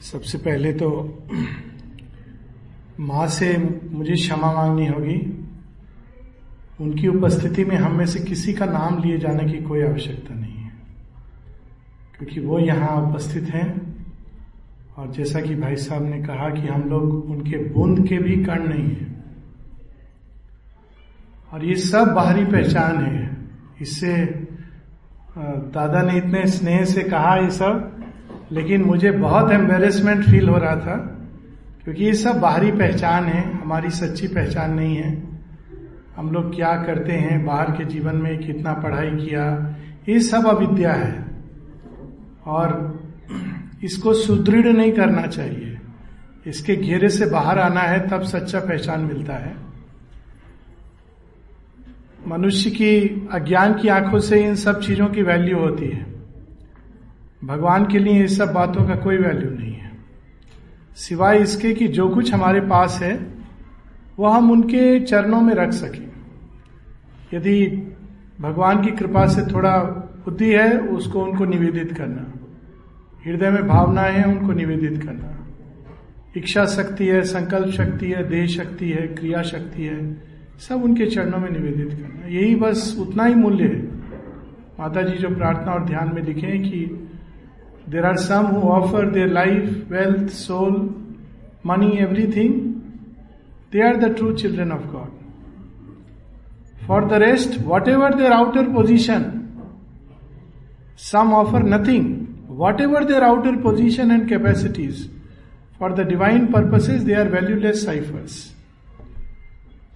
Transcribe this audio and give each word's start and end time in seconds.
सबसे 0.00 0.38
पहले 0.38 0.72
तो 0.72 0.88
माँ 3.00 3.26
से 3.28 3.56
मुझे 3.92 4.14
क्षमा 4.14 4.52
मांगनी 4.52 4.86
होगी। 4.86 5.16
उनकी 6.80 7.08
उपस्थिति 7.08 7.64
में 7.64 7.76
हम 7.76 7.96
में 7.96 8.06
से 8.06 8.20
किसी 8.20 8.52
का 8.52 8.66
नाम 8.66 9.02
लिए 9.02 9.18
जाने 9.18 9.44
की 9.44 9.58
कोई 9.64 9.82
आवश्यकता 9.82 10.34
नहीं 10.34 10.54
है। 10.54 10.72
क्योंकि 12.18 12.40
वो 12.40 12.58
यहाँ 12.58 12.96
उपस्थित 13.02 13.50
हैं 13.54 13.68
और 14.98 15.10
जैसा 15.12 15.40
कि 15.40 15.54
भाई 15.54 15.76
साहब 15.76 16.04
ने 16.04 16.22
कहा 16.22 16.48
कि 16.50 16.66
हम 16.68 16.88
लोग 16.90 17.30
उनके 17.30 17.58
बूंद 17.68 18.06
के 18.08 18.18
भी 18.18 18.36
कण 18.44 18.68
नहीं 18.68 18.88
है। 18.90 19.08
और 21.52 21.64
ये 21.64 21.74
सब 21.74 22.12
बाहरी 22.14 22.44
पहचान 22.46 23.04
है। 23.04 23.36
इससे 23.80 24.16
दादा 25.70 26.02
ने 26.02 26.18
इतने 26.18 26.46
स्नेह 26.46 26.84
से 26.84 27.02
कहा 27.04 27.36
ये 27.36 27.50
सब 27.50 27.99
लेकिन 28.52 28.82
मुझे 28.82 29.10
बहुत 29.10 29.52
एम्बेरसमेंट 29.52 30.24
फील 30.24 30.48
हो 30.48 30.56
रहा 30.56 30.76
था, 30.76 30.96
क्योंकि 31.84 32.04
ये 32.04 32.14
सब 32.14 32.40
बाहरी 32.40 32.70
पहचान 32.70 33.24
है, 33.24 33.62
हमारी 33.62 33.90
सच्ची 33.90 34.26
पहचान 34.26 34.74
नहीं 34.74 34.96
है। 34.96 35.22
हम 36.16 36.30
लोग 36.30 36.56
क्या 36.56 36.72
करते 36.72 37.12
हैं, 37.12 37.46
बाहर 37.46 37.70
के 37.70 37.84
जीवन 37.84 38.16
में 38.16 38.38
कितना 38.38 38.72
पढ़ाई 38.72 39.10
किया, 39.10 39.74
ये 40.08 40.20
सब 40.20 40.46
अविद्या 40.46 40.92
है। 40.92 41.24
और 42.46 43.00
इसको 43.84 44.14
सुदृढ़ 44.14 44.66
नहीं 44.66 44.92
करना 44.92 45.26
चाहिए। 45.26 45.78
इसके 46.46 46.76
घेरे 46.76 47.08
से 47.08 47.26
बाहर 47.26 47.58
आना 47.58 47.80
है, 47.80 48.08
तब 48.08 48.22
सच्चा 48.22 48.60
पहचान 48.60 49.00
मिलता 49.00 49.34
है। 49.34 49.56
मनुष्य 52.28 52.70
की 52.70 53.28
अज्ञान 53.32 53.74
की 53.74 53.88
आँखों 53.88 54.18
से 54.18 54.44
इन 54.44 54.54
सब 54.54 54.80
चीज़ों 54.80 55.06
की 55.06 55.22
वैल्यू 55.22 55.58
होती 55.58 55.86
है। 55.86 56.19
भगवान 57.44 57.86
के 57.86 57.98
लिए 57.98 58.24
इस 58.24 58.38
सब 58.38 58.52
बातों 58.52 58.88
का 58.88 58.94
कोई 58.94 59.16
वैल्यू 59.16 59.50
नहीं 59.50 59.74
है। 59.74 59.90
सिवाय 60.94 61.38
इसके 61.38 61.74
कि 61.74 61.88
जो 61.88 62.08
कुछ 62.08 62.34
हमारे 62.34 62.60
पास 62.60 63.00
है 63.02 63.26
वह 64.18 64.36
हम 64.36 64.50
उनके 64.50 65.00
चरणों 65.00 65.40
में 65.40 65.54
रख 65.54 65.70
सकें। 65.70 66.10
यदि 67.34 67.66
भगवान 68.40 68.84
की 68.84 68.90
कृपा 68.90 69.26
से 69.26 69.42
थोड़ा 69.54 69.78
बुद्धि 70.24 70.52
है, 70.52 70.78
उसको 70.78 71.24
उनको 71.24 71.44
निवेदित 71.44 71.92
करना। 71.92 72.32
हृदय 73.26 73.50
में 73.50 73.68
भावनाएँ 73.68 74.12
हैं, 74.12 74.24
उनको 74.24 74.52
निवेदित 74.52 75.02
करना। 75.02 75.46
इच्छा 76.36 76.64
शक्ति 76.64 77.06
है, 77.06 77.22
संकल्प 77.22 77.68
शक्ति 77.68 78.10
है, 78.10 78.28
देह 78.28 78.46
शक्ति 78.46 78.90
है, 78.90 79.06
क्रिया 79.06 79.42
शक्ति 79.42 79.82
है, 79.82 80.22
सब 80.58 80.82
उनके 80.84 81.06
चरणों 81.06 81.38
में 81.38 81.50
निवेदित 81.50 81.92
करना। 81.92 82.28
यही 82.28 82.56
बस 82.56 82.96
उतना 83.00 83.24
ही 83.24 83.34
मूल्य 83.34 83.64
है। 83.64 83.82
माता 84.80 85.02
जी 85.02 85.18
जो 85.18 85.28
प्रार्थना 85.28 85.72
और 85.72 85.84
ध्यान 85.84 86.10
में 86.14 86.22
लिखे 86.22 86.46
हैं 86.46 86.62
कि 86.62 87.06
some 88.16 88.46
who 88.46 88.68
offer 88.68 89.10
their 89.10 89.28
life 89.28 89.92
wealth 89.92 90.28
soul 90.28 90.74
money 91.66 91.90
everything 91.98 92.54
they 93.72 93.82
are 93.88 93.96
the 93.96 94.14
true 94.14 94.32
children 94.32 94.72
of 94.72 94.86
God 94.86 95.10
for 96.86 97.04
the 97.04 97.12
rest 97.12 97.60
whatever 97.88 98.14
their 98.14 98.32
outer 98.32 98.72
position 98.72 99.24
some 100.98 101.32
offer 101.32 101.62
nothing 101.62 102.26
whatever 102.80 103.04
their 103.04 103.22
outer 103.22 103.56
position 103.56 104.10
and 104.10 104.28
capacities 104.28 105.10
for 105.78 105.92
the 105.92 106.00
divine 106.00 106.46
purposes 106.46 107.02
they 107.02 107.14
are 107.14 107.28
valueless 107.28 107.84
ciphers 107.86 108.56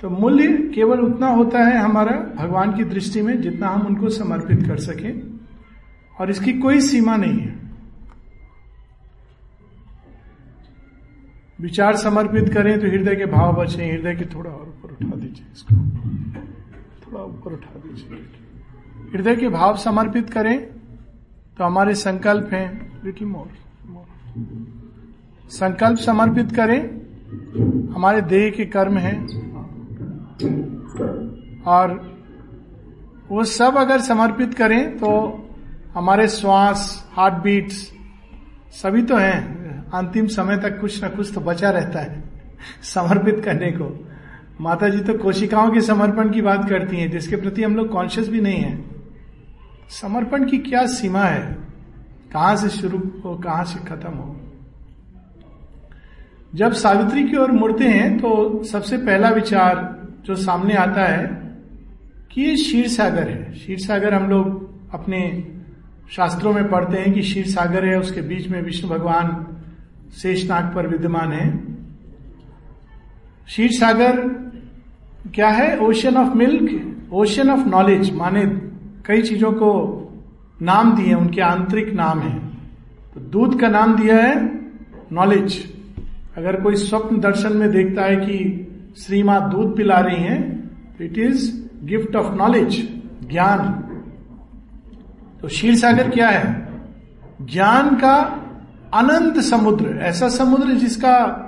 तो 0.03 0.11
मूल्य 0.11 0.49
केवल 0.75 1.01
उतना 1.01 1.29
होता 1.29 1.59
है 1.59 1.77
हमारा 1.79 2.13
भगवान 2.37 2.73
की 2.73 2.85
दृष्टि 2.85 3.23
में 3.23 3.41
जितना 3.41 3.69
हम 3.69 3.87
उनको 3.87 4.09
समर्पित 4.09 4.67
कर 4.67 4.77
सके। 4.77 5.13
और 6.21 6.31
इसकी 6.31 6.53
कोई 6.53 6.81
सीमा 6.81 7.17
नहीं 7.17 7.39
है। 7.41 7.54
विचार 11.59 11.97
समर्पित 11.97 12.53
करें 12.55 12.79
तो 12.81 12.87
हृदय 12.87 13.15
के 13.17 13.27
भाव 13.27 13.53
बचे, 13.55 13.85
हृदय 13.85 14.15
के 14.15 14.25
थोड़ा 14.25 14.51
और 14.51 14.69
ऊपर 14.69 14.91
उठा 14.93 15.17
दीजिए 15.17 15.47
इसको। 15.53 15.75
थोड़ा 17.03 17.23
ऊपर 17.25 17.53
उठा 17.53 17.79
दीजिए। 17.79 18.19
हृदय 19.13 19.37
के 19.37 19.49
भाव 19.49 19.77
समर्पित 19.77 20.31
करें 20.31 20.59
तो 21.59 21.65
हमारे 21.65 21.95
संकल्प 21.95 22.53
हैं 22.53 23.03
लिटिल 23.05 23.29
मोर 23.29 23.49
संकल्प 25.51 25.99
समर्पित 25.99 26.53
करें, 26.53 26.81
हमारे 27.95 28.21
देह 28.23 28.51
के 28.51 28.65
कर्म 28.67 28.97
हैं। 28.99 29.17
और 31.67 31.93
वो 33.31 33.45
सब 33.45 33.77
अगर 33.77 34.01
समर्पित 34.01 34.55
करें 34.55 34.97
तो 34.99 35.11
हमारे 35.95 36.29
श्वास 36.29 37.11
हार्ट 37.13 37.35
बीट्स 37.35 37.77
सभी 38.75 39.03
तो 39.03 39.17
हैं। 39.17 39.64
अंतिम 39.95 40.27
समय 40.27 40.57
तक 40.57 40.81
कुछ 40.81 41.03
ना 41.03 41.09
कुछ 41.09 41.33
तो 41.35 41.41
बचा 41.41 41.71
रहता 41.71 42.01
है, 42.01 42.23
समर्पित 42.85 43.43
करने 43.45 43.71
को। 43.71 43.89
माता 44.61 44.89
जी 44.89 45.01
तो 45.01 45.19
कोशिकाओं 45.19 45.71
के 45.71 45.81
समर्पण 45.81 46.31
की 46.33 46.43
बात 46.43 46.69
करती 46.69 46.97
हैं, 46.97 47.11
जिसके 47.11 47.37
प्रति 47.37 47.63
हम 47.63 47.77
लोग 47.77 47.89
कॉन्शियस 47.91 48.29
भी 48.29 48.41
नहीं 48.41 48.59
है। 48.59 48.79
समर्पण 49.93 50.45
की 50.45 50.59
क्या 50.61 50.87
सीमा 50.87 51.23
है? 51.23 51.57
कहाँ 52.33 52.55
से 52.57 52.69
शुरू 52.71 52.99
हो, 53.25 53.35
कहाँ 53.37 53.65
से 53.65 53.79
खत्म 53.87 54.11
हो? 54.11 54.37
जब 56.55 56.73
सावित्री 56.73 57.25
की 57.25 57.37
ओर 57.37 57.53
मुड़ते 57.53 57.85
हैं 57.85 58.17
तो 58.19 58.63
सबसे 58.65 58.97
पहला 58.99 59.29
विचार 59.31 59.79
जो 60.27 60.35
सामने 60.35 60.75
आता 60.75 61.05
है 61.05 61.27
कि 62.33 62.43
ये 62.43 62.55
क्षीर 62.55 62.89
सागर 62.89 63.29
है। 63.29 63.43
क्षीर 63.53 63.79
सागर 63.79 64.15
हम 64.15 64.29
लोग 64.31 64.93
अपने 64.95 65.21
शास्त्रों 66.11 66.53
में 66.53 66.69
पढ़ते 66.71 66.99
हैं 66.99 67.13
कि 67.13 67.21
क्षीर 67.21 67.47
सागर 67.47 67.85
है, 67.85 67.99
उसके 67.99 68.21
बीच 68.21 68.49
में 68.49 68.61
विष्णु 68.63 68.91
भगवान 68.91 69.29
शेषनाग 70.15 70.73
पर 70.75 70.87
विद्यमान 70.87 71.33
है। 71.33 71.47
शीर 73.49 73.71
सागर 73.71 74.21
क्या 75.35 75.49
है? 75.49 75.79
Ocean 75.79 76.17
of 76.17 76.35
milk 76.35 77.13
ocean 77.13 77.51
of 77.51 77.69
knowledge 77.69 78.15
माने 78.15 78.45
कई 79.07 79.23
चीज़ों 79.23 79.53
को 79.53 79.71
नाम 80.63 80.95
दिए 80.97 81.15
उनके 81.15 81.41
आंतरिक 81.41 81.93
नाम 81.95 82.21
है। 82.21 82.39
तो 83.15 83.21
दूध 83.21 83.61
का 83.61 83.69
नाम 83.69 83.97
दिया 83.97 84.17
है 84.17 84.35
नॉलेज 85.13 85.73
अगर 86.37 86.61
कोई 86.61 86.77
स्वप्न 86.77 87.21
दर्शन 87.21 87.57
में 87.57 87.71
देखता 87.71 88.03
है 88.03 88.17
कि 88.17 88.37
श्री 88.99 89.23
माँ 89.23 89.51
दूध 89.51 89.77
पिला 89.77 89.99
रही 90.01 90.23
हैं 90.23 90.71
it 91.01 91.19
is 91.19 91.51
gift 91.85 92.17
of 92.17 92.35
knowledge 92.35 92.77
ज्ञान। 93.31 93.73
तो 95.41 95.49
शीर 95.49 95.75
सागर 95.75 96.11
क्या 96.11 96.29
है? 96.29 96.69
ज्ञान 97.43 97.95
का 97.95 98.41
अनंत 98.95 99.39
समुद्र, 99.39 99.99
ऐसा 100.03 100.29
समुद्र 100.29 100.75
जिसका 100.75 101.41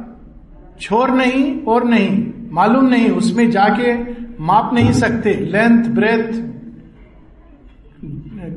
छोर 0.81 1.11
नहीं 1.11 1.63
और 1.63 1.85
नहीं, 1.85 2.33
मालूम 2.51 2.85
नहीं, 2.85 3.11
उसमें 3.11 3.51
जाके 3.51 3.95
माप 4.43 4.71
नहीं 4.75 4.93
सकते। 4.93 5.35
लेंथ 5.35 5.85
ब्रेथ 5.85 6.57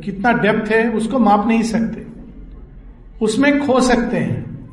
कितना 0.01 0.31
डेप्थ 0.31 0.71
है, 0.71 0.89
उसको 0.89 1.19
माप 1.19 1.47
नहीं 1.47 1.63
सकते। 1.63 2.07
उसमें 3.21 3.67
खो 3.67 3.81
सकते 3.81 4.17
हैं। 4.17 4.69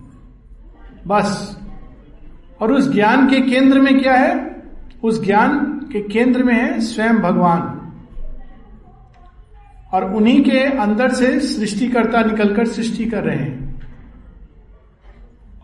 बस। 1.06 1.58
और 2.60 2.72
उस 2.72 2.92
ज्ञान 2.92 3.28
के 3.28 3.40
केंद्र 3.40 3.80
में 3.80 4.02
क्या 4.02 4.14
है? 4.14 4.56
उस 5.02 5.24
ज्ञान 5.24 5.58
के 5.92 6.00
केंद्र 6.00 6.42
में 6.42 6.54
है 6.54 6.80
स्वयं 6.80 7.18
भगवान। 7.18 7.92
और 9.92 10.14
उन्हीं 10.14 10.44
के 10.44 10.60
अंदर 10.60 11.10
से 11.10 11.40
सृष्टिकर्ता 11.40 12.22
निकलकर 12.22 12.66
सृष्टि 12.66 13.04
कर 13.04 13.24
रहे 13.24 13.36
हैं। 13.36 13.65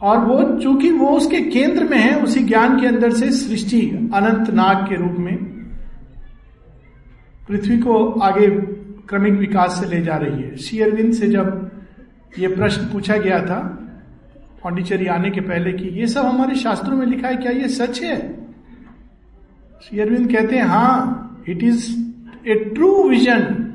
और 0.03 0.19
वो 0.19 0.43
चूँकि 0.61 0.91
वो 0.91 1.09
उसके 1.17 1.41
केंद्र 1.41 1.85
में 1.85 1.99
है, 1.99 2.23
उसी 2.23 2.41
ज्ञान 2.45 2.81
के 2.81 2.87
अंदर 2.87 3.13
से 3.13 3.31
सृष्टि 3.33 3.81
अनंत 4.15 4.51
नाग 4.51 4.87
के 4.89 4.97
रूप 4.97 5.17
में 5.19 5.37
पृथ्वी 7.49 7.79
को 7.79 8.05
आगे 8.21 8.49
क्रमिक 9.09 9.35
विकास 9.35 9.79
से 9.81 9.87
ले 9.87 10.01
जा 10.03 10.17
रही 10.17 10.43
है। 10.43 10.57
शेयरविंद 10.57 11.13
से 11.13 11.29
जब 11.29 11.71
ये 12.39 12.49
प्रश्न 12.49 12.87
पूछा 12.93 13.17
गया 13.17 13.39
था, 13.47 13.59
पांडिचेरी 14.65 15.07
आने 15.07 15.31
के 15.31 15.41
पहले 15.41 15.73
कि 15.73 15.89
ये 16.01 16.07
सब 16.07 16.27
हमारे 16.27 16.55
शास्त्रों 16.57 16.97
में 16.97 17.07
लिखा 17.07 17.29
है, 17.29 17.37
क्या 17.37 17.53
ये 17.53 17.69
सच 17.69 18.03
है? 18.03 18.17
श्री 19.83 20.01
अरविंद 20.01 20.31
कहते 20.33 20.57
हैं 20.57 20.65
हाँ 20.65 21.45
it 21.49 21.63
is 21.63 21.91
a 22.49 22.55
true 22.75 23.09
vision 23.09 23.69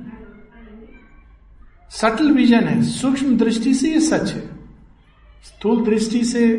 subtle 1.91 2.31
vision 2.31 2.63
है, 2.63 2.81
सूक्ष्म 2.83 3.37
दृष्टि 3.37 3.73
से 3.73 3.89
ये 3.89 3.99
सच 4.01 4.33
है। 4.33 4.56
स्थूल 5.43 5.85
दृष्टि 5.85 6.23
से 6.23 6.57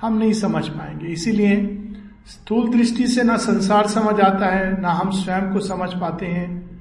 हम 0.00 0.18
नहीं 0.18 0.32
समझ 0.32 0.68
पाएँगे। 0.68 1.06
इसीलिए 1.06 1.80
स्थूल 2.26 2.68
दृष्टि 2.68 3.06
से 3.06 3.22
ना 3.22 3.36
संसार 3.36 3.86
समझ 3.86 4.20
आता 4.20 4.46
है, 4.46 4.80
ना 4.80 4.90
हम 4.90 5.10
स्वयं 5.10 5.52
को 5.52 5.60
समझ 5.60 5.94
पाते 5.94 6.26
हैं, 6.26 6.80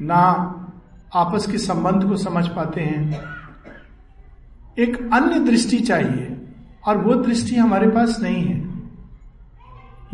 ना 0.00 0.22
आपस 1.14 1.46
के 1.46 1.58
संबंध 1.58 2.04
को 2.04 2.16
समझ 2.16 2.48
पाते 2.48 2.80
हैं। 2.80 3.20
एक 4.78 5.10
अन्य 5.12 5.38
दृष्टि 5.40 5.78
चाहिए, 5.78 6.46
और 6.86 6.98
वो 6.98 7.14
दृष्टि 7.14 7.56
हमारे 7.56 7.88
पास 7.88 8.20
नहीं 8.22 8.42
है। 8.42 8.66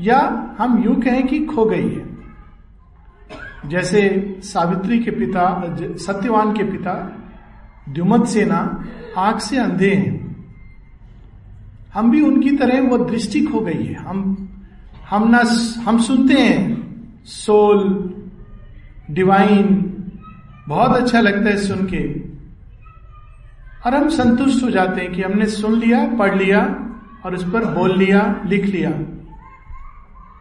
या 0.00 0.54
हम 0.58 0.84
यूँ 0.84 1.02
कहें 1.02 1.26
कि 1.26 1.46
खो 1.46 1.64
गई 1.64 1.88
है। 1.88 2.12
जैसे 3.66 4.36
सावित्री 4.42 4.98
के 4.98 5.10
पिता 5.10 5.76
सत्यवान 5.80 6.52
के 6.52 6.64
पिता 6.64 7.21
द्युमत 7.92 8.26
सेना 8.26 8.84
आँख 9.18 9.40
से 9.40 9.56
अंधे 9.56 9.94
हैं। 9.94 10.22
हम 11.94 12.10
भी 12.10 12.20
उनकी 12.20 12.50
तरह 12.50 12.80
वो 12.80 12.98
दृष्टि 12.98 13.40
खो 13.40 13.60
गई 13.60 13.84
है। 13.84 13.94
हम 13.94 14.48
हम 15.10 15.28
ना 15.30 15.42
हम 15.82 15.98
सुनते 15.98 16.34
हैं। 16.34 16.82
सोल, 17.24 18.14
डिवाइन, 19.10 19.94
बहुत 20.68 20.96
अच्छा 20.96 21.20
लगता 21.20 21.50
है 21.50 21.56
सुन 21.56 21.86
के। 21.94 22.20
और 23.86 23.94
हम 23.94 24.08
संतुष्ट 24.08 24.64
हो 24.64 24.70
जाते 24.70 25.00
हैं 25.00 25.12
कि 25.12 25.22
हमने 25.22 25.46
सुन 25.46 25.78
लिया, 25.78 26.06
पढ़ 26.18 26.34
लिया 26.38 26.60
और 27.24 27.34
उस 27.34 27.44
पर 27.52 27.64
बोल 27.64 27.98
लिया, 27.98 28.42
लिख 28.46 28.64
लिया। 28.64 28.90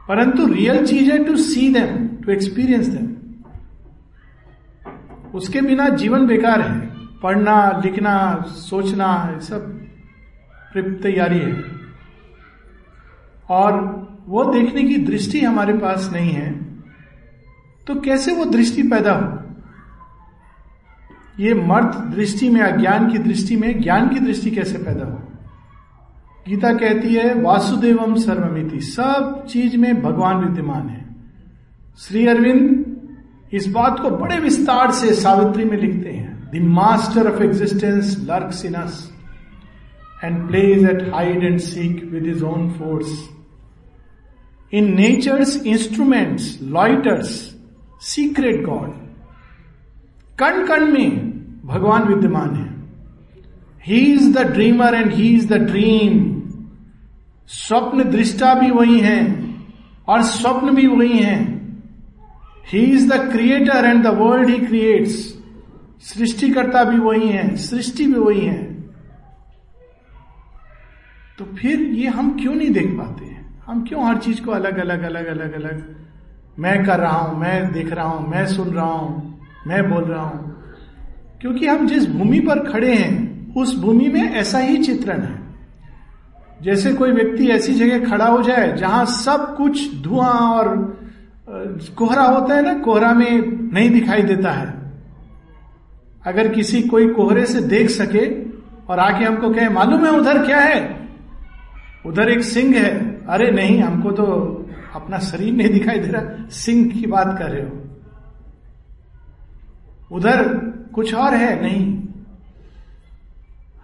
परंतु 0.07 0.47
रियल 0.47 0.85
चीज़ 0.85 1.11
है 1.11 1.23
to 1.23 1.35
see 1.35 1.73
them 1.73 2.07
to 2.23 2.31
experience 2.31 2.87
them 2.87 3.07
उसके 5.33 5.61
बिना 5.61 5.89
जीवन 5.89 6.25
बेकार 6.27 6.61
है। 6.61 6.80
पढ़ना, 7.23 7.81
लिखना, 7.85 8.15
सोचना 8.47 9.39
सब 9.39 9.77
तैयारी 10.77 11.39
है। 11.39 11.63
और 13.49 13.71
वो 14.27 14.43
देखने 14.45 14.83
की 14.83 14.97
दृष्टि 14.97 15.39
हमारे 15.39 15.73
पास 15.73 16.09
नहीं 16.13 16.31
है 16.31 16.49
तो 17.87 17.99
कैसे 17.99 18.31
वो 18.31 18.45
दृष्टि 18.45 18.83
पैदा 18.83 19.13
हो? 19.13 19.37
ये 21.39 21.53
मर्द 21.53 21.95
दृष्टि 22.15 22.49
में 22.49 22.61
अज्ञान 22.61 23.09
की 23.11 23.17
दृष्टि 23.17 23.55
में, 23.55 23.81
ज्ञान 23.81 24.07
की 24.09 24.19
दृष्टि 24.19 24.51
कैसे 24.51 24.77
पैदा 24.77 25.05
हो? 25.05 25.19
गीता 26.47 26.73
कहती 26.73 27.13
है, 27.15 27.33
वासुदेवम 27.41 28.15
सर्वमिति 28.15 28.79
सब 28.81 29.45
चीज़ 29.49 29.77
में 29.77 30.01
भगवान 30.01 30.37
विद्यमान 30.37 30.89
है। 30.89 31.05
श्री 31.99 32.25
अरविंद 32.27 32.85
इस 33.53 33.67
बात 33.67 33.99
को 33.99 34.09
बड़े 34.11 34.37
विस्तार 34.37 34.91
से 34.91 35.13
सावित्री 35.13 35.65
में 35.65 35.77
लिखते 35.77 36.09
हैं। 36.09 36.20
The 36.53 36.61
master 36.69 37.31
of 37.31 37.41
existence 37.43 38.17
lurks 38.29 38.63
in 38.65 38.73
us 38.75 38.97
and 40.23 40.47
plays 40.47 40.83
at 40.85 41.01
hide 41.13 41.43
and 41.43 41.59
seek 41.59 42.03
with 42.11 42.27
his 42.27 42.43
own 42.45 42.69
force 42.71 43.29
in 44.73 44.93
nature's 44.95 45.55
instruments 45.67 46.57
loiters 46.71 47.29
secret 48.05 48.63
God 48.65 48.91
कण 50.39 50.65
कण 50.67 50.85
में 50.91 51.09
भगवान 51.65 52.07
विद्यमान 52.07 52.55
है 52.55 52.69
he 53.85 53.99
is 54.13 54.31
the 54.33 54.45
dreamer 54.51 54.95
and 54.95 55.11
he 55.13 55.33
is 55.35 55.47
the 55.47 55.57
dream 55.61 56.19
स्वप्न 57.49 58.03
दृष्टा 58.11 58.53
भी 58.53 58.69
वही 58.71 58.99
है 58.99 59.19
और 60.07 60.21
स्वप्न 60.23 60.75
भी 60.75 60.87
वही 60.87 61.17
है 61.19 61.39
he 62.67 62.79
is 62.93 63.11
the 63.11 63.19
creator 63.31 63.85
and 63.85 64.03
the 64.03 64.15
world 64.17 64.49
he 64.49 64.57
creates 64.65 65.15
सृष्टिकर्ता 66.01 66.83
भी 66.83 66.97
वही 66.97 67.29
है, 67.29 67.55
सृष्टि 67.55 68.05
भी 68.05 68.19
वही 68.19 68.41
है। 68.41 68.73
तो 71.37 71.45
फिर 71.45 71.79
ये 71.79 72.07
हम 72.07 72.39
क्यों 72.41 72.55
नहीं 72.55 72.71
देख 72.71 72.87
पाते 72.87 73.25
हैं? 73.25 73.63
हम 73.65 73.85
क्यों 73.85 74.07
हर 74.07 74.17
चीज़ 74.17 74.41
को 74.41 74.51
अलग 74.51 74.77
अलग 74.77 75.03
अलग 75.03 75.25
अलग 75.25 75.53
अलग? 75.53 75.95
मैं 76.59 76.85
कर 76.85 76.99
रहा 76.99 77.17
हूँ, 77.17 77.39
मैं 77.39 77.71
देख 77.71 77.93
रहा 77.93 78.07
हूँ, 78.07 78.29
मैं 78.29 78.47
सुन 78.47 78.69
रहा 78.69 78.85
हूँ, 78.85 79.39
मैं 79.67 79.89
बोल 79.89 80.03
रहा 80.03 80.23
हूँ। 80.23 80.63
क्योंकि 81.41 81.67
हम 81.67 81.87
जिस 81.87 82.09
भूमि 82.09 82.39
पर 82.39 82.71
खड़े 82.71 82.93
हैं, 82.95 83.53
उस 83.53 83.79
भूमि 83.79 84.07
में 84.07 84.31
ऐसा 84.31 84.59
ही 84.59 84.77
चित्रण 84.77 85.21
है। 85.21 85.41
जैसे 86.61 86.93
कोई 86.93 87.11
व्यक्ति 87.11 87.47
ऐसी 87.47 87.73
जगह 87.73 88.09
खड़ा 88.09 88.25
हो 88.25 88.41
जाए, 88.41 88.77
जहाँ 88.77 89.05
सब 89.05 89.55
कुछ 89.57 90.01
धुआँ 90.01 90.33
और 90.33 90.97
कोहरा 91.97 92.23
होता 92.23 92.55
है 92.55 92.61
ना, 92.61 92.73
कोहरा 92.73 93.13
में 93.13 93.41
नहीं 93.73 93.89
दिखाई 93.89 94.21
देता 94.21 94.51
है। 94.51 94.80
अगर 96.25 96.47
किसी 96.47 96.81
कोई 96.81 97.07
कोहरे 97.07 97.45
से 97.45 97.61
देख 97.61 97.89
सके 97.89 98.41
और 98.87 98.99
आके 98.99 99.25
हमको 99.25 99.49
कहे, 99.49 99.69
मालूम 99.69 100.05
है 100.05 100.11
उधर 100.11 100.45
क्या 100.45 100.59
है? 100.59 101.09
उधर 102.05 102.29
एक 102.29 102.43
सिंह 102.43 102.77
है। 102.77 103.21
अरे 103.29 103.51
नहीं, 103.51 103.81
हमको 103.81 104.11
तो 104.11 104.25
अपना 104.95 105.17
शरीर 105.17 105.53
नहीं 105.53 105.69
दिखाई 105.69 105.99
दे 105.99 106.07
रहा। 106.07 106.49
सिंह 106.49 106.91
की 106.91 107.07
बात 107.07 107.39
कर 107.39 107.45
रहे 107.45 107.61
हो। 107.61 107.83
उधर 110.11 110.47
कुछ 110.93 111.13
और 111.13 111.33
है? 111.33 111.61
नहीं। 111.61 112.03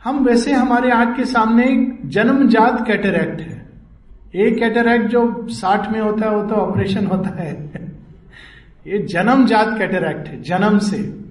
हम 0.03 0.25
वैसे 0.25 0.53
हमारे 0.53 0.91
आँख 0.91 1.17
के 1.17 1.25
सामने 1.25 1.65
एक 1.65 1.99
जन्मजात 2.05 2.87
कैटेरैक्ट 2.87 3.39
है। 3.39 3.69
एक 4.35 4.59
कैटेरैक्ट 4.59 5.05
जो 5.05 5.47
साठ 5.49 5.91
में 5.91 6.01
होता 6.01 6.25
है, 6.25 6.35
वो 6.35 6.43
तो 6.43 6.55
ऑपरेशन 6.55 7.05
होता 7.05 7.29
है। 7.29 7.71
ये 8.87 8.97
जन्मजात 8.97 9.77
कैटेरैक्ट 9.77 10.27
है, 10.27 10.41
जन्म 10.41 10.77
से। 10.77 11.26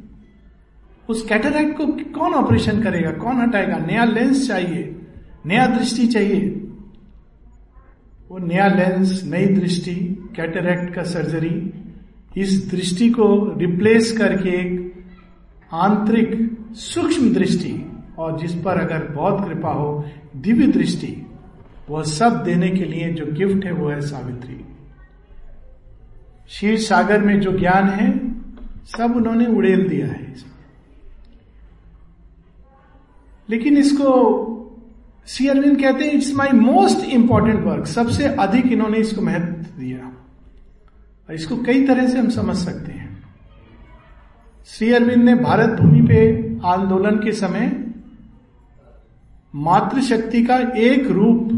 उस 1.09 1.23
कैटेरैक्ट 1.23 1.77
को 1.77 1.87
कौन 1.87 2.35
ऑपरेशन 2.35 2.83
करेगा? 2.83 3.11
कौन 3.11 3.37
हटाएगा? 3.37 3.77
नया 3.77 4.05
लेंस 4.05 4.47
चाहिए, 4.49 4.97
नया 5.47 5.67
दृष्टि 5.67 6.07
चाहिए। 6.07 6.41
वो 8.31 8.39
नया 8.39 8.67
लेंस, 8.69 9.23
नई 9.25 9.47
दृष्टि 9.47 9.95
कैटेरैक्ट 10.37 10.95
का 10.95 11.03
सर्जरी, 11.03 11.73
इस 12.37 12.71
दृष्टि 12.71 13.09
को 13.11 13.27
रिप्लेस 13.59 14.11
करके 14.19 14.51
एक 14.51 15.05
आंतरिक 15.75 16.59
सूक्ष्म 16.73 17.33
दृष्टि, 17.35 17.75
और 18.19 18.39
जिस 18.39 18.55
पर 18.55 18.81
अगर 18.81 19.07
बहुत 19.13 19.49
कृपा 19.49 19.71
हो, 19.71 20.05
दिव्य 20.37 20.67
दृष्टि 20.67 21.27
वह 21.91 22.03
सब 22.03 22.43
देने 22.43 22.69
के 22.69 22.85
लिए 22.85 23.13
जो 23.13 23.27
गिफ्ट 23.27 23.65
है, 23.65 23.73
वो 23.73 23.89
है 23.89 24.01
सावित्री। 24.01 24.61
शीर 26.49 26.79
सागर 26.79 27.21
में 27.21 27.41
जो 27.41 27.59
ज्ञान 27.59 27.89
है, 27.89 28.11
सब 28.87 29.17
उन्होंने 29.17 29.47
उड़ेल 29.47 29.89
दिया 29.89 30.07
है 30.07 30.35
लेकिन 33.51 33.77
इसको 33.77 34.53
सी 35.27 35.47
अरविंद 35.47 35.81
कहते 35.81 36.05
हैं 36.05 36.13
it's 36.13 36.35
my 36.35 36.49
most 36.49 37.05
important 37.05 37.65
work 37.65 37.87
सबसे 37.87 38.25
अधिक 38.25 38.67
इन्होंने 38.67 38.99
इसको 38.99 39.23
महत्व 39.23 39.81
दिया। 39.81 40.13
और 41.29 41.35
इसको 41.35 41.57
कई 41.57 41.87
तरह 41.87 42.09
से 42.09 42.19
हम 42.19 42.29
समझ 42.29 42.57
सकते 42.57 42.93
हैं। 42.93 43.23
श्री 44.67 44.93
अरविंद 44.93 45.23
ने 45.23 45.35
भारत 45.35 45.81
भूमि 45.81 46.01
पे 46.01 46.59
आंदोलन 46.65 47.17
के 47.17 47.33
समय 47.33 47.85
मातृशक्ति 49.55 50.45
का 50.45 50.57
एक 50.77 51.11
रूप 51.11 51.49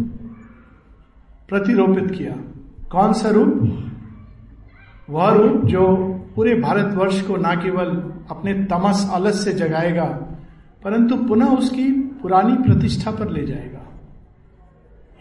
प्रतिरोपित 1.48 2.18
किया। 2.18 2.34
कौन 2.90 3.12
सा 3.12 3.28
रूप? 3.28 3.84
वह 5.10 5.30
रूप 5.30 5.64
जो 5.64 5.86
पूरे 6.36 6.54
भारतवर्ष 6.54 7.20
को 7.22 7.36
ना 7.36 7.54
केवल 7.54 7.86
अपने 8.30 8.54
तमस 8.54 9.10
अलस 9.12 9.44
से 9.44 9.52
जगाएगा 9.52 10.04
परंतु 10.84 11.16
पुनः 11.16 11.46
उसकी 11.46 11.90
पुरानी 12.22 12.56
प्रतिष्ठा 12.62 13.10
पर 13.10 13.30
ले 13.30 13.46
जाएगा। 13.46 13.84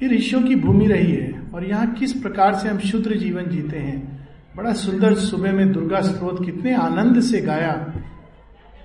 ये 0.03 0.09
ऋषियों 0.09 0.41
की 0.41 0.55
भूमि 0.55 0.87
रही 0.87 1.11
है 1.11 1.41
और 1.53 1.63
यहाँ 1.65 1.91
किस 1.91 2.13
प्रकार 2.13 2.55
से 2.55 2.69
हम 2.69 2.79
शुद्र 2.79 3.17
जीवन 3.17 3.45
जीते 3.45 3.77
हैं। 3.77 4.27
बड़ा 4.55 4.73
सुंदर 4.73 5.13
सुबह 5.15 5.53
में 5.53 5.71
दुर्गा 5.71 6.01
स्त्रोत 6.01 6.45
कितने 6.45 6.73
आनंद 6.75 7.19
से 7.21 7.41
गाया। 7.41 7.73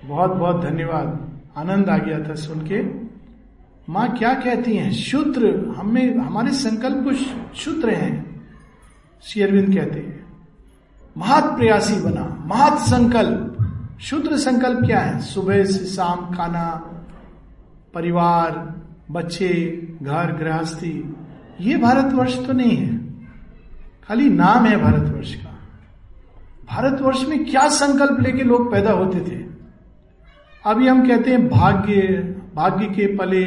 बहुत 0.05 0.31
बहुत 0.31 0.63
धन्यवाद। 0.63 1.41
आनंद 1.57 1.89
आ 1.89 1.97
गया 1.97 2.19
था 2.19 2.35
सुन 2.35 2.59
के। 2.61 2.81
माँ 3.89 4.07
क्या 4.17 4.33
कहती 4.33 4.75
हैं? 4.75 4.91
शुद्र 4.91 5.73
हमें 5.77 6.17
हमारे 6.17 6.51
संकल्प 6.51 7.03
को 7.03 7.13
शुद्र 7.55 7.89
हैं, 7.89 8.45
श्री 9.23 9.41
अरविंद 9.41 9.75
कहते 9.75 9.99
हैं। 9.99 10.25
महत 11.17 11.43
प्रयासी 11.43 11.95
बना 11.95 12.23
महत 12.47 12.79
संकल्प 12.79 13.52
शुद्र 14.01 14.37
संकल्प 14.37 14.85
क्या 14.85 14.99
है? 14.99 15.19
सुबह 15.19 15.63
से 15.63 15.85
शाम 15.85 16.35
खाना, 16.35 16.89
परिवार, 17.93 18.75
बच्चे, 19.11 19.87
घर, 20.01 20.31
गृहस्थी, 20.31 21.15
ये 21.61 21.77
भारतवर्ष 21.77 22.47
तो 22.47 22.53
नहीं 22.53 22.77
है। 22.77 22.97
खाली 24.07 24.29
नाम 24.29 24.65
है 24.65 24.77
भारतवर्ष 24.77 25.35
का। 25.35 25.59
भारतवर्ष 26.69 27.27
में 27.27 27.45
क्या 27.45 27.69
संकल्प 27.69 28.19
लेके 28.21 28.43
लोग 28.43 28.71
पैदा 28.71 28.91
होते 28.91 29.19
थे? 29.19 29.45
अभी 30.65 30.87
हम 30.87 31.07
कहते 31.07 31.31
हैं 31.31 31.49
भाग्य 31.49 32.29
भाग्य 32.55 32.85
के 32.85 33.17
पले, 33.17 33.45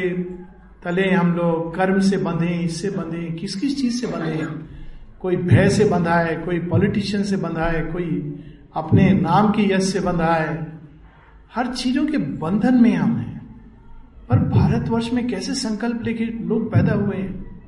तले 0.83 1.11
हम 1.11 1.35
लोग, 1.35 1.75
कर्म 1.75 1.99
से 1.99 2.17
बंधे, 2.17 2.47
इससे 2.47 2.89
बंधे 2.89 3.31
किस 3.31 3.55
किस 3.55 3.81
चीज़ 3.81 4.01
से 4.01 4.07
बंधे 4.07 4.67
कोई 5.19 5.35
भय 5.35 5.69
से 5.69 5.85
बंधा 5.85 6.13
है, 6.13 6.35
कोई 6.35 6.59
पॉलिटिशियन 6.59 7.23
से 7.23 7.37
बंधा 7.37 7.65
है, 7.65 7.81
कोई 7.81 8.35
अपने 8.77 9.13
नाम 9.13 9.49
के 9.49 9.73
यश 9.73 9.83
से 9.83 9.99
बंधा 9.99 10.33
है 10.33 10.79
हर 11.55 11.67
चीज़ों 11.67 12.05
के 12.05 12.17
बंधन 12.17 12.75
में 12.75 12.95
हम 12.95 13.17
हैं। 13.17 13.37
पर 14.29 14.39
भारतवर्ष 14.39 15.13
में 15.13 15.27
कैसे 15.27 15.53
संकल्प 15.53 16.01
लेके 16.03 16.25
लोग 16.25 16.73
पैदा 16.73 16.93
हुए 16.93 17.15
हैं? 17.15 17.61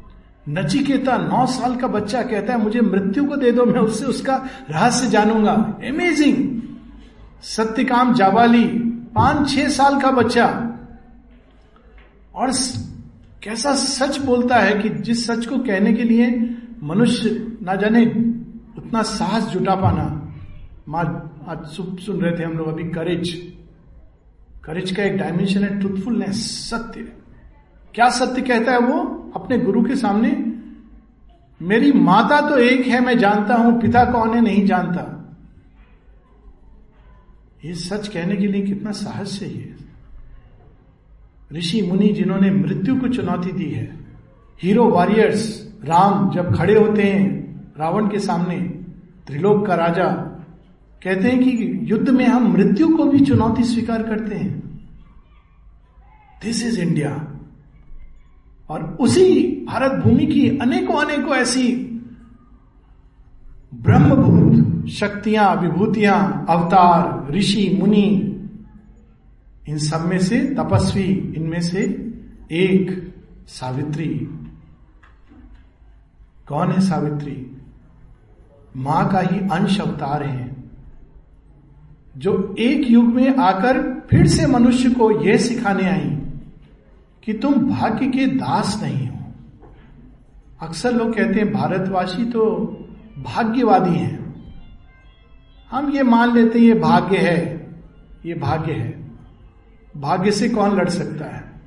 नचिकेता 0.49 1.17
नौ 1.17 1.45
साल 1.45 1.75
का 1.75 1.87
बच्चा 1.87 2.21
कहता 2.21 2.53
है, 2.53 2.63
मुझे 2.63 2.81
मृत्यु 2.81 3.25
को 3.25 3.35
दे 3.35 3.51
दो, 3.51 3.65
मैं 3.65 3.79
उससे 3.79 4.05
उसका 4.05 4.35
रहस्य 4.69 5.07
जानूँगा। 5.07 5.51
अमेजिंग 5.87 6.61
सत्यकाम 7.41 8.13
जावाली, 8.13 8.65
पाँच 9.15 9.55
छह 9.55 9.69
साल 9.69 10.01
का 10.01 10.11
बच्चा। 10.11 10.45
और 12.35 12.51
कैसा 13.43 13.75
सच 13.75 14.17
बोलता 14.17 14.55
है 14.55 14.79
कि 14.79 14.89
जिस 14.89 15.27
सच 15.27 15.45
को 15.45 15.57
कहने 15.57 15.93
के 15.93 16.03
लिए 16.03 16.57
मनुष्य 16.83 17.57
ना 17.61 17.75
जाने 17.75 18.05
उतना 18.77 19.01
साहस 19.01 19.43
जुटा 19.43 19.75
पाना। 19.75 20.18
आज 20.87 21.65
सुन 22.01 22.21
रहे 22.21 22.39
थे 22.39 22.43
हम 22.43 22.53
लोग 22.53 22.67
अभी 22.67 22.83
करेज 22.83 23.29
करेज 24.65 24.91
का 24.91 25.03
एक 25.03 25.17
डायमेंशन 25.17 25.63
है 25.63 25.79
ट्रुथफुलनेस 25.79 26.69
सत्य। 26.69 27.01
क्या 27.95 28.09
सत्य 28.09 28.41
कहता 28.41 28.71
है 28.71 28.79
वो? 28.79 29.31
अपने 29.35 29.57
गुरु 29.57 29.83
के 29.83 29.95
सामने, 29.95 30.31
मेरी 31.61 31.91
माता 31.91 32.39
तो 32.49 32.57
एक 32.57 32.85
है, 32.87 32.99
मैं 32.99 33.17
जानता 33.17 33.55
हूँ, 33.55 33.79
पिता 33.81 34.03
कौन 34.11 34.33
है, 34.33 34.41
नहीं 34.41 34.65
जानता। 34.65 35.15
ये 37.65 37.73
सच 37.73 38.07
कहने 38.07 38.35
के 38.35 38.47
लिए 38.47 38.61
कितना 38.61 38.91
साहस 38.91 39.39
चाहिए 39.39 39.75
ऋषि 41.53 41.81
मुनि 41.81 42.07
जिन्होंने 42.09 42.51
मृत्यु 42.51 42.99
को 42.99 43.07
चुनौती 43.07 43.51
दी 43.51 43.69
है 43.69 43.85
हीरो 44.59 44.85
वॉरियर्स 44.85 45.43
राम 45.83 46.29
जब 46.31 46.55
खड़े 46.57 46.77
होते 46.77 47.03
हैं, 47.03 47.73
रावण 47.79 48.09
के 48.09 48.19
सामने, 48.19 48.57
त्रिलोक 49.27 49.65
का 49.67 49.75
राजा 49.75 50.28
कहते 51.03 51.29
हैं 51.29 51.39
कि 51.39 51.79
युद्ध 51.83 52.09
में 52.09 52.27
हम 52.27 52.53
मृत्यु 52.53 52.97
को 52.97 53.05
भी 53.05 53.19
चुनौती 53.19 53.63
स्वीकार 53.63 54.03
करते 54.03 54.35
हैं। 54.35 54.79
दिस 56.43 56.65
इज़ 56.65 56.81
इंडिया 56.81 57.27
और 58.69 58.97
उसी 58.99 59.43
भारत 59.65 59.91
भूमि 59.91 60.25
की 60.25 60.57
अनेकों 60.57 60.95
अनेकों 60.95 61.35
ऐसी 61.35 61.85
ब्रह्मभूत 63.73 64.87
शक्तियाँ, 64.87 65.55
विभूतियाँ, 65.55 66.45
अवतार, 66.49 67.31
ऋषि, 67.31 67.77
मुनि, 67.79 68.35
इन 69.69 69.77
सब 69.77 70.05
में 70.05 70.19
से 70.19 70.39
तपस्वी, 70.39 71.33
इनमें 71.37 71.61
से 71.61 71.81
एक 72.51 73.13
सावित्री। 73.47 74.27
कौन 76.47 76.71
है 76.71 76.81
सावित्री? 76.81 77.57
माँ 78.77 79.09
का 79.09 79.19
ही 79.19 79.39
अंश 79.39 79.81
अवतार 79.81 80.23
है। 80.23 80.58
जो 82.19 82.55
एक 82.59 82.91
युग 82.91 83.05
में 83.05 83.35
आकर 83.35 84.07
फिर 84.09 84.27
से 84.27 84.47
मनुष्य 84.47 84.89
को 84.89 85.21
यह 85.21 85.37
सिखाने 85.37 85.83
आई 85.83 86.21
कि 87.23 87.33
तुम 87.33 87.53
भाग्य 87.53 88.07
के 88.07 88.25
दास 88.25 88.79
नहीं 88.83 89.07
हो। 89.07 89.17
अक्सर 90.61 90.93
लोग 90.93 91.15
कहते 91.15 91.39
हैं, 91.39 91.53
भारतवासी 91.53 92.25
तो 92.25 92.45
भाग्यवादी 93.17 93.95
हैं। 93.95 94.35
हम 95.71 95.91
ये 95.91 96.03
मान 96.03 96.33
लेते 96.33 96.59
हैं, 96.59 96.65
ये 96.65 96.73
भाग्य 96.73 97.17
है, 97.17 97.69
ये 98.25 98.33
भाग्य 98.33 98.71
है। 98.71 99.11
भाग्य 99.97 100.31
से 100.31 100.49
कौन 100.49 100.77
लड़ 100.77 100.89
सकता 100.89 101.25
है? 101.25 101.61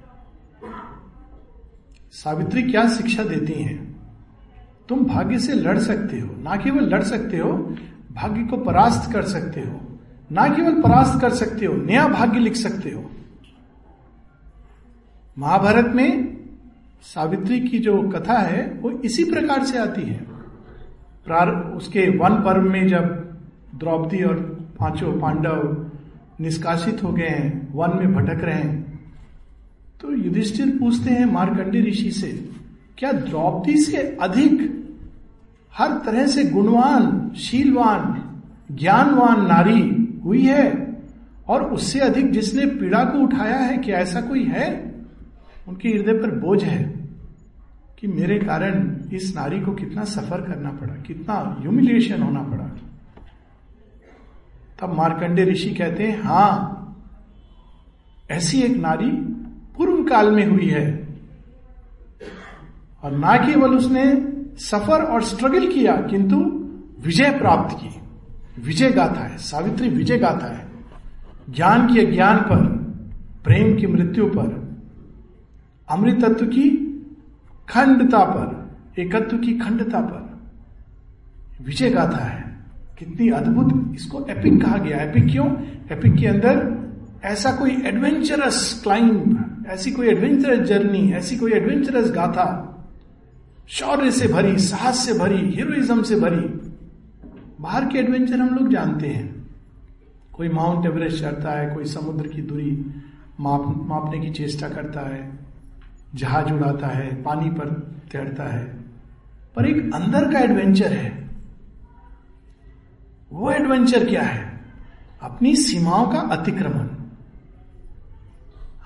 सावित्री 2.12 2.62
क्या 2.62 2.88
शिक्षा 2.88 3.25
देती 3.25 3.52
हैं? 3.52 4.00
तुम 4.88 5.04
भाग्य 5.04 5.38
से 5.38 5.52
लड़ 5.52 5.78
सकते 5.78 6.21
हो, 6.21 6.42
ना 6.42 6.56
केवल 6.56 6.85
लड़ 6.85 7.02
सकते 7.02 7.38
हो, 7.38 7.52
भाग्य 8.12 8.42
को 8.42 8.56
परास्त 8.56 9.12
कर 9.12 9.23
सकते 9.23 9.61
हो। 9.61 9.91
ना 10.33 10.47
केवल 10.49 10.81
परास्त 10.83 11.21
कर 11.21 11.31
सकते 11.35 11.67
हो, 11.67 11.75
नया 11.77 12.07
भाग्य 12.09 12.41
लिख 12.41 12.55
सकते 12.57 12.91
हो। 12.91 13.11
महाभारत 15.37 15.93
में 15.95 16.37
सावित्री 17.05 17.61
की 17.61 17.79
जो 17.79 17.97
कथा 18.11 18.39
है, 18.39 18.67
वो 18.83 18.91
इसी 19.05 19.25
प्रकार 19.25 19.65
से 19.65 19.79
आती 19.79 20.03
है। 20.03 20.21
उसके 21.77 22.09
वन 22.19 22.35
पर्व 22.43 22.62
में 22.62 22.87
जब 22.89 23.05
द्रौपदी 23.75 24.23
और 24.23 24.37
पाँचों 24.81 25.12
पांडव 25.21 25.87
निष्कासित 26.41 27.03
हो 27.03 27.12
गए 27.12 27.29
हैं, 27.29 27.75
वन 27.75 27.97
में 27.97 28.15
भटक 28.15 28.45
रहे 28.45 28.55
हैं 28.55 28.81
तो 30.01 30.12
युधिष्ठिर 30.12 30.77
पूछते 30.79 31.11
हैं 31.11 31.25
मारकंडी 31.25 31.81
ऋषि 31.81 32.11
से, 32.11 32.29
क्या 32.99 33.12
द्रौपदी 33.12 33.77
से 33.77 33.97
अधिक 34.23 34.61
हर 35.73 35.93
तरह 36.07 36.27
से 36.27 36.45
गुणवान, 36.45 37.31
शीलवान, 37.37 38.23
ज्ञानवान 38.73 39.47
नारी 39.47 39.83
हुई 40.25 40.43
है 40.43 40.64
और 41.49 41.62
उससे 41.73 42.00
अधिक 42.00 42.31
जिसने 42.33 42.67
पीड़ा 42.67 43.05
को 43.05 43.19
उठाया 43.19 43.59
है 43.59 43.76
क्या 43.79 43.99
ऐसा 43.99 44.21
कोई 44.21 44.45
है? 44.45 44.71
उनके 45.69 45.88
हृदय 45.88 46.12
पर 46.12 46.31
बोझ 46.41 46.62
है 46.64 46.83
कि 47.99 48.07
मेरे 48.09 48.38
कारण 48.38 48.91
इस 49.12 49.35
नारी 49.37 49.61
को 49.61 49.73
कितना 49.73 50.05
सफ़र 50.05 50.41
करना 50.41 50.71
पड़ा, 50.71 50.95
कितना 51.02 51.35
ह्यूमिलिएशन 51.61 52.23
होना 52.23 52.43
पड़ा। 52.43 52.71
तब 54.81 54.95
मार्कंडे 54.97 55.45
ऋषि 55.45 55.71
कहते 55.71 56.02
हैं, 56.02 56.23
हाँ, 56.23 56.79
ऐसी 58.31 58.61
एक 58.62 58.76
नारी 58.76 59.11
पूर्व 59.76 60.02
काल 60.05 60.31
में 60.31 60.47
हुई 60.47 60.69
है 60.69 60.87
और 63.02 63.17
ना 63.19 63.37
केवल 63.47 63.76
उसने 63.76 64.05
सफ़र 64.61 65.02
और 65.02 65.23
स्ट्रगल 65.23 65.73
किया, 65.73 65.97
किंतु 66.02 66.37
विजय 67.07 67.31
प्राप्त 67.38 67.76
की। 67.76 67.91
विजय 68.59 68.90
गाथा 68.90 69.25
है, 69.25 69.38
सावित्री 69.38 69.88
विजय 69.88 70.18
गाथा 70.18 70.56
है। 70.56 70.68
ज्ञान 71.50 71.94
के 71.94 72.06
ज्ञान 72.06 72.37
पर, 72.38 72.66
प्रेम 73.44 73.76
की 73.76 73.87
मृत्यु 73.87 74.26
पर, 74.26 74.76
अमृतत्व 75.90 76.47
की 76.47 76.71
खंडता 77.68 78.18
पर, 78.18 78.73
एकत्व 79.02 79.38
की 79.38 79.59
खंडता 79.59 80.00
पर। 80.00 80.40
विजय 81.64 81.90
गाथा 81.90 82.25
है। 82.25 82.56
कितनी 82.99 83.28
अद्भुत, 83.28 83.94
इसको 83.94 84.26
एपिक 84.30 84.62
कहा 84.62 84.76
गया 84.76 84.97
एपिक 84.97 85.25
क्यों? 85.25 85.62
एपिक 85.92 86.14
के 86.14 86.26
अंदर 86.26 86.82
ऐसा 87.25 87.52
कोई 87.52 87.71
एडवेंचरस 87.71 88.80
क्लाइंब 88.82 89.49
ऐसी 89.68 89.90
कोई 89.90 90.09
एडवेंचरस 90.09 90.68
जर्नी 90.68 91.12
ऐसी 91.12 91.37
कोई 91.37 91.52
एडवेंचरस 91.52 92.11
गाथा, 92.11 92.68
शौर्य 93.68 94.11
से 94.11 94.28
भरी, 94.28 94.59
साहस 94.59 95.06
से 95.06 95.18
भरी 95.18 95.50
हीरोइज्म 95.56 96.02
से 96.02 96.16
भरी 96.16 96.72
बाहर 97.62 97.85
के 97.85 97.99
एडवेंचर 97.99 98.40
हम 98.40 98.54
लोग 98.54 98.69
जानते 98.69 99.07
हैं। 99.09 99.47
कोई 100.33 100.49
माउंट 100.49 100.87
एवरेस्ट 100.87 101.23
चढ़ता 101.23 101.50
है, 101.50 101.75
कोई 101.75 101.85
समुद्र 101.85 102.28
की 102.28 102.42
दूरी 102.42 102.95
माप, 103.40 103.85
मापने 103.87 104.21
की 104.21 104.31
चेष्टा 104.31 104.69
करता 104.69 105.00
है, 105.00 105.38
जहाज़ 106.14 106.52
उड़ाता 106.52 106.87
है, 106.87 107.23
पानी 107.23 107.50
पर 107.50 107.97
तैरता 108.12 108.45
है। 108.45 108.64
पर 109.57 109.66
एक 109.66 109.95
अंदर 109.95 110.33
का 110.33 110.38
एडवेंचर 110.38 110.92
है। 110.92 111.31
वो 113.33 113.50
एडवेंचर 113.50 114.09
क्या 114.09 114.23
है? 114.23 114.61
अपनी 115.23 115.57
सीमाओं 115.57 116.12
का 116.12 116.19
अतिक्रमण। 116.19 116.88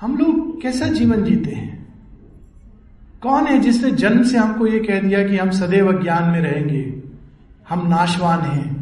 हम 0.00 0.16
लोग 0.16 0.62
कैसा 0.62 0.86
जीवन 0.86 1.24
जीते 1.24 1.50
हैं? 1.50 1.94
कौन 3.22 3.46
है 3.46 3.58
जिसने 3.58 3.90
जन्म 3.90 4.22
से 4.22 4.38
हमको 4.38 4.66
ये 4.66 4.80
कह 4.80 5.00
दिया 5.00 5.28
कि 5.28 5.36
हम 5.36 5.50
सदैव 5.50 6.02
ज्ञान 6.02 6.30
में 6.30 6.40
रहेंगे? 6.40 6.95
हम 7.68 7.88
नाशवान 7.88 8.40
हैं। 8.40 8.76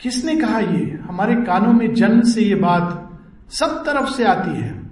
किसने 0.00 0.36
कहा 0.36 0.58
ये? 0.58 0.98
हमारे 1.02 1.34
कानों 1.34 1.72
में 1.72 1.94
जन्म 1.94 2.22
से 2.22 2.42
ये 2.42 2.54
बात 2.54 3.10
सब 3.50 3.82
तरफ़ 3.86 4.10
से 4.10 4.24
आती 4.24 4.60
है। 4.60 4.90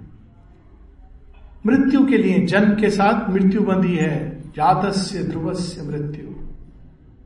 मृत्यु 1.65 2.05
के 2.05 2.17
लिए 2.17 2.45
जन्म 2.45 2.75
के 2.75 2.89
साथ 2.89 3.29
मृत्यु 3.29 3.61
बंधी 3.61 3.95
है। 3.95 4.41
जातस्य, 4.41 5.23
ध्रुवस्य 5.23 5.81
मृत्यु। 5.81 6.27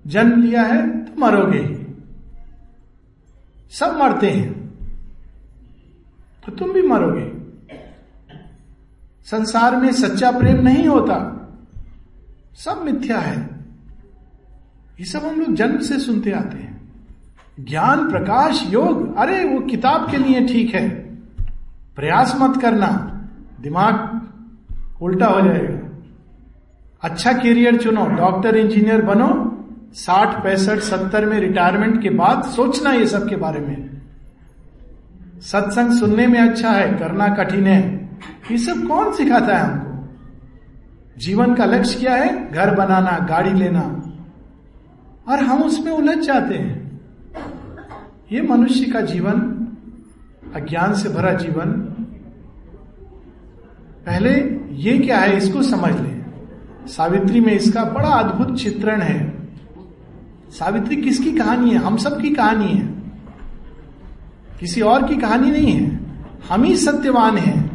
जन्म 0.07 0.41
लिया 0.41 0.61
है 0.61 1.05
तो 1.05 1.21
मरोगे 1.21 1.59
ही। 1.59 1.85
सब 3.69 3.97
मरते 3.97 4.29
हैं 4.29 4.69
तो 6.45 6.51
तुम 6.51 6.71
भी 6.71 6.81
मरोगे। 6.81 7.41
संसार 9.25 9.75
में 9.75 9.91
सच्चा 9.91 10.31
प्रेम 10.31 10.61
नहीं 10.61 10.87
होता। 10.87 11.37
सब 12.53 12.81
मिथ्या 12.85 13.19
है। 13.19 13.50
ये 15.01 15.07
सब 15.07 15.19
हम 15.19 15.39
लोग 15.39 15.53
जन्म 15.53 15.77
से 15.77 15.99
सुनते 15.99 16.31
आते 16.31 16.57
हैं। 16.57 16.81
ज्ञान, 17.59 18.11
प्रकाश, 18.11 18.67
योग, 18.69 19.17
अरे 19.17 19.43
वो 19.43 19.59
किताब 19.59 20.11
के 20.11 20.17
लिए 20.17 20.47
ठीक 20.47 20.75
है। 20.75 20.89
प्रयास 21.95 22.37
मत 22.41 22.61
करना। 22.61 23.21
दिमाग 23.61 24.21
उल्टा 25.01 25.25
हो 25.25 25.41
जाएगा। 25.41 26.01
अच्छा 27.01 27.33
करियर 27.33 27.77
चुनो। 27.77 28.05
डॉक्टर 28.05 28.57
इंजीनियर 28.57 29.01
बनो। 29.01 29.57
साठ, 29.93 30.43
पैंसठ, 30.43 30.77
सत्तर 30.77 31.25
में 31.25 31.39
रिटायरमेंट 31.39 32.01
के 32.01 32.09
बाद 32.09 32.43
सोचना 32.43 32.91
ये 32.91 33.07
सब 33.07 33.29
के 33.29 33.35
बारे 33.35 33.59
में। 33.59 34.01
सत्संग 35.41 35.99
सुनने 35.99 36.27
में 36.27 36.39
अच्छा 36.39 36.69
है, 36.69 36.97
करना 36.97 37.27
कठिन 37.27 37.67
है। 37.67 38.09
ये 38.51 38.57
सब 38.57 38.87
कौन 38.87 39.13
सिखाता 39.13 39.57
है 39.57 39.63
हमको? 39.63 40.09
जीवन 41.17 41.55
का 41.55 41.65
लक्ष्य 41.65 41.99
क्या 41.99 42.15
है? 42.15 42.51
घर 42.51 42.75
बनाना, 42.75 43.27
गाड़ी 43.29 43.53
लेना। 43.53 44.01
और 45.27 45.39
हम 45.39 45.63
उसमें 45.63 45.91
उलझ 45.91 46.17
जाते 46.17 46.55
हैं। 46.55 47.01
ये 48.31 48.41
मनुष्य 48.41 48.85
का 48.85 49.01
जीवन, 49.01 49.67
अज्ञान 50.55 50.93
से 50.93 51.09
भरा 51.09 51.33
जीवन। 51.33 51.71
पहले 54.05 54.61
ये 54.71 54.97
क्या 54.97 55.17
है, 55.17 55.37
इसको 55.37 55.61
समझ 55.61 56.01
लें। 56.01 56.25
सावित्री 56.87 57.39
में 57.39 57.53
इसका 57.53 57.83
बड़ा 57.83 58.09
अद्भुत 58.09 58.57
चित्रण 58.57 59.01
है। 59.01 59.47
सावित्री 60.49 60.95
किसकी 60.95 61.31
कहानी 61.31 61.69
है? 61.69 61.77
हम 61.77 61.97
सब 61.97 62.21
की 62.21 62.29
कहानी 62.29 62.67
है। 62.67 62.85
किसी 64.59 64.81
और 64.81 65.07
की 65.07 65.15
कहानी 65.15 65.51
नहीं 65.51 65.71
है। 65.71 65.99
हम 66.49 66.63
ही 66.63 66.77
सत्यवान 66.77 67.37
हैं, 67.37 67.71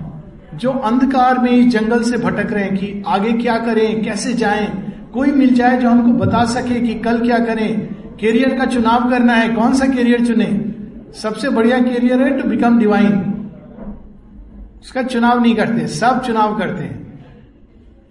जो 0.54 0.70
अंधकार 0.70 1.38
में, 1.38 1.70
जंगल 1.70 2.02
से 2.02 2.18
भटक 2.18 2.52
रहे 2.52 2.64
हैं 2.64 2.76
कि 2.76 3.02
आगे 3.06 3.32
क्या 3.32 3.58
करें, 3.58 4.04
कैसे 4.04 4.34
जाएँ। 4.34 4.85
कोई 5.16 5.32
मिल 5.32 5.54
जाए 5.54 5.78
जो 5.78 5.90
हमको 5.90 6.18
बता 6.18 6.44
सके 6.44 6.80
कि 6.80 6.94
कल 6.94 7.20
क्या 7.20 7.38
करें 7.38 7.94
कैरियर 8.16 8.58
का 8.58 8.64
चुनाव 8.64 9.10
करना 9.10 9.32
है, 9.32 9.48
कौन 9.48 9.74
सा 9.74 9.86
कैरियर 9.86 10.26
चुने। 10.26 10.74
सबसे 11.12 11.48
बढ़िया 11.48 11.80
कैरियर 11.80 12.22
है 12.22 12.42
टू 12.42 12.48
बिकम 12.48 12.78
डिवाइन 12.78 13.32
उसका 14.82 15.02
चुनाव 15.02 15.42
नहीं 15.42 15.54
करते, 15.54 15.86
सब 15.86 16.22
चुनाव 16.22 16.58
करते 16.58 16.84
हैं। 16.84 17.24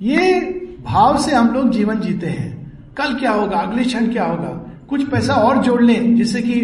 ये 0.01 0.39
भाव 0.85 1.17
से 1.17 1.35
हम 1.35 1.53
लोग 1.53 1.69
जीवन 1.69 1.99
जीते 1.99 2.27
हैं। 2.27 2.71
कल 2.97 3.13
क्या 3.13 3.31
होगा, 3.31 3.57
अगले 3.57 3.83
क्षण 3.83 4.07
क्या 4.07 4.25
होगा। 4.25 4.69
कुछ 4.89 5.09
पैसा 5.09 5.33
और 5.33 5.57
जोड़ 5.57 5.81
लें, 5.81 6.15
जिससे 6.15 6.41
कि 6.41 6.55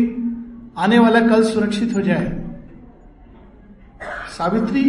आने 0.78 1.00
वाला 1.00 1.20
कल 1.20 1.44
सुरक्षित 1.44 1.96
हो 1.96 2.02
जाए। 2.02 2.44
सावित्री, 4.38 4.84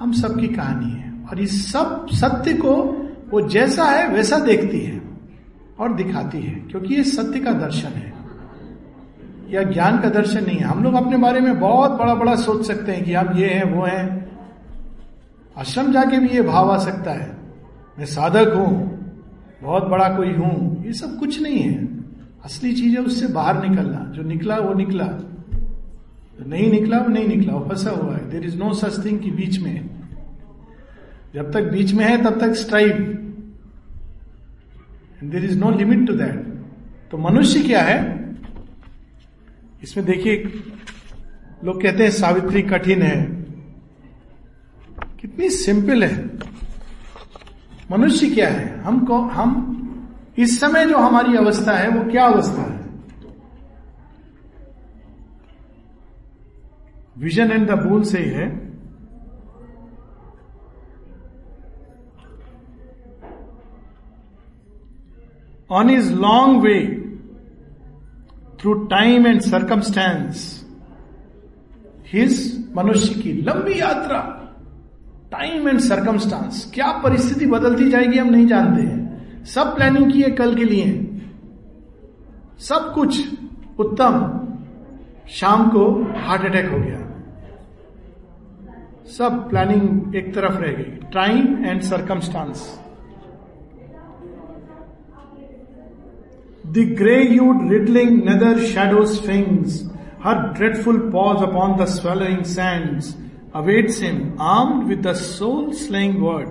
हम 0.00 0.12
सबकी 0.12 0.48
कहानी 0.48 0.90
है। 0.90 1.12
और 1.30 1.40
इस 1.40 1.72
सब 1.72 2.06
सत्य 2.12 2.52
को 2.52 3.00
वो 3.30 3.48
जैसा 3.48 3.84
है, 3.84 4.08
वैसा 4.08 4.38
देखती 4.38 4.80
है 4.80 5.02
और 5.78 5.94
दिखाती 5.94 6.40
है, 6.42 6.54
क्योंकि 6.54 6.94
ये 6.94 7.04
सत्य 7.04 7.40
का 7.40 7.52
दर्शन 7.52 7.88
है। 7.88 8.14
या 9.50 9.62
ज्ञान 9.62 10.00
का 10.00 10.08
दर्शन 10.08 10.44
नहीं 10.44 10.56
है। 10.56 10.64
हम 10.64 10.84
लोग 10.84 10.94
अपने 10.94 11.16
बारे 11.16 11.40
में 11.40 11.60
बहुत 11.60 11.90
बड़ा 11.90 12.14
बड़ा 12.14 12.34
सोच 12.34 12.66
सकते 12.66 12.92
हैं 12.92 13.04
कि 13.04 13.14
हम 13.14 13.38
ये 13.38 13.46
हैं, 13.46 13.64
वो 13.64 13.84
हैं। 13.84 14.30
आश्रम 15.58 15.92
जाके 15.92 16.18
भी 16.18 16.28
ये 16.28 16.42
भाव 16.42 16.70
आ 16.70 16.78
सकता 16.78 17.10
है। 17.10 17.36
मैं 17.98 18.06
साधक 18.06 18.52
हूँ, 18.56 19.04
बहुत 19.62 19.84
बड़ा 19.88 20.08
कोई 20.08 20.32
हूँ, 20.32 20.84
ये 20.86 20.92
सब 20.92 21.18
कुछ 21.18 21.42
नहीं 21.42 21.58
है। 21.58 22.04
असली 22.44 22.72
चीज़ 22.72 22.98
है 22.98 23.04
उससे 23.04 23.26
बाहर 23.26 23.68
निकलना। 23.68 24.12
जो 24.14 24.22
निकला, 24.22 24.56
वो 24.56 24.74
निकला। 24.74 25.08
नहीं 26.46 26.70
निकला, 26.70 26.98
वो 26.98 27.08
नहीं 27.08 27.28
निकला। 27.28 27.54
वो 27.54 27.68
फंसा 27.68 27.90
हुआ 27.90 28.16
है। 28.16 28.30
There 28.30 28.44
is 28.44 28.58
no 28.58 28.72
such 28.72 29.04
thing 29.04 29.18
बीच 29.18 29.60
में। 29.60 29.90
जब 31.34 31.52
तक 31.52 31.62
बीच 31.62 31.92
में 31.92 32.04
है, 32.04 32.24
तब 32.24 32.40
तक 32.40 32.52
strive 32.52 32.92
there 35.24 35.44
is 35.44 35.58
no 35.58 35.70
limit 35.70 36.06
to 36.06 36.12
that 36.12 36.64
तो 37.10 37.18
मनुष्य 37.18 37.62
क्या 37.62 37.82
है? 37.82 38.24
इसमें 39.82 40.06
देखिए, 40.06 40.52
लोग 41.64 41.82
कहते 41.82 42.04
हैं 42.04 42.10
सावित्री 42.10 42.62
कठिन 42.62 43.02
है। 43.02 43.24
कितनी 45.20 45.50
सिंपल 45.50 46.04
है। 46.04 46.30
मनुष्य 47.90 48.30
क्या 48.30 48.48
है? 48.48 48.80
हमको, 48.80 49.18
हम, 49.18 49.80
इस 50.38 50.60
समय 50.60 50.86
जो 50.86 50.98
हमारी 50.98 51.36
अवस्था 51.36 51.72
है, 51.72 51.88
वो 51.88 52.10
क्या 52.10 52.26
अवस्था 52.26 52.62
है? 52.62 52.80
विजन 57.18 57.50
एंड 57.50 57.70
द 57.70 57.70
बूल 57.70 58.02
से 58.02 58.18
ही 58.18 58.30
है 58.30 58.63
on 65.70 65.90
his 65.90 66.12
long 66.14 66.62
way 66.62 66.78
through 68.60 68.74
time 68.88 69.26
and 69.26 69.40
circumstance 69.40 70.50
his 72.12 72.36
मनुष्य 72.76 73.14
की 73.14 73.32
लंबी 73.42 73.80
यात्रा 73.80 74.20
टाइम 75.32 75.68
एंड 75.68 75.80
सर्कमस्टांस 75.80 76.70
क्या 76.74 76.90
परिस्थिति 77.04 77.46
बदलती 77.46 77.90
जाएगी 77.90 78.18
हम 78.18 78.28
नहीं 78.30 78.46
जानते 78.46 78.82
हैं 78.82 79.42
सब 79.46 79.74
प्लानिंग 79.76 80.12
की 80.12 80.22
है 80.22 80.30
कल 80.32 80.54
के 80.54 80.64
लिए 80.64 80.92
सब 82.60 82.92
कुछ 82.94 83.18
उत्तम 83.80 84.20
शाम 85.30 85.68
को 85.70 85.86
हार्ट 86.18 86.44
अटैक 86.44 86.70
हो 86.70 86.78
गया 86.78 87.00
सब 89.08 89.48
प्लानिंग 89.50 90.14
एक 90.16 90.34
तरफ़ 90.34 90.56
रह 90.58 90.72
गई 90.72 91.08
time 91.12 91.64
and 91.64 91.80
circumstance 91.82 92.62
The 96.64 96.94
grey-hued 96.94 97.70
riddling 97.70 98.24
nether 98.24 98.66
shadow's 98.66 99.20
fangs, 99.20 99.84
her 100.20 100.52
dreadful 100.56 101.10
paws 101.10 101.42
upon 101.42 101.76
the 101.76 101.84
swallowing 101.84 102.44
sands, 102.44 103.16
awaits 103.52 103.98
him, 103.98 104.34
armed 104.40 104.88
with 104.88 105.02
the 105.02 105.14
soul-slaying 105.14 106.20
word. 106.22 106.48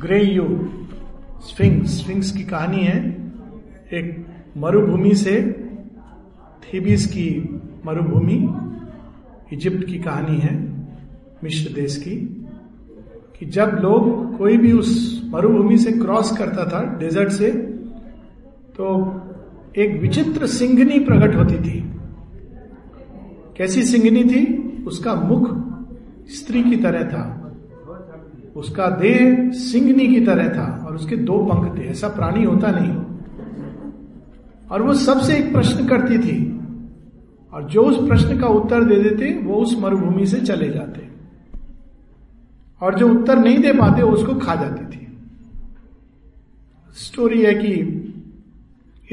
Grey 0.00 0.20
hued 0.22 0.44
sphinx 1.46 1.96
sphinx 2.00 2.30
की 2.32 2.42
कहानी 2.44 2.84
है 2.84 2.98
एक 3.92 4.26
मरुभूमि 4.56 5.14
से 5.14 5.34
थीबिस 6.64 7.06
की 7.06 7.28
मरुभूमि 7.86 8.38
इजिप्ट 9.52 9.84
की 9.86 9.98
कहानी 9.98 10.38
है 10.38 10.54
मिश्र 11.44 11.72
देश 11.74 11.96
की 11.96 12.16
कि 13.38 13.46
जब 13.46 13.76
लोग 13.82 14.38
कोई 14.38 14.56
भी 14.56 14.72
उस 14.72 14.94
मरुभूमि 15.34 15.78
से 15.78 15.92
क्रॉस 15.92 16.36
करता 16.38 16.64
था 16.72 16.82
डेजर्ट 16.98 17.32
से 17.32 17.50
तो 18.80 19.20
एक 19.78 20.00
विचित्र 20.00 20.46
सिंगनी 20.46 20.98
प्रकट 20.98 21.36
होती 21.36 21.54
थी। 21.54 21.80
कैसी 23.56 23.82
सिंगनी 23.82 24.24
थी? 24.24 24.56
उसका 24.86 25.14
मुख 25.14 25.50
स्त्री 26.28 26.62
की 26.62 26.76
तरह 26.76 27.04
था। 27.04 27.52
उसका 28.56 28.90
देह 28.90 29.50
सिंगनी 29.50 30.06
की 30.08 30.20
तरह 30.20 30.48
था 30.48 30.86
और 30.86 30.94
उसके 30.94 31.16
दो 31.16 31.38
पंख 31.38 31.78
थे। 31.78 31.82
ऐसा 31.82 32.08
प्राणी 32.08 32.44
होता 32.44 32.70
नहीं। 32.70 32.96
और 34.70 34.82
वो 34.82 34.92
सबसे 34.92 35.36
एक 35.36 35.52
प्रश्न 35.52 35.86
करती 35.86 36.18
थी। 36.18 36.60
और 37.52 37.64
जो 37.64 37.82
उस 37.82 38.08
प्रश्न 38.08 38.38
का 38.38 38.46
उत्तर 38.46 38.84
दे 38.84 38.96
देते, 38.96 39.46
वो 39.46 39.54
उस 39.54 39.80
मरुभूमि 39.80 40.26
से 40.26 40.40
चले 40.40 40.68
जाते। 40.70 41.08
और 42.82 42.94
जो 42.94 43.08
उत्तर 43.08 43.38
नहीं 43.38 43.58
दे 43.58 43.72
पाते 43.72 44.02
उसको 44.02 44.34
खा 44.34 44.54
जाती 44.54 44.96
थी। 44.96 45.18
स्टोरी 46.94 47.42
है 47.42 47.54
कि 47.54 47.99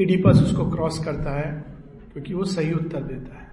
इडिपस 0.00 0.42
उसको 0.42 0.70
क्रॉस 0.70 1.04
करता 1.04 1.40
है, 1.40 1.64
क्योंकि 2.12 2.34
वो 2.34 2.44
सही 2.44 2.72
उत्तर 2.72 3.02
देता 3.02 3.40
है। 3.40 3.48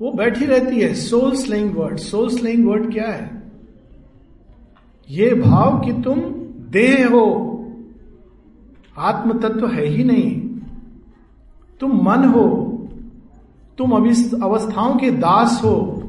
वो 0.00 0.12
बैठी 0.12 0.44
रहती 0.44 0.80
है 0.80 0.94
soul 0.94 1.34
slaying 1.34 1.76
word 1.76 1.96
soul 1.96 2.28
slaying 2.28 2.68
word 2.68 2.92
क्या 2.92 3.08
है? 3.08 3.42
ये 5.10 5.34
भाव 5.34 5.80
कि 5.80 5.92
तुम 5.92 6.20
देह 6.70 7.08
हो। 7.08 7.48
आत्म 8.98 9.38
तत्व 9.38 9.66
है 9.66 9.86
ही 9.86 10.04
नहीं। 10.04 10.48
तुम 11.80 12.04
मन 12.04 12.24
हो। 12.24 12.68
तुम 13.78 13.92
अवस्थाओं 14.42 14.96
के 14.96 15.10
दास 15.10 15.60
हो। 15.64 16.02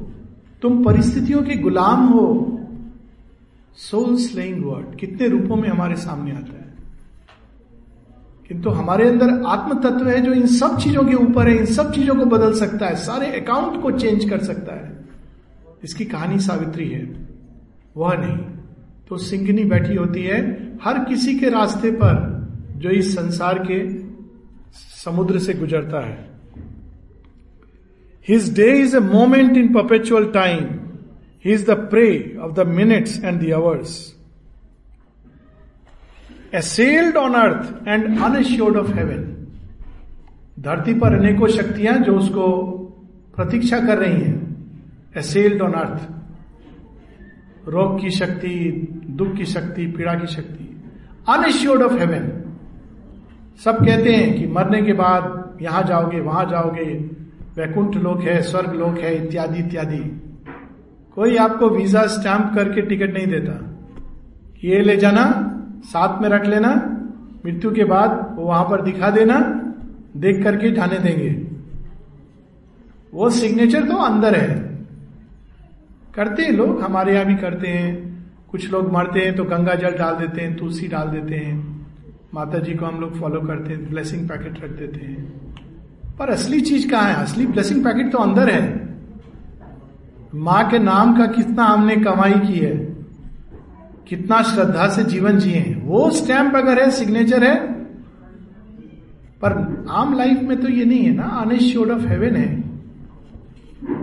तुम 0.61 0.83
परिस्थितियों 0.83 1.41
के 1.41 1.55
गुलाम 1.55 2.05
हो। 2.07 2.59
सोल 3.75 4.17
स्लेइंग 4.17 4.65
वर्ड 4.65 4.95
कितने 4.95 5.27
रूपों 5.27 5.55
में 5.55 5.69
हमारे 5.69 5.95
सामने 5.95 6.31
आता 6.31 6.53
है। 6.53 6.62
किंतु 8.53 8.69
हमारे 8.69 9.07
अंदर 9.09 9.29
आत्म 9.47 9.79
तत्व 9.81 10.07
है 10.07 10.21
जो 10.21 10.33
इन 10.33 10.45
सब 10.47 10.77
चीज़ों 10.77 11.03
के 11.03 11.15
ऊपर 11.15 11.47
है, 11.49 11.55
इन 11.57 11.65
सब 11.65 11.91
चीज़ों 11.93 12.15
को 12.15 12.25
बदल 12.25 12.53
सकता 12.53 12.85
है, 12.85 12.95
सारे 12.95 13.27
अकाउंट 13.41 13.81
को 13.81 13.91
चेंज 13.91 14.29
कर 14.29 14.43
सकता 14.43 14.75
है। 14.75 15.05
इसकी 15.83 16.05
कहानी 16.05 16.39
सावित्री 16.39 16.89
है, 16.89 17.15
वह 17.97 18.13
नहीं। 18.17 18.37
तो 19.09 19.17
सिंगनी 19.17 19.63
बैठी 19.63 19.95
होती 19.95 20.23
है 20.23 20.41
हर 20.83 20.99
किसी 20.99 21.39
के 21.39 21.49
रास्ते 21.49 21.91
पर 21.91 22.21
जो 22.77 22.89
इस 22.89 23.15
संसार 23.15 23.59
के 23.71 23.79
समुद्र 25.03 25.39
से 25.39 25.53
गुजरता 25.53 26.05
है। 26.05 26.29
His 28.27 28.53
day 28.55 28.71
is 28.71 28.97
a 28.97 28.99
moment 28.99 29.57
in 29.57 29.73
perpetual 29.73 30.25
time 30.25 30.63
he 31.45 31.53
is 31.53 31.65
the 31.71 31.71
prey 31.71 32.37
of 32.41 32.53
the 32.53 32.67
minutes 32.67 33.23
and 33.23 33.41
the 33.41 33.51
hours 33.51 34.12
assailed 36.53 37.17
on 37.17 37.33
earth 37.33 37.87
and 37.87 38.19
unassured 38.19 38.77
of 38.77 38.91
heaven 38.91 39.29
धरती 40.59 40.93
पर 40.93 41.13
अनेकों 41.13 41.47
शक्तियाँ 41.47 41.97
जो 41.97 42.15
उसको 42.17 42.47
प्रतीक्षा 43.35 43.79
कर 43.79 43.97
रही 43.97 44.21
हैं। 44.21 44.41
एसेल्ड 45.17 45.61
ऑन 45.61 45.73
अर्थ 45.73 46.09
रोग 47.67 48.01
की 48.01 48.09
शक्ति, 48.09 48.87
दुख 49.09 49.35
की 49.35 49.45
शक्ति, 49.45 49.85
पीड़ा 49.87 50.13
की 50.13 50.27
शक्ति। 50.27 50.69
अनश्योर्ड 51.29 51.81
ऑफ़ 51.81 51.93
हेवन 51.93 52.31
सब 53.63 53.85
कहते 53.85 54.15
हैं 54.15 54.39
कि 54.39 54.47
मरने 54.47 54.81
के 54.81 54.93
बाद 54.93 55.57
यहाँ 55.61 55.83
जाओगे, 55.83 56.19
वहाँ 56.19 56.45
जाओगे। 56.45 56.85
वैकुंठ 57.57 57.95
लोक 57.95 58.21
है, 58.21 58.41
स्वर्ग 58.41 58.73
लोक 58.73 58.97
है, 58.99 59.25
इत्यादि 59.25 59.59
इत्यादि। 59.59 59.97
कोई 61.15 61.35
आपको 61.35 61.69
वीज़ा 61.69 62.05
स्टैंप 62.07 62.51
करके 62.55 62.81
टिकट 62.81 63.13
नहीं 63.13 63.27
देता। 63.27 63.59
ये 64.63 64.81
ले 64.81 64.97
जाना 64.97 65.23
साथ 65.83 66.21
में 66.21 66.29
रख 66.29 66.45
लेना, 66.45 66.69
मृत्यु 67.45 67.71
के 67.71 67.83
बाद 67.83 68.35
वो 68.35 68.45
वहाँ 68.45 68.63
पर 68.63 68.81
दिखा 68.81 69.09
देना, 69.09 69.39
देख 70.17 70.43
करके 70.43 70.71
जाने 70.71 70.99
देंगे। 70.99 71.47
वो 73.13 73.29
सिग्नेचर 73.29 73.83
तो 73.83 73.95
अंदर 73.95 74.35
है। 74.35 74.79
करते 76.15 76.43
हैं 76.43 76.51
लोग, 76.51 76.81
हमारे 76.81 77.13
यहाँ 77.13 77.25
भी 77.25 77.35
करते 77.35 77.67
हैं। 77.67 78.13
कुछ 78.51 78.71
लोग 78.71 78.93
मरते 78.93 79.19
हैं 79.19 79.35
तो 79.35 79.43
गंगा 79.43 79.75
जल 79.75 79.91
डाल 79.91 80.15
देते 80.15 80.41
हैं, 80.41 80.55
तुलसी 80.55 80.87
डाल 80.87 81.07
देते 81.07 81.35
हैं। 81.35 81.87
माता 82.33 82.59
जी 82.59 82.73
को 82.73 82.85
हम 82.85 83.01
लोग 83.01 83.19
फॉलो 83.19 83.41
करते 83.41 83.73
हैं 83.73 83.89
ब्लेसिंग 83.89 84.29
पैकेट 84.29 84.63
रख 84.63 84.69
देते 84.69 85.05
हैं। 85.05 85.33
पर 86.19 86.29
असली 86.29 86.61
चीज़ 86.61 86.91
कहाँ 86.91 87.03
है? 87.03 87.15
असली 87.15 87.47
ब्लेसिंग 87.47 87.83
पैकेट 87.83 88.11
तो 88.11 88.17
अंदर 88.17 88.49
है। 88.49 88.89
माँ 90.35 90.69
के 90.69 90.79
नाम 90.79 91.17
का 91.17 91.25
कितना 91.25 91.63
हमने 91.63 91.95
कमाई 91.95 92.33
की 92.33 92.59
है। 92.59 92.92
कितना 94.07 94.41
श्रद्धा 94.43 94.87
से 94.89 95.03
जीवन 95.03 95.39
जिए 95.39 95.61
वो 95.83 96.09
स्टैंप 96.11 96.55
अगर 96.55 96.81
है 96.83 96.89
सिग्नेचर 96.91 97.43
है, 97.43 97.55
पर 99.41 99.85
आम 99.91 100.13
लाइफ 100.17 100.41
में 100.41 100.59
तो 100.61 100.69
ये 100.69 100.85
नहीं 100.85 101.03
है 101.03 101.13
ना 101.15 101.27
अनश्योर्ड 101.41 101.91
ऑफ़ 101.91 102.05
हेवन 102.07 102.35
है। 102.35 102.51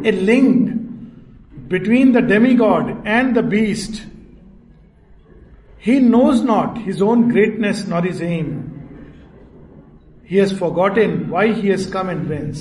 ए 0.06 0.10
link 0.12 0.70
between 1.70 2.12
the 2.12 2.24
Demi 2.26 2.54
God 2.54 2.90
and 3.06 3.38
the 3.38 3.44
beast 3.46 4.02
he 5.86 6.00
knows 6.00 6.44
not 6.44 6.78
his 6.86 7.02
own 7.02 7.22
greatness 7.30 7.86
nor 7.88 8.06
is 8.06 8.22
M 8.24 8.50
he 10.30 10.36
has 10.36 10.54
forgotten 10.56 11.24
why 11.28 11.52
he 11.52 11.68
has 11.68 11.90
come 11.92 12.10
and 12.10 12.26
veins 12.26 12.58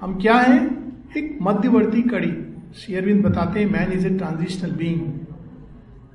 हम 0.00 0.18
क्या 0.20 0.34
हैं? 0.34 0.62
एक 1.16 1.38
मध्यवर्ती 1.42 2.02
कड़ी। 2.02 2.32
शेयरविंद 2.76 3.24
बताते 3.24 3.60
हैं 3.60 3.70
man 3.70 3.92
is 3.92 4.06
a 4.06 4.10
transitional 4.10 4.70
being 4.72 5.19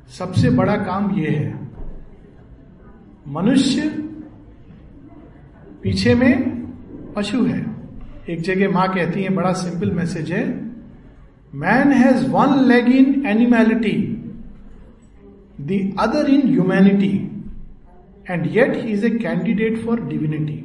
सबसे 0.10 0.50
बड़ा 0.50 0.76
काम 0.78 1.12
यह 1.20 1.32
है। 1.32 1.54
मनुष्य 3.28 3.90
पीछे 5.84 6.16
में 6.16 6.34
पशु 7.14 7.44
है। 7.46 7.66
एक 8.30 8.42
जगह 8.42 8.70
माँ 8.70 8.88
कहती 8.94 9.24
है, 9.24 9.30
बड़ा 9.30 9.52
सिंपल 9.54 9.92
मैसेज 9.92 10.32
है 10.32 10.44
man 11.56 11.92
has 11.92 12.28
one 12.30 12.60
leg 12.68 12.88
in 12.88 13.26
animality 13.26 13.98
the 15.62 15.96
other 16.00 16.30
in 16.30 16.48
humanity 16.48 17.14
and 18.30 18.46
yet 18.56 18.76
he 18.76 18.92
is 18.92 19.06
a 19.06 19.10
candidate 19.10 19.78
for 19.86 20.02
divinity 20.02 20.62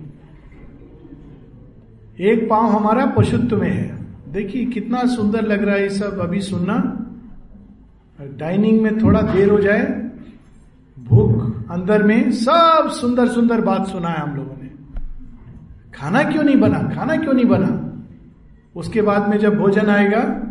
एक 2.20 2.48
पाँव 2.50 2.66
हमारा 2.66 3.07
पशुत्व 3.07 3.61
में 3.61 3.70
है। 3.70 4.33
देखिए 4.33 4.64
कितना 4.64 5.05
सुंदर 5.07 5.42
लग 5.42 5.62
रहा 5.64 5.74
है 5.74 5.83
ये 5.83 5.88
सब, 5.88 6.18
अभी 6.18 6.40
सुनना। 6.40 7.00
डाइनिंग 8.20 8.83
में 8.83 9.02
थोड़ा 9.02 9.20
देर 9.22 9.50
हो 9.50 9.59
जाए, 9.59 10.11
भूख 10.98 11.70
अंदर 11.70 12.02
में 12.02 12.33
सब 12.33 12.88
सुंदर 12.90 13.28
सुंदर 13.28 13.61
बात 13.61 13.87
सुना 13.87 14.09
है 14.09 14.20
हम 14.20 14.37
लोगों 14.37 14.62
ने। 14.62 14.70
खाना 15.94 16.22
क्यों 16.22 16.42
नहीं 16.42 16.56
बना? 16.56 16.78
खाना 16.78 17.16
क्यों 17.16 17.33
नहीं 17.33 17.44
बना? 17.44 17.92
उसके 18.76 19.02
बाद 19.02 19.28
में 19.28 19.38
जब 19.38 19.59
भोजन 19.59 19.87
आएगा, 19.87 20.42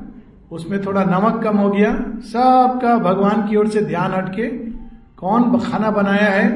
उसमें 0.51 0.85
थोड़ा 0.85 1.03
नमक 1.03 1.43
कम 1.43 1.57
हो 1.57 1.69
गया, 1.69 1.93
सबका 2.21 2.97
भगवान 2.97 3.47
की 3.47 3.55
ओर 3.55 3.67
से 3.67 3.81
ध्यान 3.81 4.11
हटके 4.11 4.47
कौन 5.17 5.59
खाना 5.59 5.91
बनाया 5.91 6.29
है, 6.29 6.47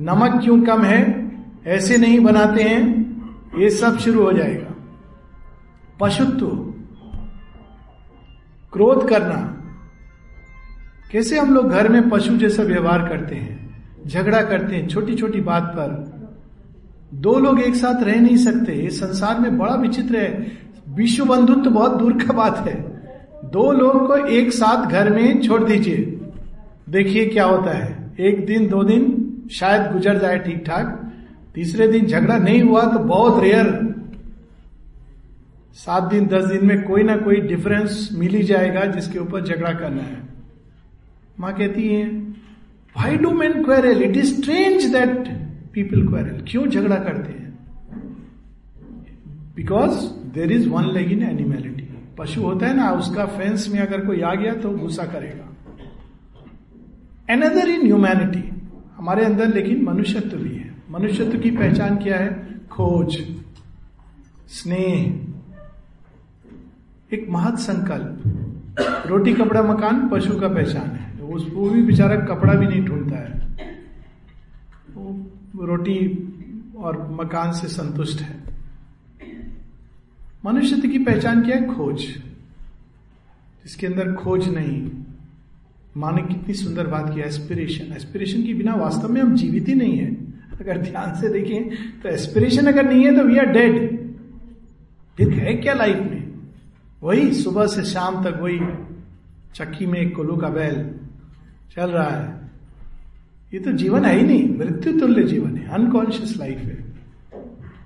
नमक 0.00 0.40
क्यों 0.42 0.62
कम 0.62 0.82
है, 0.82 1.30
ऐसे 1.66 1.96
नहीं 1.96 2.20
बनाते 2.20 2.62
हैं, 2.62 2.82
ये 3.58 3.70
सब 3.70 3.98
शुरू 3.98 4.22
हो 4.22 4.32
जाएगा। 4.32 4.74
पशुत्व, 6.00 6.46
क्रोध 8.72 9.08
करना 9.08 9.56
कैसे 11.10 11.38
हम 11.38 11.54
लोग 11.54 11.70
घर 11.70 11.88
में 11.88 12.08
पशु 12.10 12.36
जैसा 12.36 12.62
व्यवहार 12.62 13.08
करते 13.08 13.34
हैं, 13.34 13.84
झगड़ा 14.06 14.42
करते 14.42 14.76
हैं 14.76 14.88
छोटी 14.88 15.14
छोटी 15.14 15.40
बात 15.40 15.62
पर? 15.62 15.88
दो 17.14 17.38
लोग 17.38 17.60
एक 17.60 17.74
साथ 17.74 18.02
रह 18.02 18.20
नहीं 18.20 18.36
सकते। 18.36 18.72
इस 18.72 19.00
संसार 19.00 19.40
में 19.40 19.58
बड़ा 19.58 19.74
विचित्र 19.74 20.16
है। 20.16 20.52
विश्व 20.88 21.24
बंधुत्व 21.24 21.62
तो 21.62 21.70
बहुत 21.70 21.96
दूर 21.96 22.12
का 22.22 22.32
बात 22.32 22.58
है। 22.58 22.74
दो 23.44 23.70
लोग 23.72 24.06
को 24.06 24.16
एक 24.16 24.52
साथ 24.52 24.86
घर 24.86 25.10
में 25.10 25.42
छोड़ 25.42 25.62
दीजिए। 25.64 25.96
देखिए 26.88 27.26
क्या 27.26 27.44
होता 27.44 27.76
है। 27.76 28.14
एक 28.20 28.46
दिन, 28.46 28.68
दो 28.68 28.82
दिन, 28.84 29.26
शायद 29.50 29.92
गुजर 29.92 30.18
जाए 30.18 30.38
ठीक 30.38 30.64
ठाक 30.66 30.96
तीसरे 31.54 31.88
दिन 31.88 32.06
झगड़ा 32.06 32.36
नहीं 32.36 32.62
हुआ 32.62 32.82
तो 32.82 32.98
बहुत 32.98 33.42
रेयर। 33.42 33.94
सात 35.74 36.02
दिन, 36.02 36.26
दस 36.26 36.44
दिन 36.44 36.66
में 36.66 36.82
कोई 36.82 37.02
ना 37.02 37.16
कोई 37.16 37.40
डिफरेंस 37.40 38.08
मिल 38.12 38.34
ही 38.34 38.42
जाएगा 38.42 38.84
जिसके 38.86 39.18
ऊपर 39.18 39.44
झगड़ा 39.44 39.72
करना 39.72 40.02
है। 40.02 40.29
माँ 41.40 41.52
कहती 41.54 41.88
है 41.88 42.04
why 42.96 43.16
do 43.16 43.30
man 43.30 43.62
quarrel 43.64 44.02
it 44.02 44.16
is 44.16 44.34
strange 44.34 44.84
that 44.84 45.28
people 45.72 46.06
quarrel 46.08 46.44
क्यों 46.48 46.66
झगड़ा 46.66 46.96
करते 46.96 47.32
हैं? 47.32 47.48
Because 49.56 49.94
there 50.34 50.52
is 50.52 50.68
one 50.68 50.84
leg 50.94 51.12
in 51.12 51.22
animality 51.22 51.88
पशु 52.18 52.40
होता 52.42 52.66
है 52.66 52.76
ना, 52.76 52.90
उसका 52.90 53.24
फेंस 53.26 53.68
में 53.68 53.80
अगर 53.80 54.04
कोई 54.06 54.20
आ 54.20 54.34
गया 54.34 54.54
तो 54.54 54.70
गुस्सा 54.70 55.04
करेगा। 55.04 55.46
एनदर 57.30 57.68
इन 57.68 57.82
ह्यूमैनिटी 57.82 58.42
हमारे 58.96 59.24
अंदर 59.24 59.54
लेकिन 59.54 59.84
मनुष्यत्व 59.84 60.36
भी 60.36 60.54
है। 60.56 60.70
मनुष्यत्व 60.90 61.38
की 61.38 61.50
पहचान 61.50 61.96
क्या 61.96 62.16
है? 62.16 62.30
खोज, 62.70 63.16
स्नेह। 64.48 64.94
एक 67.12 67.26
महत 67.30 67.58
संकल्प। 67.58 68.22
रोटी, 69.06 69.32
कपड़ा, 69.34 69.62
मकान, 69.62 70.08
पशु 70.08 70.34
का 70.40 70.48
पहचान 70.48 70.90
है। 70.90 70.99
उस 71.30 71.46
वो 71.54 71.68
भी 71.70 71.82
बेचारा 71.82 72.16
कपड़ा 72.16 72.54
भी 72.54 72.66
नहीं 72.66 72.84
ढूंढता 72.84 73.16
है। 73.16 73.48
वो 74.96 75.66
रोटी 75.66 75.98
और 76.78 77.08
मकान 77.10 77.52
से 77.52 77.68
संतुष्ट 77.68 78.20
है। 78.20 78.38
मनुष्य 80.44 80.88
की 80.88 80.98
पहचान 80.98 81.42
क्या 81.42 81.56
है? 81.56 81.66
खोज। 81.74 81.98
जिसके 83.64 83.86
अंदर 83.86 84.12
खोज 84.14 84.48
नहीं। 84.48 84.90
माने 85.96 86.22
कितनी 86.22 86.54
सुंदर 86.54 86.86
बात 86.86 87.14
की 87.14 87.20
एस्पिरेशन 87.20 87.92
एस्पिरेशन 87.92 88.42
के 88.42 88.54
बिना 88.54 88.74
वास्तव 88.74 89.08
में 89.08 89.20
हम 89.20 89.34
जीवित 89.36 89.68
ही 89.68 89.74
नहीं 89.74 89.98
है। 89.98 90.14
अगर 90.60 90.78
ध्यान 90.78 91.20
से 91.20 91.28
देखें 91.28 91.68
तो 92.00 92.08
एस्पिरेशन 92.08 92.66
अगर 92.66 92.88
नहीं 92.88 93.04
है 93.04 93.16
तो 93.16 93.24
वी 93.24 93.38
आर 93.38 93.46
डेड 93.46 93.98
फिर 95.16 95.30
है 95.30 95.54
क्या 95.54 95.74
लाइफ 95.74 95.98
में? 95.98 96.32
वही 97.02 97.32
सुबह 97.34 97.66
से 97.66 97.82
शाम 97.84 98.24
तक 98.24 98.38
वही 98.40 98.58
चक्की 99.54 99.86
में 99.86 100.10
कोलू 100.10 100.36
का 100.36 100.48
बैल। 100.48 100.99
चल 101.70 101.90
रहा 101.90 102.10
है। 102.10 102.50
ये 103.54 103.60
तो 103.60 103.72
जीवन 103.72 104.04
है 104.04 104.18
ही 104.18 104.26
नहीं 104.26 104.58
मृत्यु 104.58 105.00
तुल्य 105.00 105.22
जीवन 105.24 105.56
है 105.56 105.68
अनकॉन्शियस 105.68 106.36
लाइफ 106.36 106.58
है। 106.58 106.84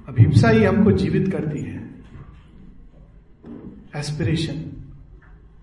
अभिप्सा 0.09 0.49
ही 0.49 0.65
हमको 0.65 0.93
जीवित 0.93 1.33
करती 1.33 1.61
है। 1.61 1.91
एस्पिरेशन 3.97 4.55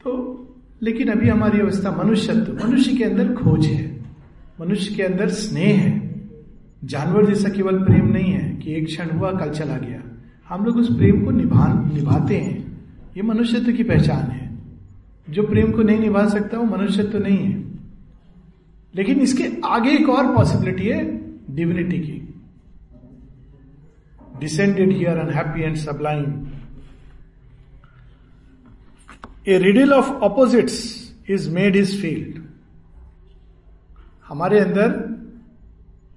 तो 0.04 0.38
लेकिन 0.84 1.08
अभी 1.08 1.30
हमारी 1.30 1.60
अवस्था 1.60 2.04
मनुष्यत्व, 2.04 2.68
मनुष्य 2.68 2.98
के 2.98 3.04
अंदर 3.04 3.34
खोज 3.34 3.66
है, 3.66 4.06
मनुष्य 4.62 4.96
के 4.96 5.04
अंदर 5.04 5.30
स्नेह 5.30 5.80
है। 5.80 6.22
जानवर 6.84 7.26
जैसा 7.26 7.50
केवल 7.50 7.78
प्रेम 7.78 8.08
नहीं 8.08 8.32
है 8.34 8.56
कि 8.56 8.74
एक 8.74 8.86
क्षण 8.86 9.10
हुआ, 9.10 9.32
कल 9.32 9.52
चला 9.52 9.78
गया। 9.78 10.02
हम 10.50 10.66
लोग 10.66 10.78
उस 10.78 10.98
प्रेम 10.98 11.26
को 11.26 11.32
निभा 11.32 11.92
निभाते 11.94 12.38
हैं। 12.38 12.82
ये 13.18 13.24
मनुष्यत्व 13.24 13.72
की 13.72 13.84
पहचान 13.84 14.32
है। 14.32 14.58
जो 15.30 15.44
प्रेम 15.44 15.72
को 15.72 15.84
नहीं 15.84 16.00
निभा 16.00 16.28
सकता, 16.28 16.58
वो 16.58 16.78
मनुष्यत्व 16.78 17.18
नहीं 17.18 17.38
है। 17.38 17.71
लेकिन 18.94 19.20
इसके 19.22 19.52
आगे 19.66 19.92
एक 19.92 20.10
और 20.10 20.34
पॉसिबिलिटी 20.36 20.88
है 20.88 21.04
डिविनिटी 21.56 22.00
की। 22.00 22.18
Descended 24.40 24.92
here 24.92 25.18
unhappy 25.18 25.62
and 25.62 25.76
sublime 25.78 26.52
a 29.48 29.58
riddle 29.58 29.94
of 29.94 30.10
opposites 30.24 30.78
is 31.30 31.50
made 31.50 31.76
his 31.76 32.02
field 32.02 32.42
हमारे 34.28 34.60
अंदर 34.60 34.90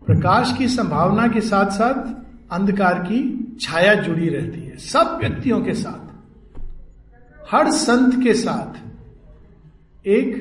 प्रकाश 0.07 0.55
की 0.59 0.69
संभावना 0.69 1.27
के 1.29 1.41
साथ 1.41 1.71
साथ 1.71 2.53
अंधकार 2.53 2.99
की 2.99 3.21
छाया 3.61 3.95
जुड़ी 3.95 4.29
रहती 4.29 4.61
है। 4.61 4.77
सब 4.79 5.19
व्यक्तियों 5.21 5.61
के 5.61 5.75
साथ, 5.75 6.03
हर 7.53 7.71
संत 7.71 8.23
के 8.25 8.35
साथ, 8.35 8.77
एक 10.07 10.37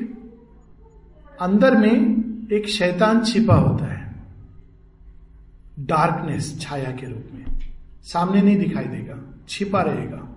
अंदर 1.40 1.76
में 1.76 2.23
एक 2.54 2.68
शैतान 2.68 3.24
छिपा 3.24 3.54
होता 3.54 3.84
है। 3.84 4.14
डार्कनेस 5.80 6.60
छाया 6.60 6.90
के 6.90 7.06
रूप 7.06 7.24
में। 7.34 7.44
सामने 8.02 8.42
नहीं 8.42 8.56
दिखाई 8.56 8.84
देगा, 8.84 9.34
छिपा 9.48 9.82
रहेगा। 9.82 10.36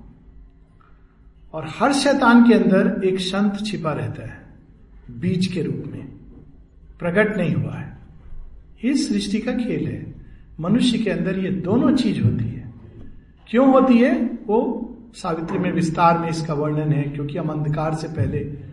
और 1.54 1.68
हर 1.80 1.94
शैतान 1.94 2.48
के 2.48 2.54
अंदर 2.54 3.02
एक 3.06 3.20
संत 3.20 3.66
छिपा 3.66 3.92
रहता 3.92 4.24
है, 4.24 4.46
बीज 5.12 5.48
के 5.48 5.64
रूप 5.64 5.84
में। 5.92 6.08
प्रकट 7.00 7.38
नहीं 7.38 7.56
हुआ 7.56 7.74
है। 7.74 7.98
ये 8.86 8.94
सृष्टि 8.94 9.40
का 9.40 9.52
खेल 9.52 9.88
है। 9.88 10.16
मनुष्य 10.60 10.98
के 10.98 11.10
अंदर 11.10 11.40
ये 11.40 11.52
दोनों 11.52 11.96
चीज़ 11.96 12.24
होती 12.24 12.46
है। 12.46 12.74
क्यों 13.48 13.72
होती 13.72 13.98
है? 13.98 14.26
वो 14.48 14.84
सावित्री 15.14 15.60
में 15.60 15.72
विस्तार 15.72 16.20
में 16.20 16.30
इसका 16.30 16.54
वर्णन 16.54 16.92
है, 16.94 17.04
क्योंकि 17.04 17.38
हम 17.38 17.48
अंधकार 17.48 17.96
से 17.96 18.08
पहले 18.08 18.67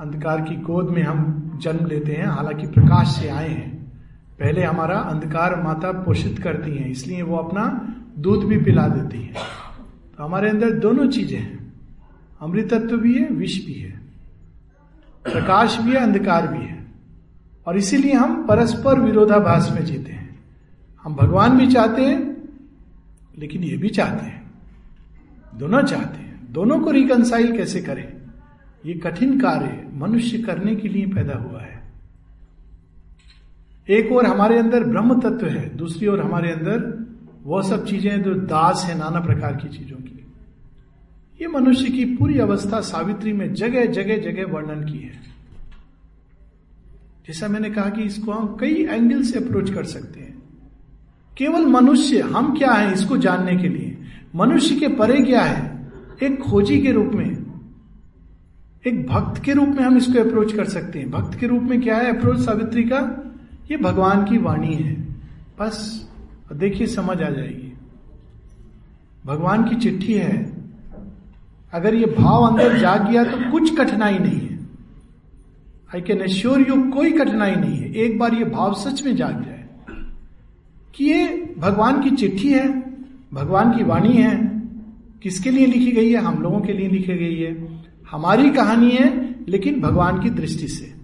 अंधकार 0.00 0.40
की 0.40 0.56
गोद 0.56 0.88
में 0.88 1.02
हम 1.02 1.50
जन्म 1.62 1.86
लेते 1.86 2.12
हैं, 2.12 2.26
हालाँकि 2.26 2.66
प्रकाश 2.66 3.08
से 3.08 3.28
आए 3.28 3.48
हैं। 3.48 3.92
पहले 4.40 4.62
हमारा 4.62 4.98
अंधकार 4.98 5.62
माता 5.62 5.92
पोषित 5.92 6.38
करती 6.38 6.76
हैं, 6.76 6.90
इसलिए 6.90 7.22
वो 7.22 7.36
अपना 7.36 7.94
दूध 8.18 8.44
भी 8.44 8.58
पिला 8.58 8.88
देती 8.88 9.22
है। 9.22 9.34
तो 10.18 10.24
हमारे 10.24 10.50
अंदर 10.50 10.70
दोनों 10.70 11.08
चीज़ें 11.08 11.38
हैं। 11.38 11.72
अमृतत्व 12.42 12.96
भी 12.96 13.14
है, 13.14 13.28
विष 13.28 13.66
भी 13.66 13.72
है। 13.72 14.00
प्रकाश 15.22 15.78
भी 15.80 15.90
है, 15.90 15.96
अंधकार 15.96 16.48
भी 16.48 16.64
है। 16.64 16.86
और 17.66 17.76
इसीलिए 17.76 18.12
हम 18.12 18.46
परस्पर 18.46 19.00
विरोधाभास 19.00 19.72
में 19.74 19.84
जीते 19.84 20.12
हैं। 20.12 20.40
हम 21.02 21.14
भगवान 21.14 21.58
भी 21.58 21.66
चाहते 21.66 22.02
हैं, 22.02 22.36
लेकिन 23.38 23.64
ये 23.64 23.76
भी 23.76 23.88
चाहते 23.88 24.26
हैं। 24.26 24.50
दोनों 25.54 25.82
चाहते 25.82 26.18
हैं। 26.18 26.52
दोनों 26.52 26.80
को 26.80 26.90
रिकनसाइल 26.90 27.56
कैसे 27.56 27.80
करें? 27.80 28.19
ये 28.86 28.94
कठिन 28.94 29.40
कार्य 29.40 29.88
मनुष्य 29.94 30.38
करने 30.38 30.76
के 30.76 30.88
लिए 30.88 31.06
पैदा 31.06 31.34
हुआ 31.34 31.60
है। 31.60 31.82
एक 33.90 34.12
और 34.12 34.26
हमारे 34.26 34.58
अंदर 34.58 34.84
ब्रह्म 34.84 35.20
तत्व 35.20 35.46
है, 35.46 35.76
दूसरी 35.76 36.06
ओर 36.06 36.20
हमारे 36.20 36.52
अंदर 36.52 37.06
वो 37.42 37.62
सब 37.62 37.86
चीज़ें 37.86 38.22
जो 38.22 38.34
दास 38.34 38.84
है, 38.86 38.98
नाना 38.98 39.20
प्रकार 39.20 39.56
की 39.56 39.78
चीज़ों 39.78 39.96
की। 39.96 40.26
ये 41.40 41.46
मनुष्य 41.46 41.90
की 41.90 42.04
पूरी 42.04 42.38
अवस्था 42.38 42.80
सावित्री 42.80 43.32
में 43.32 43.54
जगह 43.54 43.86
जगह 43.86 44.16
जगह 44.16 44.52
वर्णन 44.52 44.92
की 44.92 44.98
है। 44.98 45.12
जैसा 47.26 47.48
मैंने 47.48 47.70
कहा 47.70 47.90
कि 47.90 48.02
इसको 48.02 48.32
हम 48.32 48.56
कई 48.60 48.74
एंगल 48.84 49.22
से 49.22 49.38
अप्रोच 49.38 49.74
कर 49.74 49.84
सकते 49.84 50.20
हैं। 50.20 50.42
केवल 51.38 51.66
मनुष्य, 51.66 52.20
हम 52.20 52.58
क्या 52.58 52.72
है 52.72 52.92
इसको 52.92 53.16
जानने 53.16 53.56
के 53.56 53.68
लिए? 53.68 53.98
मनुष्य 54.36 54.76
के 54.76 54.88
परे 54.88 55.22
क्या 55.22 55.42
है? 55.42 55.88
एक 56.22 56.38
खोजी 56.38 56.80
के 56.80 56.92
रूप 56.92 57.12
में। 57.14 57.39
एक 58.86 59.06
भक्त 59.08 59.42
के 59.44 59.52
रूप 59.52 59.68
में 59.68 59.82
हम 59.82 59.96
इसको 59.96 60.20
अप्रोच 60.20 60.52
कर 60.52 60.64
सकते 60.64 60.98
हैं। 60.98 61.10
भक्त 61.10 61.38
के 61.38 61.46
रूप 61.46 61.62
में 61.62 61.80
क्या 61.80 61.96
है 61.96 62.18
अप्रोच 62.18 62.38
सावित्री 62.40 62.82
का? 62.84 63.00
ये 63.70 63.76
भगवान 63.76 64.24
की 64.24 64.38
वाणी 64.38 64.74
है। 64.74 64.94
बस 65.60 66.08
देखिए 66.52 66.86
समझ 66.86 67.22
आ 67.22 67.30
जाएगी। 67.30 67.72
भगवान 69.26 69.64
की 69.64 69.76
चिट्ठी 69.76 70.14
है। 70.14 70.56
अगर 71.72 71.94
ये 71.94 72.06
भाव 72.18 72.42
अंदर 72.42 72.78
जाग 72.78 73.10
गया 73.10 73.24
तो 73.24 73.50
कुछ 73.50 73.76
कठिनाई 73.76 74.18
नहीं 74.18 74.40
है। 74.40 74.58
आई 75.94 76.00
कैन 76.00 76.20
एश्योर 76.20 76.60
यू 76.60 76.90
कोई 76.90 77.12
कठिनाई 77.12 77.54
नहीं 77.54 77.76
है। 77.76 77.94
एक 77.94 78.18
बार 78.18 78.34
ये 78.34 78.44
भाव 78.44 78.74
सच 78.74 79.02
में 79.02 79.16
जाग 79.16 79.44
जाए 79.44 79.68
कि 80.94 81.04
ये 81.04 81.54
भगवान 81.58 82.02
की 82.02 82.10
चिट्ठी 82.10 82.52
है, 82.52 82.68
भगवान 83.34 83.70
की 83.72 83.84
वाणी 83.84 84.12
है। 84.12 84.62
किसके 85.22 85.50
लिए 85.50 85.66
लिखी 85.66 85.92
गई 85.92 86.10
है? 86.12 86.18
हम 86.18 86.42
लोगों 86.42 86.60
के 86.60 86.72
लिए 86.72 86.88
लिखी 86.88 87.14
गई 87.14 87.36
है। 87.36 87.69
हमारी 88.10 88.50
कहानी 88.50 88.90
है, 88.90 89.34
लेकिन 89.48 89.80
भगवान 89.80 90.20
की 90.20 90.30
दृष्टि 90.30 90.68
से। 90.68 90.94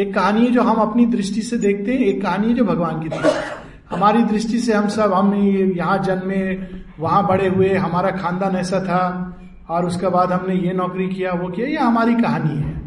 एक 0.00 0.14
कहानी 0.14 0.40
है 0.40 0.50
जो 0.50 0.62
हम 0.62 0.76
अपनी 0.76 1.06
दृष्टि 1.06 1.42
से 1.42 1.56
देखते 1.56 1.92
हैं, 1.92 2.00
एक 2.00 2.22
कहानी 2.22 2.48
है 2.48 2.54
जो 2.54 2.64
भगवान 2.64 3.02
की 3.02 3.08
दृष्टि 3.08 3.28
से। 3.28 3.70
हमारी 3.96 4.22
दृष्टि 4.22 4.58
से 4.58 4.72
हम 4.72 4.88
सब, 4.88 5.12
हम 5.12 5.34
यहाँ 5.76 5.98
जन्मे, 5.98 6.54
वहाँ 7.00 7.26
बड़े 7.26 7.48
हुए, 7.48 7.74
हमारा 7.74 8.10
खानदान 8.10 8.56
ऐसा 8.56 8.80
था, 8.80 9.36
और 9.68 9.86
उसके 9.86 10.08
बाद 10.08 10.32
हमने 10.32 10.54
ये 10.54 10.72
नौकरी 10.72 11.08
किया, 11.08 11.32
वो 11.32 11.48
किया, 11.48 11.66
ये 11.66 11.76
हमारी 11.76 12.14
कहानी 12.14 12.62
है। 12.62 12.82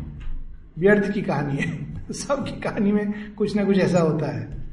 व्यर्थ 0.79 1.11
की 1.11 1.21
कहानी 1.21 1.57
है। 1.57 1.93
सबकी 2.11 2.59
कहानी 2.61 2.91
में 2.91 3.33
कुछ 3.33 3.55
ना 3.55 3.63
कुछ 3.63 3.77
ऐसा 3.77 3.99
होता 3.99 4.37
है। 4.37 4.63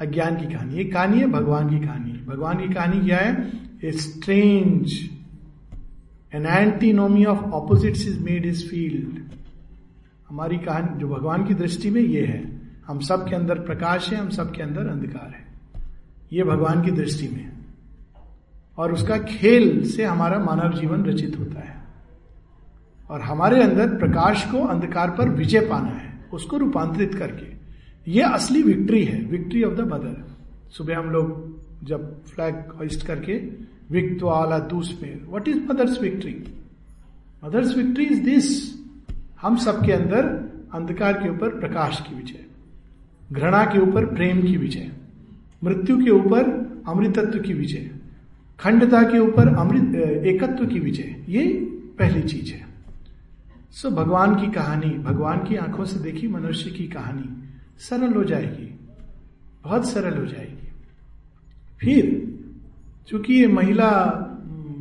अज्ञान 0.00 0.36
की 0.36 0.54
कहानी, 0.54 0.80
एक 0.80 0.94
कहानी 0.94 1.18
है, 1.18 1.26
भगवान 1.26 1.70
की 1.70 1.86
कहानी। 1.86 2.26
भगवान 2.28 2.56
की 2.56 2.74
कहानी 2.74 3.00
क्या 3.00 3.18
है? 3.18 3.52
Strange 3.84 5.19
an 6.34 6.46
antinomy 6.46 7.24
of 7.24 7.38
opposite 7.38 7.92
is 7.92 8.20
made 8.20 8.46
his 8.46 8.68
field 8.68 9.22
हमारी 10.28 10.58
कहानी, 10.58 10.98
जो 10.98 11.08
भगवान 11.08 11.46
की 11.46 11.54
दृष्टि 11.54 11.90
में 11.90 12.00
ये 12.00 12.26
है, 12.26 12.60
हम 12.86 13.00
सब 13.00 13.28
के 13.28 13.34
अंदर 13.34 13.58
प्रकाश 13.58 14.12
है, 14.12 14.18
हम 14.18 14.28
सब 14.28 14.54
के 14.54 14.62
अंदर 14.62 14.86
अंधकार 14.86 15.34
है। 15.36 15.46
ये 16.32 16.44
भगवान 16.44 16.82
की 16.82 16.90
दृष्टि 16.90 17.28
में। 17.28 17.52
और 18.78 18.92
उसका 18.92 19.18
खेल 19.18 19.90
से 19.90 20.04
हमारा 20.04 20.38
मानव 20.38 20.80
जीवन 20.80 21.04
रचित 21.04 21.38
होता 21.38 21.60
है। 21.60 21.82
और 23.10 23.20
हमारे 23.20 23.62
अंदर 23.62 23.88
प्रकाश 23.88 24.44
को 24.44 24.64
अंधकार 24.64 25.10
पर 25.10 25.28
विजय 25.28 25.60
पाना 25.60 25.90
है, 25.90 26.26
उसको 26.32 26.56
रूपांतरित 26.56 27.14
करके। 27.14 27.60
ये 28.12 28.22
असली 28.22 28.62
विक्ट्री 28.62 29.04
है 29.04 29.24
विक्ट्री 29.24 29.62
ऑफ़ 29.62 29.74
द 29.74 29.80
मदर 29.80 30.36
सुबह 30.70 30.98
हम 30.98 31.10
लोग 31.10 31.60
जब 31.84 32.24
फ्लैग 32.24 32.72
होइस्ट 32.78 33.06
करके 33.06 33.32
विक्ट 33.90 34.22
आला 34.22 34.58
दूस 34.58 35.00
what 35.30 35.48
is 35.48 35.58
mother's 35.58 36.00
victory 36.00 36.54
mother's 37.44 37.76
victory 37.76 38.04
is 38.04 38.22
this 38.22 38.74
हम 39.42 39.56
सबके 39.56 39.92
अंदर 39.92 40.26
अंधकार 40.74 41.12
के 41.12 41.28
ऊपर 41.28 41.48
प्रकाश 41.48 42.00
की 42.00 42.14
विजय 42.14 42.44
घृणा 43.32 43.64
के 43.64 43.78
ऊपर 43.78 44.06
प्रेम 44.06 44.42
की 44.42 44.56
विजय 44.56 44.92
मृत्यु 45.64 46.04
के 46.04 46.10
ऊपर 46.10 46.42
अमृतत्व 46.88 47.38
की 47.38 47.52
विजय 47.52 47.90
खंडता 48.60 49.02
के 49.02 49.18
ऊपर 49.18 49.54
अमृत 49.56 49.94
एकत्व 50.26 50.66
की 50.66 50.78
विजय। 50.78 51.24
ये 51.28 51.46
पहली 51.98 52.22
चीज़ 52.22 52.52
है। 52.52 52.66
सो 53.70 53.88
so, 53.88 53.94
भगवान 53.94 54.34
की 54.34 54.52
कहानी 54.52 54.90
भगवान 54.90 55.38
की 55.38 55.56
आँखों 55.56 55.84
से 55.84 55.98
देखी 56.00 56.28
मनुष्य 56.28 56.70
की 56.70 56.88
कहानी 56.88 57.44
सरल 57.78 58.12
हो 58.12 58.24
जाएगी 58.24 58.78
बहुत 59.64 59.90
सरल 59.90 60.18
हो 60.18 60.26
जाएगी। 60.26 60.72
फिर 61.80 62.29
चूँकि 63.08 63.34
ये 63.34 63.46
महिला 63.46 63.90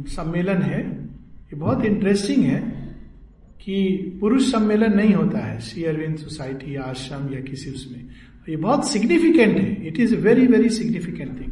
सम्मेलन 0.08 0.62
है, 0.62 0.82
ये 1.45 1.55
बहुत 1.55 1.86
इंटरेस्टिंग 1.86 2.43
है 2.43 2.60
कि 3.62 4.17
पुरुष 4.21 4.51
सम्मेलन 4.51 4.95
नहीं 4.95 5.13
होता 5.13 5.39
है 5.39 5.60
सी 5.60 5.84
अरविंद 5.84 6.17
सोसाइटी 6.17 6.75
आश्रम 6.75 7.34
या 7.34 7.39
किसी 7.41 7.71
उसमें। 7.71 8.05
ये 8.49 8.55
बहुत 8.55 8.88
सिग्निफिकेंट 8.89 9.58
है। 9.58 9.88
It 9.88 9.99
is 9.99 10.15
very 10.15 10.45
very 10.47 10.69
significant 10.69 11.39
thing 11.39 11.51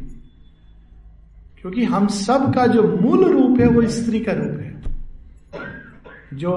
क्योंकि 1.60 1.84
हम 1.84 2.06
सब 2.06 2.54
का 2.54 2.66
जो 2.66 2.82
मूल 3.00 3.24
रूप 3.24 3.60
है, 3.60 3.66
वो 3.66 3.82
स्त्री 3.86 4.20
का 4.20 4.32
रूप 4.32 4.60
है। 4.60 4.68
जो 6.34 6.52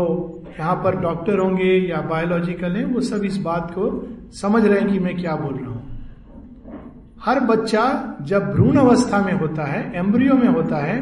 यहाँ 0.59 0.75
पर 0.75 0.95
डॉक्टर 0.95 1.39
होंगे 1.39 1.73
या 1.89 2.01
बायोलॉजिकल 2.01 2.75
है, 2.75 2.83
वो 2.85 3.01
सब 3.01 3.23
इस 3.23 3.37
बात 3.37 3.71
को 3.71 3.85
समझ 4.31 4.65
रहे 4.65 4.79
हैं 4.79 4.91
कि 4.91 4.99
मैं 4.99 5.15
क्या 5.17 5.35
बोल 5.35 5.57
रहा 5.57 5.69
हूँ। 5.69 5.70
हर 7.21 7.39
बच्चा 7.39 7.83
जब 8.21 8.51
भ्रूण 8.51 8.77
अवस्था 8.77 9.21
में 9.21 9.33
होता 9.33 9.63
है, 9.63 9.91
एम्ब्रियो 9.95 10.35
में 10.35 10.47
होता 10.47 10.77
है, 10.77 10.95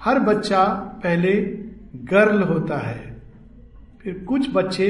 हर 0.00 0.18
बच्चा 0.18 0.64
पहले 1.02 1.32
गर्ल 2.04 2.42
होता 2.42 2.78
है। 2.78 3.16
फिर 4.02 4.24
कुछ 4.28 4.48
बच्चे 4.54 4.88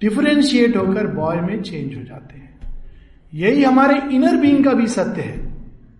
डिफरेंशिएट 0.00 0.76
होकर 0.76 1.06
बॉय 1.06 1.40
में 1.40 1.62
चेंज 1.62 1.96
हो 1.96 2.02
जाते 2.02 2.38
हैं। 2.38 2.74
यही 3.34 3.62
हमारे 3.64 4.00
इनर 4.14 4.36
बीइंग 4.36 4.64
का 4.64 4.72
भी 4.72 4.86
सत्य 4.86 5.22
है। 5.22 5.52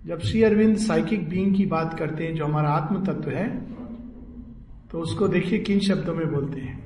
जब 0.06 0.20
श्री 0.20 0.42
अरविंद 0.42 0.76
साइकिक 0.76 1.28
बीइंग 1.28 1.54
की 1.56 1.66
बात 1.66 1.98
करते 1.98 2.24
हैं, 2.24 2.34
जो 2.34 2.44
हमारा 2.44 2.70
आत्म 2.70 3.04
तत्व 3.04 3.30
है 3.30 3.48
तो 4.92 5.00
उसको 5.00 5.28
देखिए 5.28 5.58
किन 5.58 5.80
शब्दों 5.80 6.14
में 6.14 6.32
बोलते 6.32 6.60
हैं। 6.60 6.82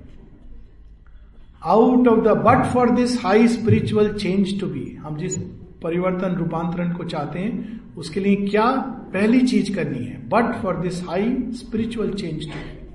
Out 1.63 2.09
of 2.09 2.21
the 2.21 2.37
but 2.47 2.65
for 2.67 2.91
this 2.91 3.25
high 3.25 3.49
spiritual 3.49 4.13
change 4.15 4.61
to 4.61 4.67
be 4.67 4.97
हम 5.01 5.17
जिस 5.17 5.39
परिवर्तन 5.83 6.35
रूपांतरण 6.35 6.93
को 6.93 7.05
चाहते 7.05 7.39
हैं, 7.39 7.81
उसके 7.95 8.21
लिए 8.21 8.37
क्या 8.37 8.71
पहली 9.13 9.41
चीज़ 9.41 9.75
करनी 9.75 10.05
है? 10.05 10.29
But 10.29 10.63
for 10.63 10.77
this 10.77 11.09
high 11.09 11.37
spiritual 11.51 12.13
change 12.13 12.47
to 12.47 12.89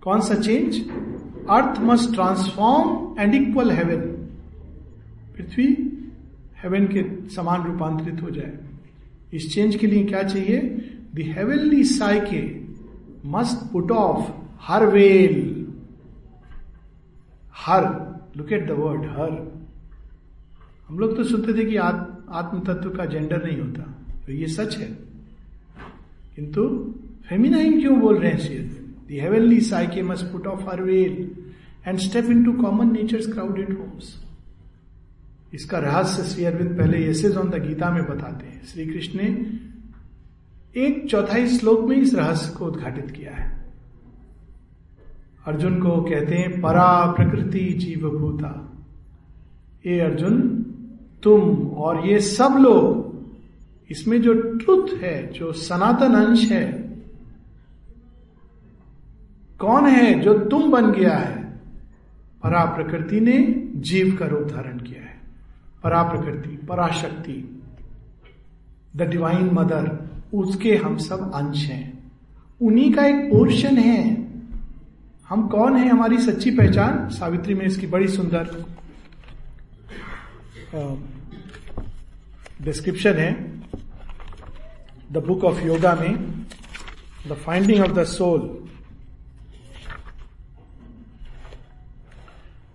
कौन 0.00 0.20
सा 0.20 0.34
change 0.34 0.88
earth 1.50 1.80
must 1.80 2.14
transform 2.14 3.14
and 3.20 3.34
equal 3.34 3.70
heaven 3.70 4.00
Prithvi 5.36 5.66
heaven 6.62 6.86
के 6.86 7.28
समान 7.28 7.62
रूपांतरित 7.62 8.22
हो 8.22 8.30
जाए। 8.30 8.58
इस 9.34 9.54
चेंज 9.54 9.76
के 9.76 9.86
लिए 9.86 10.04
क्या 10.04 10.22
चाहिए? 10.22 10.58
The 11.14 11.18
heavenly 11.18 11.84
psyche 11.84 12.60
must 13.28 13.72
put 13.72 13.90
off 13.90 14.30
her 14.60 14.86
veil. 14.86 15.66
Her. 17.54 17.82
Look 18.36 18.52
at 18.52 18.66
the 18.66 18.70
word 18.70 19.00
her. 19.00 19.64
हम 20.88 20.98
लोग 20.98 21.16
तो 21.16 21.24
सुनते 21.24 21.52
थे 21.54 21.64
कि 21.64 21.76
आत्म 22.30 22.60
तत्व 22.60 22.90
का 22.90 23.04
जेंडर 23.04 23.44
नहीं 23.44 23.60
होता। 23.60 23.82
तो 24.26 24.32
ये 24.32 24.46
सच 24.46 24.76
है। 24.76 24.98
किंतु 26.36 26.94
फेमिनाइन 27.28 27.80
क्यों 27.80 28.00
बोल 28.00 28.18
रहे 28.18 28.30
हैं 28.30 28.38
सिर्फ़ 28.38 28.84
heavenly 29.12 29.60
psyche 29.60 30.02
must 30.02 30.24
put 30.24 30.46
off 30.46 30.70
her 30.70 30.82
veil 30.82 31.30
and 31.88 31.98
step 31.98 32.24
into 32.44 32.52
common 32.52 32.92
nature 32.92 33.32
crowded 33.32 33.78
homes 33.78 34.24
इसका 35.54 35.78
रहस्य 35.78 36.22
श्री 36.22 36.44
अरविंद 36.44 36.78
पहले 36.78 36.98
एसेज 36.98 37.36
ऑन 37.36 37.50
द 37.50 37.54
गीता 37.54 37.90
में 37.90 38.04
बताते 38.04 38.46
हैं। 38.46 38.64
श्री 38.64 38.86
कृष्ण 38.86 39.18
ने 39.22 39.60
एक 40.80 41.10
चौथाई 41.10 41.48
श्लोक 41.48 41.88
में 41.88 41.96
इस 41.96 42.14
रहस्य 42.14 42.54
को 42.58 42.66
उद्घाटित 42.66 43.10
किया 43.10 43.32
है। 43.32 43.64
अर्जुन 45.46 45.80
को 45.80 46.02
कहते 46.02 46.34
हैं, 46.34 46.60
परा 46.60 47.12
प्रकृति 47.12 47.60
जीव 47.60 48.10
भूता 48.10 48.84
ये 49.86 50.00
अर्जुन 50.00 50.63
तुम 51.24 51.68
और 51.68 52.06
ये 52.06 52.20
सब 52.20 52.56
लोग, 52.60 53.14
इसमें 53.90 54.22
जो 54.22 54.34
ट्रुथ 54.34 54.88
है, 55.02 55.32
जो 55.32 55.52
सनातन 55.52 56.14
अंश 56.14 56.50
है, 56.52 56.72
कौन 59.58 59.86
है 59.86 60.20
जो 60.20 60.38
तुम 60.38 60.70
बन 60.70 60.92
गया 60.92 61.16
है? 61.16 61.44
परा 62.42 62.64
प्रकृति 62.64 63.20
ने 63.20 63.62
जीव 63.76 64.16
का 64.16 64.26
रूप 64.26 64.42
धारण 64.42 64.78
किया 64.78 65.02
है। 65.02 65.20
परा 65.84 66.02
प्रकृति 66.02 66.56
पराशक्ति 66.66 67.62
द 68.96 69.02
डिवाइन 69.02 69.50
मदर 69.52 70.10
उसके 70.34 70.76
हम 70.76 70.96
सब 70.96 71.32
अंश 71.34 71.64
हैं। 71.64 72.12
उन्हीं 72.62 72.92
का 72.92 73.06
एक 73.06 73.16
पोर्शन 73.16 73.76
है। 73.76 74.26
हम 75.28 75.46
कौन 75.48 75.76
है? 75.76 75.88
हमारी 75.88 76.18
सच्ची 76.18 76.50
पहचान? 76.50 77.08
सावित्री 77.08 77.54
में 77.54 77.64
इसकी 77.66 77.86
बड़ी 77.86 78.08
सुंदर 78.08 78.64
डिस्क्रिप्शन 82.62 83.14
है 83.14 83.60
द 85.12 85.16
बुक 85.16 85.44
ऑफ़ 85.44 85.62
योगा 85.62 85.94
में 85.94 86.42
the 87.28 87.32
finding 87.32 87.84
of 87.84 87.92
the 87.92 88.04
soul 88.04 88.40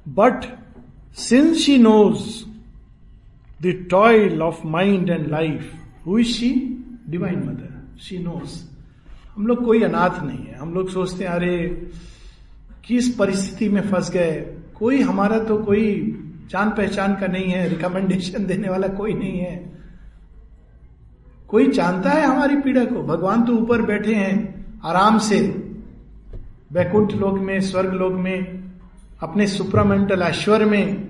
but 0.08 0.60
since 1.16 1.58
she 1.58 1.78
knows 1.78 2.46
the 3.62 3.88
toil 3.92 4.42
of 4.42 4.68
mind 4.68 5.10
and 5.10 5.28
life 5.28 5.74
who 6.08 6.20
is 6.20 6.28
she 6.28 6.50
divine 7.10 7.40
mother 7.40 8.00
she 8.00 8.18
knows 8.18 8.70
हम 9.36 9.48
लोग 9.48 9.66
कोई 9.66 9.84
अनाथ 9.84 10.24
नहीं 10.24 10.46
है। 10.46 10.56
हम 10.56 10.74
लोग 10.74 10.90
सोचते 10.90 11.24
हैं, 11.24 11.32
अरे, 11.32 11.88
किस 12.86 13.16
परिस्थिति 13.16 13.70
में 13.70 13.82
फंस 13.82 14.12
गए? 14.12 14.58
कोई 14.76 15.02
हमारा 15.02 15.40
तो 15.40 15.58
कोई 15.58 16.19
जान 16.50 16.70
पहचान 16.70 17.16
का 17.16 17.28
नहीं 17.28 17.46
है 17.46 17.70
रिकमेंडेशन 17.70 18.46
देने 18.46 18.70
वाला 18.70 18.88
कोई 18.88 19.14
नहीं 19.14 19.40
है। 19.40 19.70
कोई 21.48 21.72
जानता 21.72 22.10
है 22.10 22.26
हमारी 22.26 22.56
पीड़ा 22.56 22.86
को? 22.86 23.04
भगवान 23.04 23.44
तो 23.44 23.54
ऊपर 23.54 23.82
बैठे 23.82 24.16
हैं, 24.16 24.66
आराम 24.86 25.18
से। 25.18 25.40
वैकुंठ 26.72 27.14
लोक 27.14 27.40
में, 27.40 27.62
स्वर्ग 27.62 27.94
लोक 27.94 28.14
में, 28.14 28.64
अपने 29.22 29.48
सुप्रामेंटल 29.48 30.22
ऐश्वर्य 30.22 30.66
में। 30.66 31.10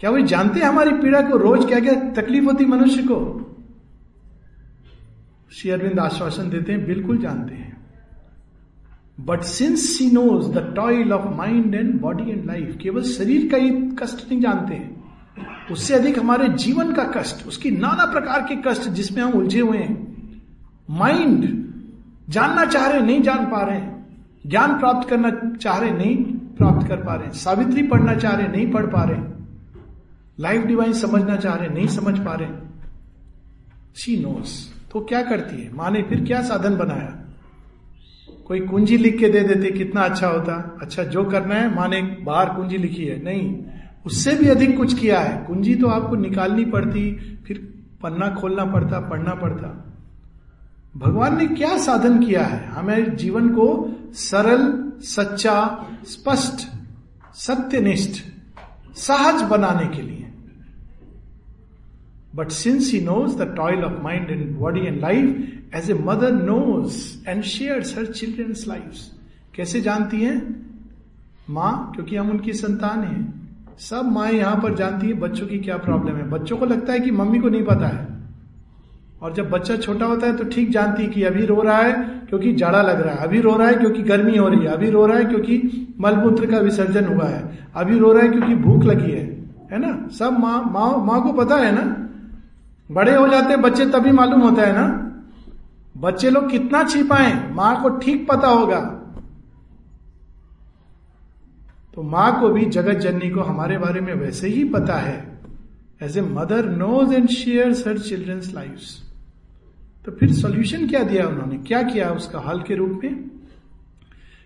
क्या 0.00 0.10
वो 0.10 0.20
जानते 0.20 0.60
हैं 0.60 0.66
हमारी 0.66 0.90
पीड़ा 0.90 1.20
को? 1.20 1.36
रोज 1.36 1.66
क्या 1.66 1.80
क्या 1.80 1.94
तकलीफ़ 1.94 2.44
होती 2.44 2.64
मनुष्य 2.64 3.02
को? 3.02 3.46
श्री 5.52 5.70
अरविंद 5.70 6.00
आश्वासन 6.00 6.50
देते 6.50 6.72
हैं, 6.72 6.86
बिल्कुल 6.86 7.18
जानते 7.18 7.54
हैं। 7.54 7.59
But 9.20 9.42
since 9.42 9.88
she 9.88 10.10
knows 10.10 10.50
the 10.52 10.72
toil 10.76 11.12
of 11.12 11.28
mind 11.36 11.74
and 11.74 12.00
body 12.00 12.30
and 12.30 12.46
life 12.46 12.76
केवल 12.82 13.02
शरीर 13.02 13.50
का 13.50 13.56
ही 13.56 13.70
कष्ट 13.98 14.28
नहीं 14.30 14.40
जानते 14.40 14.74
हैं। 14.74 15.68
उससे 15.72 15.94
अधिक 15.94 16.18
हमारे 16.18 16.48
जीवन 16.56 16.92
का 16.92 17.04
कष्ट, 17.16 17.46
उसकी 17.46 17.70
नाना 17.70 18.04
प्रकार 18.12 18.42
के 18.42 18.56
कष्ट 18.66 18.88
जिसमें 18.90 19.22
हम 19.22 19.32
उलझे 19.32 19.60
हुए 19.60 19.78
हैं। 19.78 19.96
माइंड 20.90 21.44
जानना 22.28 22.64
चाह 22.64 22.86
रहे, 22.86 23.00
नहीं 23.00 23.22
जान 23.22 23.46
पा 23.46 23.62
रहे 23.62 23.80
ज्ञान 24.46 24.78
प्राप्त 24.78 25.08
करना 25.08 25.30
चाह 25.56 25.78
रहे, 25.78 25.90
नहीं 25.90 26.16
प्राप्त 26.56 26.88
कर 26.88 26.96
पा 26.96 27.14
रहे 27.14 27.30
सावित्री 27.38 27.82
पढ़ना 27.82 28.14
चाह 28.14 28.32
रहे, 28.32 28.48
नहीं 28.48 28.70
पढ़ 28.70 28.86
पा 28.86 29.02
रहे 29.04 29.22
लाइफ 30.38 30.66
डिवाइन 30.66 30.92
समझना 30.92 31.36
चाह 31.36 31.54
रहे, 31.54 31.68
नहीं 31.68 31.86
समझ 31.88 32.18
पा 32.18 32.34
रहे 32.34 32.48
सी 33.94 34.16
नोस 34.22 34.74
तो 34.92 35.00
क्या 35.00 35.22
करती 35.22 35.62
है? 35.62 35.72
माँ 35.74 35.90
ने 35.90 36.02
फिर 36.02 36.24
क्या 36.24 36.40
साधन 36.42 36.76
बनाया? 36.76 37.16
कोई 38.50 38.60
कुंजी 38.60 38.96
लिख 38.96 39.18
के 39.18 39.28
दे 39.28 39.40
देते, 39.40 39.70
कितना 39.70 40.00
अच्छा 40.00 40.28
होता। 40.28 40.78
अच्छा 40.82 41.02
जो 41.02 41.24
करना 41.24 41.54
है, 41.54 41.76
माने 41.76 42.02
बाहर 42.02 42.48
कुंजी 42.48 42.76
लिखी 42.76 43.04
है। 43.04 43.24
नहीं, 43.24 43.64
उससे 44.06 44.34
भी 44.34 44.48
अधिक 44.48 44.76
कुछ 44.76 45.00
किया 45.00 45.20
है। 45.20 45.44
कुंजी 45.46 45.74
तो 45.74 45.86
आपको 45.86 46.16
निकालनी 46.16 46.64
पड़ती, 46.64 47.12
फिर 47.46 47.74
पन्ना 48.02 48.28
खोलना 48.28 48.64
पड़ता, 48.64 49.00
पढ़ना 49.00 49.34
पड़ता। 49.34 49.94
भगवान 50.96 51.38
ने 51.38 51.46
क्या 51.46 51.78
साधन 51.78 52.24
किया 52.24 52.42
है? 52.42 52.66
हमें 52.66 53.16
जीवन 53.16 53.48
को 53.48 53.96
सरल, 54.12 54.92
सच्चा, 55.00 55.86
स्पष्ट, 56.04 56.68
सत्यनिष्ठ, 57.34 58.22
सहज 58.96 59.42
बनाने 59.42 59.96
के 59.96 60.02
लिए। 60.02 60.19
But 62.34 62.48
since 62.48 62.92
he 62.92 63.00
knows 63.00 63.36
the 63.36 63.54
toil 63.56 63.84
of 63.84 64.02
mind 64.02 64.30
and 64.30 64.56
body 64.56 64.80
and 64.80 65.00
life 65.00 65.48
as 65.74 65.90
a 65.90 65.94
mother 65.94 66.32
knows 66.32 67.28
and 67.28 67.42
share 67.42 67.82
her 67.98 68.06
children's 68.06 68.64
life 68.68 68.92
कैसे 69.54 69.80
जानती 69.80 70.20
हैं? 70.20 70.66
माँ, 71.50 71.92
क्योंकि 71.94 72.16
हम 72.16 72.30
उनकी 72.30 72.52
संतान 72.52 73.00
हैं। 73.00 73.40
सब 73.78 74.12
माए 74.12 74.32
यहाँ 74.32 74.56
पर 74.56 74.74
जानती 74.74 75.06
है 75.06 75.12
बच्चों 75.12 75.46
की 75.46 75.58
क्या 75.58 75.76
प्रॉब्लम 75.76 76.16
है। 76.16 76.30
बच्चों 76.30 76.56
को 76.56 76.66
लगता 76.66 76.92
है 76.92 77.00
कि 77.00 77.10
मम्मी 77.10 77.38
को 77.38 77.48
नहीं 77.48 77.64
पता 77.64 77.86
है। 77.86 78.06
और 79.22 79.32
जब 79.32 79.50
बच्चा 79.50 79.76
छोटा 79.76 80.06
होता 80.06 80.26
है 80.26 80.36
तो 80.36 80.44
ठीक 80.44 80.70
जानती 80.70 81.02
है 81.02 81.08
कि 81.08 81.22
अभी 81.22 81.46
रो 81.46 81.62
रहा 81.62 81.78
है 81.78 81.92
क्योंकि 82.28 82.52
जाड़ा 82.52 82.82
लग 82.82 83.00
रहा 83.00 83.14
है। 83.14 83.18
अभी 83.18 83.40
रो 83.40 83.56
रहा 83.56 83.68
है 83.68 83.74
क्योंकि 83.74 84.02
गर्मी 84.02 84.36
हो 84.36 84.48
रही 84.48 84.60
है। 84.60 84.66
अभी 84.66 84.90
रो 84.90 85.06
रहा 85.06 85.18
है 85.18 85.24
क्योंकि 85.24 85.86
मलमूत्र 86.00 86.46
का 86.46 86.58
विसर्जन 86.58 87.04
हुआ 87.04 87.24
है। 87.24 87.58
अभी 87.74 87.98
रो 87.98 88.12
रहा 88.12 88.22
है 88.22 88.28
क्योंकि 88.28 88.54
भूख 88.54 88.84
लगी 88.84 89.12
है। 89.12 89.24
है 89.72 89.78
ना? 89.78 90.08
सब 90.08 90.38
माँ 90.38 90.70
माँ 90.72 91.04
माँ 91.06 91.22
को 91.22 91.32
पता 91.32 91.56
है 91.56 91.72
ना? 91.72 92.09
बड़े 92.90 93.14
हो 93.16 93.26
जाते 93.28 93.56
बच्चे 93.56 93.86
तभी 93.86 94.12
मालूम 94.12 94.40
होता 94.40 94.62
है 94.62 94.72
ना। 94.72 94.86
बच्चे 95.96 96.30
लोग 96.30 96.50
कितना 96.50 96.82
छिपाए, 96.84 97.50
माँ 97.50 97.82
को 97.82 97.88
ठीक 97.98 98.26
पता 98.28 98.48
होगा। 98.48 98.80
तो 101.94 102.02
माँ 102.02 102.40
को 102.40 102.48
भी 102.48 102.64
जगत 102.66 102.98
जननी 102.98 103.30
को 103.30 103.42
हमारे 103.42 103.78
बारे 103.78 104.00
में 104.00 104.12
वैसे 104.14 104.48
ही 104.48 104.64
पता 104.64 104.96
है 104.96 105.40
as 106.02 106.18
a 106.18 106.20
mother 106.20 106.68
knows 106.68 107.14
and 107.14 107.28
share 107.28 107.72
her 107.88 107.98
children's 107.98 108.52
life 108.54 108.78
तो 110.06 110.12
फिर 110.12 110.32
सॉल्यूशन 110.32 110.86
क्या 110.88 111.02
दिया 111.02 111.26
उन्होंने? 111.26 111.56
क्या 111.58 111.82
किया 111.82 112.10
उसका 112.10 112.40
हल 112.40 112.60
के 112.60 112.74
रूप 112.74 113.00
में? 113.04 113.30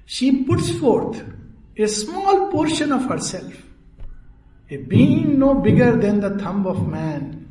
She 0.08 0.30
puts 0.46 0.70
forth 0.80 1.80
a 1.80 1.86
small 1.86 2.40
portion 2.52 2.92
of 2.92 3.08
her 3.12 3.18
self 3.18 4.72
a 4.72 4.76
being 4.88 5.38
no 5.38 5.52
bigger 5.54 5.94
than 5.96 6.20
the 6.20 6.40
thumb 6.42 6.66
of 6.66 6.80
man 6.90 7.43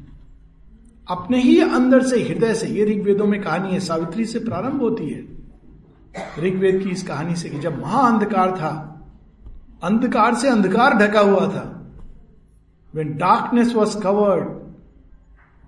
अपने 1.07 1.41
ही 1.41 1.61
अंदर 1.61 2.03
से, 2.03 2.23
हृदय 2.23 2.55
से, 2.55 2.67
ये 2.67 2.85
ऋग्वेदों 2.85 3.25
में 3.25 3.41
कहानी 3.41 3.71
है, 3.71 3.79
सावित्री 3.79 4.25
से 4.25 4.39
प्रारंभ 4.39 4.81
होती 4.81 5.09
है। 5.09 5.43
ऋग्वेद 6.39 6.83
की 6.83 6.89
इस 6.89 7.03
कहानी 7.03 7.35
से 7.35 7.49
कि 7.49 7.59
जब 7.59 7.81
महाअंधकार 7.81 8.51
था, 8.51 8.89
अंधकार 9.83 10.35
से 10.35 10.49
अंधकार 10.49 10.93
ढका 10.93 11.19
हुआ 11.19 11.47
था 11.47 11.91
when 12.95 13.17
darkness 13.17 13.75
was 13.75 13.99
covered 13.99 14.49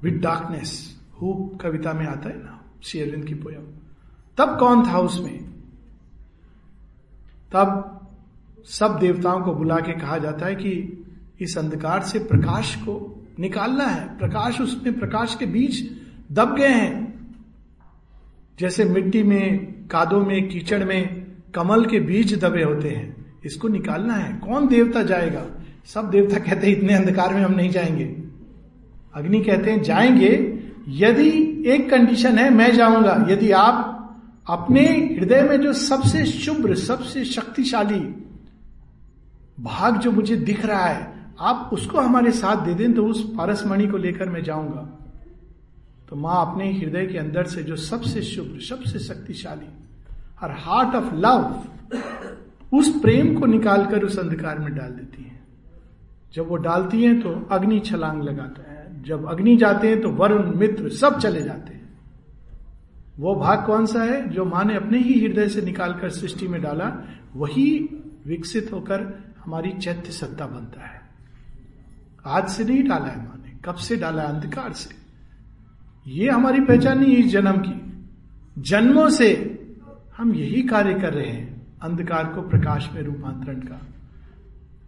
with 0.03 0.19
darkness 0.19 0.99
who 1.21 1.33
कविता 1.61 1.93
में 1.93 2.07
आता 2.07 2.29
है 2.29 2.43
ना 2.43 2.61
शेरविंद 2.83 3.25
की 3.25 3.33
पोयम। 3.33 3.63
तब 4.37 4.59
कौन 4.59 4.93
था 4.93 4.97
उसमें? 4.97 5.43
तब 7.53 7.91
सब 8.65 8.99
देवताओं 8.99 9.41
को 9.41 9.53
बुला 9.53 9.75
के 9.75 9.99
कहा 9.99 10.17
जाता 10.17 10.45
है 10.45 10.55
कि 10.55 11.05
इस 11.39 11.57
अंधकार 11.57 12.03
से 12.03 12.19
प्रकाश 12.19 12.75
को 12.75 13.14
निकालना 13.39 13.83
है। 13.83 14.17
प्रकाश 14.17 14.61
उसमें 14.61 14.99
प्रकाश 14.99 15.35
के 15.39 15.45
बीज 15.45 15.97
दब 16.31 16.55
गए 16.55 16.67
हैं। 16.67 17.15
जैसे 18.59 18.85
मिट्टी 18.85 19.23
में, 19.23 19.65
कादों 19.87 20.25
में, 20.25 20.49
कीचड़ 20.49 20.83
में 20.83 21.27
कमल 21.55 21.85
के 21.85 21.99
बीज 21.99 22.39
दबे 22.39 22.63
होते 22.63 22.89
हैं। 22.89 23.25
इसको 23.45 23.67
निकालना 23.67 24.13
है। 24.13 24.37
कौन 24.37 24.67
देवता 24.67 25.03
जाएगा? 25.03 25.45
सब 25.85 26.09
देवता 26.09 26.39
कहते 26.39 26.67
हैं, 26.67 26.77
इतने 26.77 26.93
अंधकार 26.93 27.33
में 27.33 27.41
हम 27.41 27.53
नहीं 27.53 27.69
जाएँगे। 27.69 28.17
अग्नि 29.15 29.41
कहते 29.41 29.71
हैं, 29.71 29.81
जाएँगे, 29.81 30.59
यदि 30.89 31.63
एक 31.67 31.89
कंडीशन 31.89 32.37
है, 32.37 32.49
मैं 32.49 32.75
जाऊँगा। 32.75 33.27
यदि 33.29 33.51
आप 33.51 33.91
अपने 34.49 35.15
हृदय 35.19 35.41
में 35.41 35.61
जो 35.61 35.73
सबसे 35.73 36.25
शुभ्र, 36.25 36.75
सबसे 36.75 37.25
शक्तिशाली 37.25 38.21
भाग 39.59 39.97
जो 39.97 40.11
मुझे 40.11 40.35
दिख 40.35 40.65
रहा 40.65 40.85
है 40.85 41.14
आप 41.39 41.69
उसको 41.73 41.99
हमारे 41.99 42.31
साथ 42.31 42.65
दे 42.65 42.73
दें 42.73 42.93
तो 42.93 43.05
उस 43.05 43.23
पारसमणि 43.37 43.87
को 43.87 43.97
लेकर 43.97 44.29
मैं 44.29 44.43
जाऊँगा। 44.43 44.81
तो 46.09 46.15
माँ 46.15 46.51
अपने 46.51 46.71
हृदय 46.73 47.05
के 47.05 47.17
अंदर 47.17 47.43
से 47.43 47.63
जो 47.63 47.75
सबसे 47.75 48.21
शुभ 48.21 48.59
सबसे 48.59 48.99
शक्तिशाली 48.99 49.67
हर 50.39 50.51
हार्ट 50.51 50.95
ऑफ़ 50.95 51.13
लव 51.15 52.77
उस 52.77 52.89
प्रेम 53.01 53.39
को 53.39 53.45
निकालकर 53.45 54.03
उस 54.03 54.19
अंधकार 54.19 54.59
में 54.59 54.75
डाल 54.75 54.91
देती 54.91 55.23
है। 55.23 55.39
जब 56.33 56.47
वो 56.47 56.55
डालती 56.55 57.03
है 57.03 57.21
तो 57.21 57.47
अग्नि 57.51 57.79
छलांग 57.79 58.23
लगाता 58.23 58.71
है। 58.71 59.03
जब 59.03 59.25
अग्नि 59.29 59.57
जाते 59.57 59.89
हैं 59.89 60.01
तो 60.01 60.09
वरुण, 60.09 60.55
मित्र 60.55 60.89
सब 60.89 61.19
चले 61.19 61.41
जाते 61.41 61.73
हैं। 61.73 61.99
वो 63.19 63.35
भाग 63.35 63.65
कौन 63.65 63.85
सा 63.85 64.03
है? 64.03 64.29
जो 64.29 64.45
माँ 64.45 64.63
ने 64.63 64.75
अपने 64.75 64.97
ही 64.97 65.19
हृदय 65.19 65.49
से 65.49 65.61
निकालकर 65.61 66.09
सृष्टि 66.09 66.47
में 66.47 66.61
डाला, 66.61 66.91
वही 67.35 67.89
विकसित 68.27 68.73
होकर 68.73 69.33
हमारी 69.45 69.71
चैत्य 69.71 70.11
सत्ता 70.11 70.47
बनता 70.47 70.85
है। 70.85 71.04
आज 72.25 72.49
से 72.49 72.63
नहीं 72.63 72.83
डाला 72.83 73.05
है 73.05 73.17
माँ 73.17 73.41
ने 73.45 73.51
कब 73.65 73.75
से 73.75 73.95
डाला 73.95 74.21
है 74.21 74.27
अंधकार 74.27 74.73
से? 74.73 74.89
ये 76.07 76.29
हमारी 76.29 76.59
पहचान 76.59 76.99
नहीं 76.99 77.17
इस 77.17 77.31
जन्म 77.31 77.57
की। 77.57 77.81
जन्मों 78.61 79.09
से 79.09 79.29
हम 80.17 80.33
यही 80.35 80.61
कार्य 80.63 80.93
कर 80.93 81.13
रहे 81.13 81.27
हैं, 81.27 81.77
अंधकार 81.81 82.25
को 82.25 82.41
प्रकाश 82.41 82.89
में 82.93 83.01
रूपांतरण 83.01 83.59
का। 83.59 83.81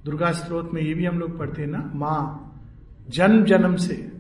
दुर्गा 0.05 0.31
स्त्रोत 0.31 0.71
में 0.73 0.81
ये 0.81 0.93
भी 0.93 1.05
हम 1.05 1.19
लोग 1.19 1.37
पढ़ते 1.39 1.61
हैं 1.61 1.69
ना, 1.69 1.91
माँ, 1.95 2.43
जन्म 3.09 3.43
जन्म 3.43 3.75
से 3.75 4.11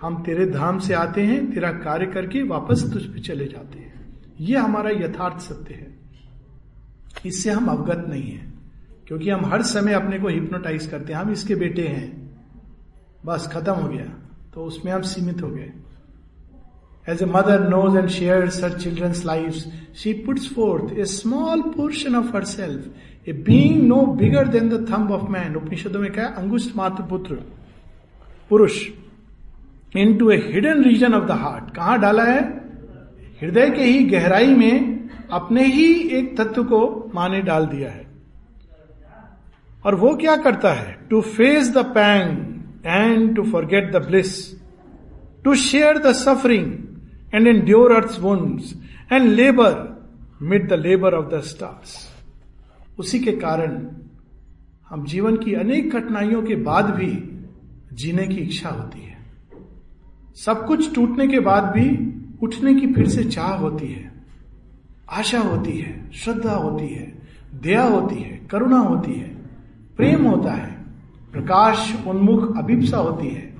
हम 0.00 0.22
तेरे 0.22 0.46
धाम 0.46 0.78
से 0.78 0.94
आते 0.94 1.22
हैं, 1.22 1.52
तेरा 1.52 1.72
कार्य 1.72 2.06
करके 2.06 2.42
वापस 2.42 2.90
तुझ 2.92 3.02
पे 3.02 3.20
चले 3.20 3.44
जाते 3.44 3.78
हैं। 3.78 3.92
ये 4.40 4.56
हमारा 4.56 4.90
यथार्थ 4.90 5.40
सत्य 5.40 5.74
है। 5.74 5.98
इससे 7.26 7.50
हम 7.50 7.66
अवगत 7.66 8.06
नहीं 8.08 8.30
है, 8.30 8.52
क्योंकि 9.06 9.30
हम 9.30 9.46
हर 9.46 9.62
समय 9.62 9.92
अपने 9.92 10.18
को 10.18 10.28
हिप्नोटाइज 10.28 10.86
करते 10.86 11.12
हैं। 11.12 11.20
हम 11.20 11.30
इसके 11.30 11.54
बेटे 11.54 11.86
हैं। 11.88 12.21
बस 13.26 13.46
खत्म 13.52 13.72
हो 13.72 13.88
गया। 13.88 14.04
तो 14.54 14.64
उसमें 14.64 14.92
हम 14.92 15.02
सीमित 15.02 15.42
हो 15.42 15.48
गए। 15.48 15.72
As 17.08 17.22
a 17.22 17.26
mother 17.26 17.68
knows 17.68 17.98
and 17.98 18.08
share 18.08 18.44
her 18.64 18.78
children's 18.78 19.24
life 19.26 19.52
she 19.96 20.12
puts 20.12 20.52
forth 20.54 20.98
a 20.98 21.04
small 21.04 21.62
portion 21.62 22.16
of 22.16 22.36
her 22.36 22.44
self 22.44 23.28
a 23.28 23.32
being 23.32 23.82
no 23.82 24.04
bigger 24.16 24.48
than 24.48 24.68
the 24.68 24.86
thumb 24.90 25.12
of 25.12 25.28
man 25.30 25.56
उपनिषदों 25.56 26.00
में 26.00 26.12
क्या 26.12 26.26
अंगुष्ठ 26.26 26.76
मात्र 26.76 27.02
पुत्र 27.02 27.34
पुरुष 28.50 28.88
into 30.16 30.30
a 30.30 30.36
hidden 30.52 30.82
region 30.84 31.14
of 31.14 31.24
the 31.24 31.30
heart 31.30 31.74
कहाँ 31.74 31.98
डाला 32.00 32.24
है? 32.24 32.40
हृदय 33.42 33.70
के 33.70 33.82
ही 33.82 34.04
गहराई 34.04 34.54
में 34.54 35.08
अपने 35.32 35.64
ही 35.64 35.92
एक 36.10 36.36
तत्व 36.38 36.64
को 36.64 37.10
माने 37.14 37.40
डाल 37.42 37.66
दिया 37.66 37.90
है। 37.90 38.06
और 39.86 39.94
वो 39.94 40.16
क्या 40.16 40.36
करता 40.36 40.72
है? 40.72 40.98
To 41.10 41.20
face 41.20 41.70
the 41.70 41.78
pang 41.78 42.51
and 42.84 43.34
to 43.36 43.44
forget 43.44 43.92
the 43.92 44.00
bliss, 44.00 44.54
to 45.44 45.54
share 45.54 45.98
the 45.98 46.12
suffering 46.14 47.00
and 47.32 47.46
endure 47.46 47.92
earth's 47.92 48.18
wounds 48.18 48.74
and 49.10 49.36
labor 49.36 49.96
mid 50.40 50.68
the 50.68 50.76
labor 50.76 51.14
of 51.14 51.30
the 51.30 51.42
stars. 51.42 52.08
उसी 52.98 53.18
के 53.20 53.32
कारण 53.40 53.76
हम 54.90 55.04
जीवन 55.06 55.36
की 55.36 55.52
अनेक 55.54 55.94
कठिनाइयों 55.94 56.42
के 56.42 56.54
बाद 56.64 56.90
भी 56.94 57.12
जीने 57.96 58.26
की 58.26 58.40
इच्छा 58.40 58.70
होती 58.70 59.00
है 59.00 59.16
सब 60.44 60.66
कुछ 60.66 60.94
टूटने 60.94 61.26
के 61.28 61.40
बाद 61.48 61.64
भी 61.76 61.88
उठने 62.42 62.74
की 62.74 62.92
फिर 62.94 63.08
से 63.08 63.24
चाह 63.24 63.54
होती 63.62 63.86
है 63.92 64.10
आशा 65.20 65.40
होती 65.40 65.78
है 65.78 66.10
श्रद्धा 66.24 66.54
होती 66.54 66.86
है 66.88 67.12
दया 67.62 67.82
होती 67.82 68.20
है 68.22 68.36
करुणा 68.50 68.78
होती 68.78 69.12
है 69.12 69.28
प्रेम 69.96 70.24
होता 70.26 70.52
है 70.52 70.71
प्रकाश 71.32 72.06
उन्मुख 72.06 72.58
अभिप्सा 72.58 72.96
होती 72.96 73.28
है। 73.28 73.54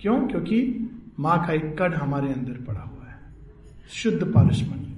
क्यों? 0.00 0.28
क्योंकि 0.28 0.90
माँ 1.20 1.46
का 1.46 1.52
एक 1.52 1.78
कण 1.78 1.92
हमारे 1.92 2.32
अंदर 2.32 2.64
पड़ा 2.64 2.80
हुआ 2.80 3.10
है। 3.10 3.18
शुद्ध 3.90 4.24
पारसमणि। 4.24 4.96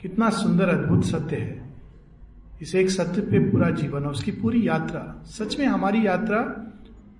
कितना 0.00 0.30
सुंदर 0.30 0.68
अद्भुत 0.68 1.04
सत्य 1.04 1.36
है। 1.36 1.74
इस 2.62 2.74
एक 2.74 2.90
सत्य 2.90 3.20
पे 3.20 3.50
पूरा 3.50 3.70
जीवन 3.70 4.02
है 4.02 4.08
उसकी 4.08 4.30
पूरी 4.30 4.68
यात्रा। 4.68 5.22
सच 5.26 5.58
में 5.58 5.66
हमारी 5.66 6.06
यात्रा 6.06 6.66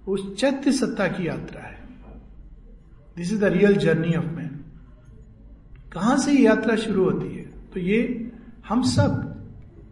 उस 0.09 0.37
चैत्य 0.37 0.73
सत्ता 0.73 1.09
की 1.09 1.29
यात्रा 1.29 1.61
है। 1.61 1.79
This 3.17 3.33
is 3.33 3.41
the 3.41 3.45
real 3.45 3.77
journey 3.77 4.17
of 4.17 4.27
man 4.27 4.61
कहाँ 5.93 6.19
से 6.19 6.33
यात्रा 6.33 6.77
शुरू 6.77 7.05
होती 7.05 7.37
है? 7.37 7.45
तो 7.75 7.81
ये 7.81 8.33
हम 8.69 8.83
सब 8.83 9.39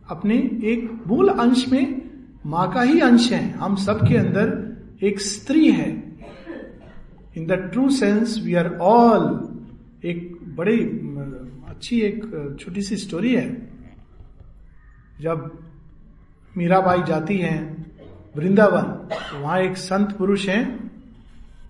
अपने 0.09 0.35
एक 0.65 1.03
मूल 1.07 1.29
अंश 1.29 1.69
में 1.69 2.06
माँ 2.47 2.73
का 2.73 2.83
ही 2.83 3.01
अंश 3.01 3.33
है। 3.33 3.51
हम 3.51 3.77
सबके 3.77 4.17
अंदर 4.17 5.07
एक 5.07 5.21
स्त्री 5.21 5.71
है। 5.71 5.91
In 7.37 7.47
the 7.47 7.53
true 7.73 7.89
sense 7.91 8.41
we 8.45 8.55
are 8.55 8.77
all 8.81 9.25
एक 10.05 10.39
बड़ी, 10.57 10.79
अच्छी 11.69 12.01
एक, 12.01 12.25
छोटी 12.61 12.83
सी 12.83 12.97
स्टोरी 12.97 13.35
है। 13.35 13.69
जब 15.21 15.51
मीराबाई 16.57 17.03
जाती 17.03 17.37
हैं 17.37 17.87
वृंदावन 18.37 18.83
तो 18.83 19.39
वहाँ 19.39 19.61
एक 19.61 19.77
संत 19.77 20.13
पुरुष 20.13 20.49
हैं। 20.49 20.91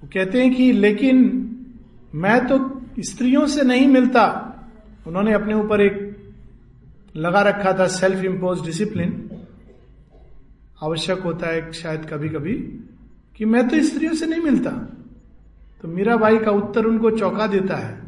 वो 0.03 0.09
कहते 0.15 0.43
हैं 0.43 0.55
कि, 0.55 0.73
लेकिन 0.73 1.17
मैं 2.15 2.47
तो 2.47 2.83
स्त्रियों 3.01 3.47
से 3.47 3.63
नहीं 3.63 3.87
मिलता। 3.87 4.25
उन्होंने 5.07 5.33
अपने 5.33 5.55
ऊपर 5.55 5.81
एक 5.81 6.17
लगा 7.17 7.43
रखा 7.43 7.73
था 7.79 7.87
सेल्फ 7.87 8.25
इम्पोज 8.25 8.65
डिसिप्लिन 8.67 9.26
आवश्यक 10.83 11.21
होता 11.21 11.47
है 11.47 11.73
शायद 11.73 12.07
कभी 12.11 12.29
कभी 12.29 12.55
कि 13.37 13.45
मैं 13.45 13.69
तो 13.69 13.83
स्त्रियों 13.83 14.15
से 14.15 14.27
नहीं 14.27 14.41
मिलता। 14.41 14.71
तो 15.83 15.89
मीरा 15.89 16.17
भाई 16.17 16.39
का 16.39 16.51
उत्तर 16.51 16.85
उनको 16.85 17.11
चौंका 17.11 17.47
देता 17.47 17.77
है। 17.77 18.03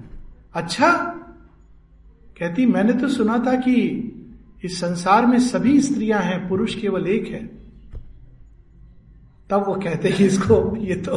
अच्छा 0.54 0.92
कहती, 2.38 2.66
मैंने 2.66 2.92
तो 2.92 3.08
सुना 3.08 3.38
था 3.38 3.54
कि 3.54 3.74
इस 4.64 4.80
संसार 4.80 5.26
में 5.26 5.38
सभी 5.38 5.80
स्त्रियाँ 5.80 6.20
हैं, 6.22 6.48
पुरुष 6.48 6.74
केवल 6.74 7.06
एक 7.06 7.26
है। 7.26 7.44
तब 9.50 9.64
वो 9.66 9.74
कहते 9.74 10.08
हैं 10.08 10.26
इसको, 10.26 10.76
ये 10.76 10.94
तो 10.94 11.16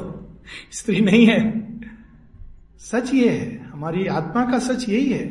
स्त्री 0.72 1.02
नहीं 1.02 1.26
है। 1.26 1.40
सच 2.80 3.14
ये 3.14 3.30
है, 3.30 3.70
हमारी 3.70 4.08
आत्मा 4.08 4.46
का 4.46 4.60
सच 4.60 4.90
यही 4.90 5.10
है 5.10 5.26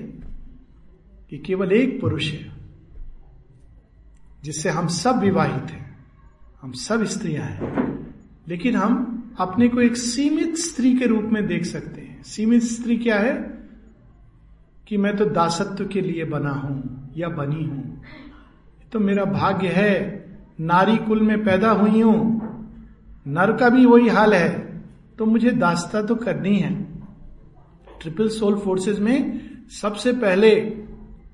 कि 1.31 1.39
केवल 1.39 1.73
एक 1.73 2.01
पुरुष 2.01 2.31
है, 2.33 2.53
जिससे 4.45 4.71
हम 4.71 4.89
सब 4.89 5.19
विवाहित 5.19 5.71
हैं। 5.71 5.90
हम 6.63 6.73
सब 6.73 7.05
स्त्रियाँ 7.05 7.45
हैं। 7.45 7.91
लेकिन 8.49 8.77
हम 8.77 9.17
अपने 9.39 9.69
को 9.69 9.81
एक 9.81 9.97
सीमित 9.97 10.57
स्त्री 10.57 10.95
के 10.95 11.07
रूप 11.07 11.23
में 11.23 11.47
देख 11.47 11.65
सकते 11.65 12.01
हैं। 12.01 12.23
सीमित 12.23 12.63
स्त्री 12.63 12.97
क्या 12.97 13.19
है? 13.19 13.61
कि 14.89 14.97
मैं 14.97 15.17
तो 15.17 15.25
दासत्व 15.25 15.87
के 15.87 16.01
लिए 16.01 16.25
बना 16.25 16.51
हूँ 16.51 17.11
या 17.17 17.29
बनी 17.29 17.65
हूँ। 17.65 18.03
तो 18.93 19.01
मेरा 19.01 19.25
भाग्य 19.25 19.69
है। 19.69 20.21
नारी 20.61 20.97
कुल 20.97 21.21
में 21.21 21.45
पैदा 21.45 21.71
हुई 21.71 22.01
हूँ। 22.01 22.41
नर 23.29 23.57
का 23.57 23.69
भी 23.69 23.87
वही 23.87 24.09
हाल 24.09 24.35
है। 24.35 24.83
तो 25.19 25.27
मुझे 25.27 25.51
दासता 25.51 26.03
तो 26.03 26.15
करनी 26.15 26.57
है। 26.57 26.85
ट्रिपल 28.03 28.29
सोल 28.29 28.59
फोर्सेस 28.59 28.99
में 28.99 29.41
सबसे 29.83 30.13
पहले 30.13 30.83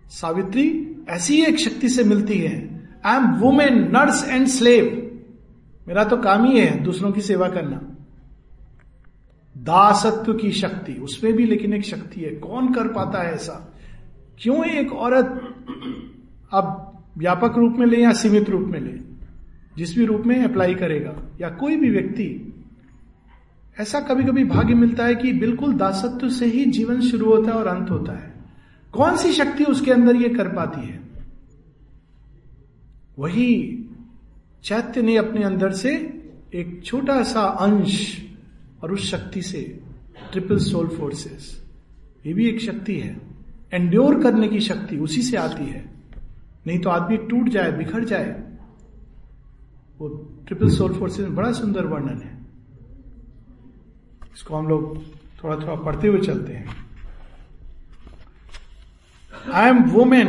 सावित्री 0.08 0.96
ऐसी 1.08 1.42
एक 1.42 1.58
शक्ति 1.58 1.88
से 1.88 2.04
मिलती 2.04 2.38
है। 2.38 2.88
I 3.04 3.16
am 3.16 3.24
woman 3.24 3.78
nurse 3.78 4.28
and 4.28 4.46
slave 4.46 5.02
मेरा 5.88 6.04
तो 6.04 6.16
काम 6.16 6.44
ही 6.44 6.60
है 6.60 6.82
दूसरों 6.82 7.12
की 7.12 7.20
सेवा 7.20 7.48
करना। 7.48 7.82
दासत्व 9.58 10.34
की 10.34 10.52
शक्ति 10.52 10.92
उसमें 10.92 11.32
भी 11.32 11.44
लेकिन 11.44 11.72
एक 11.72 11.84
शक्ति 11.84 12.20
है। 12.20 12.30
कौन 12.30 12.72
कर 12.72 12.88
पाता 12.88 13.22
है 13.22 13.34
ऐसा? 13.34 13.74
क्यों 14.38 14.64
एक 14.64 14.92
औरत 14.92 15.54
अब 16.52 16.92
व्यापक 17.18 17.58
रूप 17.58 17.76
में 17.76 17.86
ले 17.86 18.02
या 18.02 18.12
सीमित 18.12 18.50
रूप 18.50 18.68
में 18.68 18.80
ले? 18.80 19.06
जिस 19.76 19.98
भी 19.98 20.04
रूप 20.04 20.22
में 20.26 20.44
अप्लाई 20.44 20.74
करेगा, 20.74 21.14
या 21.40 21.48
कोई 21.48 21.76
भी 21.76 21.90
व्यक्ति, 21.90 22.52
ऐसा 23.80 24.00
कभी 24.00 24.24
कभी 24.24 24.44
भाग्य 24.44 24.74
मिलता 24.74 25.04
है 25.04 25.14
कि 25.14 25.32
बिल्कुल 25.32 25.72
दासत्व 25.72 26.28
से 26.28 26.46
ही 26.46 26.64
जीवन 26.64 27.00
शुरू 27.00 27.26
होता 27.26 27.50
है 27.50 27.56
और 27.56 27.66
अंत 27.66 27.90
होता 27.90 28.12
है। 28.12 28.34
कौन 28.92 29.16
सी 29.16 29.32
शक्ति 29.32 29.64
उसके 29.64 29.90
अंदर 29.90 30.16
ये 30.16 30.28
कर 30.28 30.48
पाती 30.48 30.86
है? 30.86 31.00
वही 33.18 33.82
चैत्य 34.66 35.02
ने 35.02 35.16
अपने 35.16 35.44
अंदर 35.44 35.72
से 35.72 35.90
एक 36.54 36.80
छोटा 36.84 37.22
सा 37.22 37.40
अंश 37.40 38.22
और 38.82 38.92
उस 38.92 39.10
शक्ति 39.10 39.42
से 39.42 39.60
ट्रिपल 40.32 40.58
सोल 40.58 40.88
फोर्सेस 40.88 41.66
ये 42.26 42.32
भी 42.34 42.48
एक 42.48 42.60
शक्ति 42.60 42.98
है। 43.00 43.20
एंड्योर 43.72 44.22
करने 44.22 44.48
की 44.48 44.60
शक्ति 44.60 44.96
उसी 44.96 45.22
से 45.22 45.36
आती 45.36 45.64
है। 45.64 45.84
नहीं 46.66 46.78
तो 46.78 46.90
आदमी 46.90 47.16
टूट 47.16 47.48
जाए, 47.48 47.72
बिखर 47.72 48.04
जाए। 48.04 48.30
वो 50.00 50.08
ट्रिपल 50.46 50.68
सोल 50.68 50.92
फोर्सेस 50.92 51.26
में 51.26 51.34
बड़ा 51.34 51.52
सुंदर 51.52 51.86
वर्णन 51.86 52.20
है। 52.24 52.38
इसको 54.34 54.56
हम 54.56 54.68
लोग 54.68 55.02
थोड़ा 55.44 55.56
थोड़ा 55.56 55.74
पढ़ते 55.74 56.08
हुए 56.08 56.18
चलते 56.18 56.52
हैं। 56.52 56.76
I 59.52 59.68
am 59.68 59.82
woman 59.84 60.28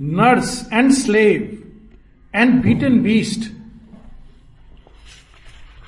nurse 0.00 0.68
and 0.72 0.90
slave 0.90 1.62
and 2.34 2.62
beaten 2.62 3.00
beast 3.00 3.59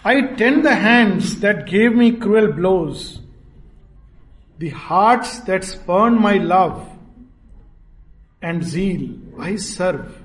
I 0.03 0.21
tend 0.21 0.63
the 0.63 0.75
hands 0.75 1.39
that 1.41 1.65
gave 1.67 1.93
me 1.93 2.11
cruel 2.11 2.51
blows, 2.51 3.19
the 4.57 4.69
hearts 4.69 5.39
that 5.41 5.63
spurn 5.63 6.21
my 6.21 6.36
love 6.38 6.89
and 8.41 8.63
zeal 8.63 9.17
I 9.39 9.55
serve. 9.57 10.23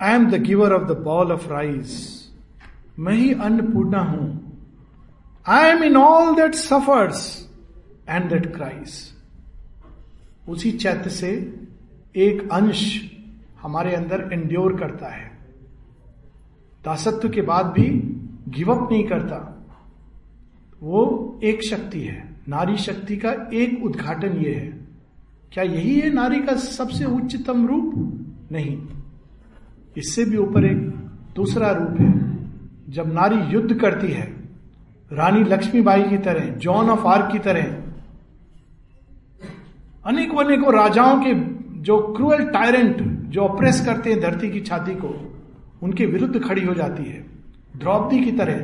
I 0.00 0.14
am 0.14 0.30
the 0.30 0.38
giver 0.38 0.74
of 0.74 0.88
the 0.88 0.94
ball 0.94 1.30
of 1.30 1.48
rice. 1.48 2.18
मैं 2.98 3.14
ही 3.14 3.32
अन्नपूर्णा 3.32 4.00
हूं 4.02 4.26
I 5.46 5.68
am 5.68 5.82
in 5.84 5.96
all 5.96 6.34
that 6.36 6.54
suffers 6.54 7.22
and 8.08 8.28
that 8.30 8.46
cries 8.56 8.96
उसी 10.48 10.72
चैत्य 10.82 11.10
से 11.10 11.30
एक 12.26 12.48
अंश 12.52 12.82
हमारे 13.62 13.94
अंदर 13.94 14.28
endure 14.32 14.76
करता 14.80 15.08
है 15.14 15.30
दासत्व 16.87 17.29
के 17.29 17.41
बाद 17.41 17.65
भी 17.65 17.87
गिवअप 18.49 18.89
नहीं 18.91 19.03
करता। 19.03 19.65
वो 20.83 21.39
एक 21.43 21.63
शक्ति 21.63 22.01
है। 22.01 22.35
नारी 22.49 22.77
शक्ति 22.77 23.17
का 23.17 23.49
एक 23.53 23.85
उद्घाटन 23.85 24.27
ये 24.27 24.53
है। 24.53 24.87
क्या 25.51 25.63
यही 25.63 25.99
है 25.99 26.13
नारी 26.13 26.39
का 26.39 26.55
सबसे 26.55 27.05
उच्चतम 27.05 27.67
रूप? 27.67 27.93
नहीं। 28.51 28.87
इससे 29.97 30.25
भी 30.25 30.37
ऊपर 30.37 30.65
एक 30.65 30.77
दूसरा 31.35 31.71
रूप 31.71 31.99
है। 31.99 32.37
जब 32.89 33.13
नारी 33.13 33.53
युद्ध 33.53 33.73
करती 33.73 34.07
है, 34.07 34.33
रानी 35.13 35.43
लक्ष्मीबाई 35.43 36.03
की 36.03 36.17
तरह, 36.17 36.45
जॉन 36.45 36.89
ऑफ़ 36.89 37.05
आर्क 37.05 37.31
की 37.31 37.39
तरह 37.39 37.63
अनेकों 40.05 40.43
अनेकों 40.43 40.73
राजाओं 40.73 41.23
के 41.23 41.33
जो 41.81 42.13
क्रूअल 42.17 42.45
टायरेंट 42.45 43.01
जो 43.29 43.41
ऑप्रेस 43.41 43.85
करते 43.85 44.11
हैं 44.11 44.21
धरती 44.21 44.49
की 44.49 44.61
छाती 44.61 44.95
को 44.95 45.33
उनके 45.83 46.05
विरुद्ध 46.05 46.43
खड़ी 46.43 46.65
हो 46.65 46.73
जाती 46.73 47.03
है। 47.03 47.25
द्रौपदी 47.77 48.25
की 48.25 48.31
तरह, 48.31 48.57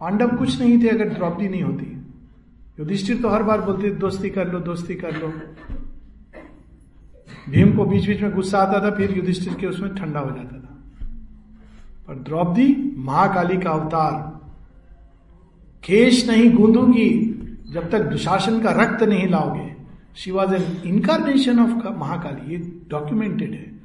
पांडव 0.00 0.36
कुछ 0.36 0.60
नहीं 0.60 0.82
थे 0.82 0.88
अगर 0.88 1.08
द्रौपदी 1.08 1.48
नहीं 1.48 1.62
होती। 1.62 1.96
युधिष्ठिर 2.80 3.22
तो 3.22 3.28
हर 3.28 3.42
बार 3.42 3.60
बोलते, 3.60 3.90
दोस्ती 3.90 4.30
कर 4.30 4.52
लो, 4.52 4.60
दोस्ती 4.60 4.94
कर 4.94 5.16
लो। 5.16 5.28
भीम 7.48 7.76
को 7.76 7.84
बीच 7.84 8.06
बीच 8.06 8.20
में 8.20 8.34
गुस्सा 8.34 8.58
आता 8.58 8.80
था, 8.80 8.94
फिर 8.94 9.16
युधिष्ठिर 9.16 9.54
के 9.54 9.66
उसमें 9.66 9.94
ठंडा 9.94 10.20
हो 10.20 10.30
जाता 10.30 10.56
था। 10.56 10.82
पर 12.08 12.14
द्रौपदी, 12.14 12.94
महाकाली 12.96 13.56
का 13.56 13.70
अवतार, 13.70 14.40
केश 15.84 16.28
नहीं 16.28 16.52
गूंदूँगी, 16.52 17.38
जब 17.70 17.90
तक 17.90 18.00
दुशासन 18.02 18.60
का 18.60 18.70
रक्त 18.70 19.02
नहीं 19.02 19.28
लाओगे। 19.28 19.76
She 20.16 20.30
was 20.30 20.54
an 20.54 20.82
incarnation 20.86 21.60
of 21.60 21.98
Mahakali 21.98 22.52
ये 22.52 22.72
डॉक्यूमेंटेड 22.88 23.50
है। 23.50 23.82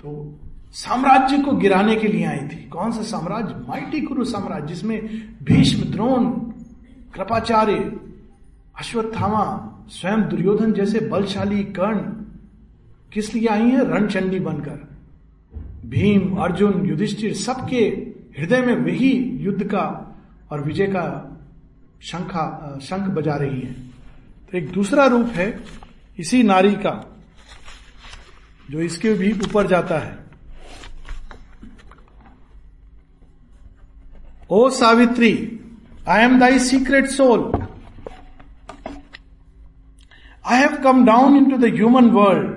तो 0.00 0.38
साम्राज्य 0.72 1.38
को 1.38 1.52
गिराने 1.52 1.96
के 1.96 2.08
लिए 2.08 2.24
आई 2.24 2.38
थी। 2.38 2.68
कौन 2.68 2.92
सा 2.92 3.02
साम्राज्य? 3.02 3.54
माइटी 3.68 4.00
कुरु 4.00 4.24
साम्राज्य, 4.24 4.66
जिसमें 4.66 5.08
भीष्म, 5.42 5.90
द्रोण, 5.90 6.24
कृपाचार्य, 7.14 7.74
अश्वत्थामा, 8.78 9.68
स्वयं 9.88 10.28
दुर्योधन 10.28 10.72
जैसे 10.72 11.00
बलशाली 11.00 11.64
कर्ण 11.64 11.98
किस 13.12 13.34
लिए 13.34 13.46
आई 13.46 13.68
है? 13.70 13.84
रणचंडी 13.90 14.38
बनकर। 14.40 14.88
भीम, 15.86 16.36
अर्जुन, 16.36 16.86
युधिष्ठिर, 16.86 17.34
सबके 17.34 17.84
हृदय 18.38 18.60
में 18.60 18.74
वही 18.76 19.12
युद्ध 19.40 19.64
का 19.64 20.16
और 20.50 20.64
विजय 20.64 20.86
का 20.86 21.38
शंखा 22.02 22.78
शंख 22.82 23.00
बजा 23.00 23.34
रही 23.34 23.60
है। 23.60 23.72
तो 24.50 24.58
एक 24.58 24.72
दूसरा 24.72 25.06
रूप 25.06 25.26
है 25.26 25.60
इसी 26.18 26.42
नारी 26.42 26.72
का, 26.72 27.20
जो 28.70 28.80
इसके 28.80 29.12
भी 29.14 29.32
ऊपर 29.32 29.66
जाता 29.66 29.98
है। 29.98 30.21
ओ 34.51 34.69
Savitri 34.79 35.33
I 36.07 36.23
am 36.23 36.39
thy 36.39 36.59
secret 36.67 37.09
soul 37.11 37.51
I 40.45 40.59
have 40.59 40.81
come 40.83 41.05
down 41.05 41.37
into 41.51 41.57
the 41.57 41.73
human 41.73 42.09
world 42.11 42.55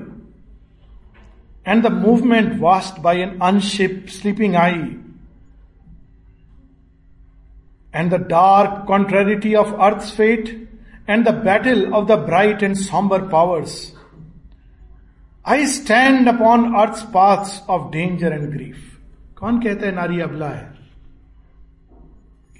and 1.66 1.84
the 1.84 1.90
movement 1.90 2.61
watched 2.61 3.03
by 3.03 3.14
an 3.14 3.38
unshipped 3.40 4.11
sleeping 4.11 4.57
eye, 4.57 4.96
and 7.94 8.11
the 8.11 8.18
dark 8.18 8.86
contrariety 8.86 9.55
of 9.55 9.72
earth's 9.80 10.11
fate, 10.11 10.68
and 11.07 11.26
the 11.26 11.32
battle 11.32 11.94
of 11.94 12.07
the 12.07 12.16
bright 12.16 12.62
and 12.62 12.78
somber 12.78 13.28
powers. 13.28 13.94
I 15.44 15.64
stand 15.66 16.28
upon 16.28 16.76
earth's 16.76 17.05
paths 17.05 17.62
of 17.68 17.90
danger 17.92 18.28
and 18.28 18.53
grief. 18.53 18.86
कौन 19.36 19.61
कहता 19.61 19.86
है 19.86 19.92
नारी 19.94 20.20
अबला 20.20 20.48
है 20.48 20.73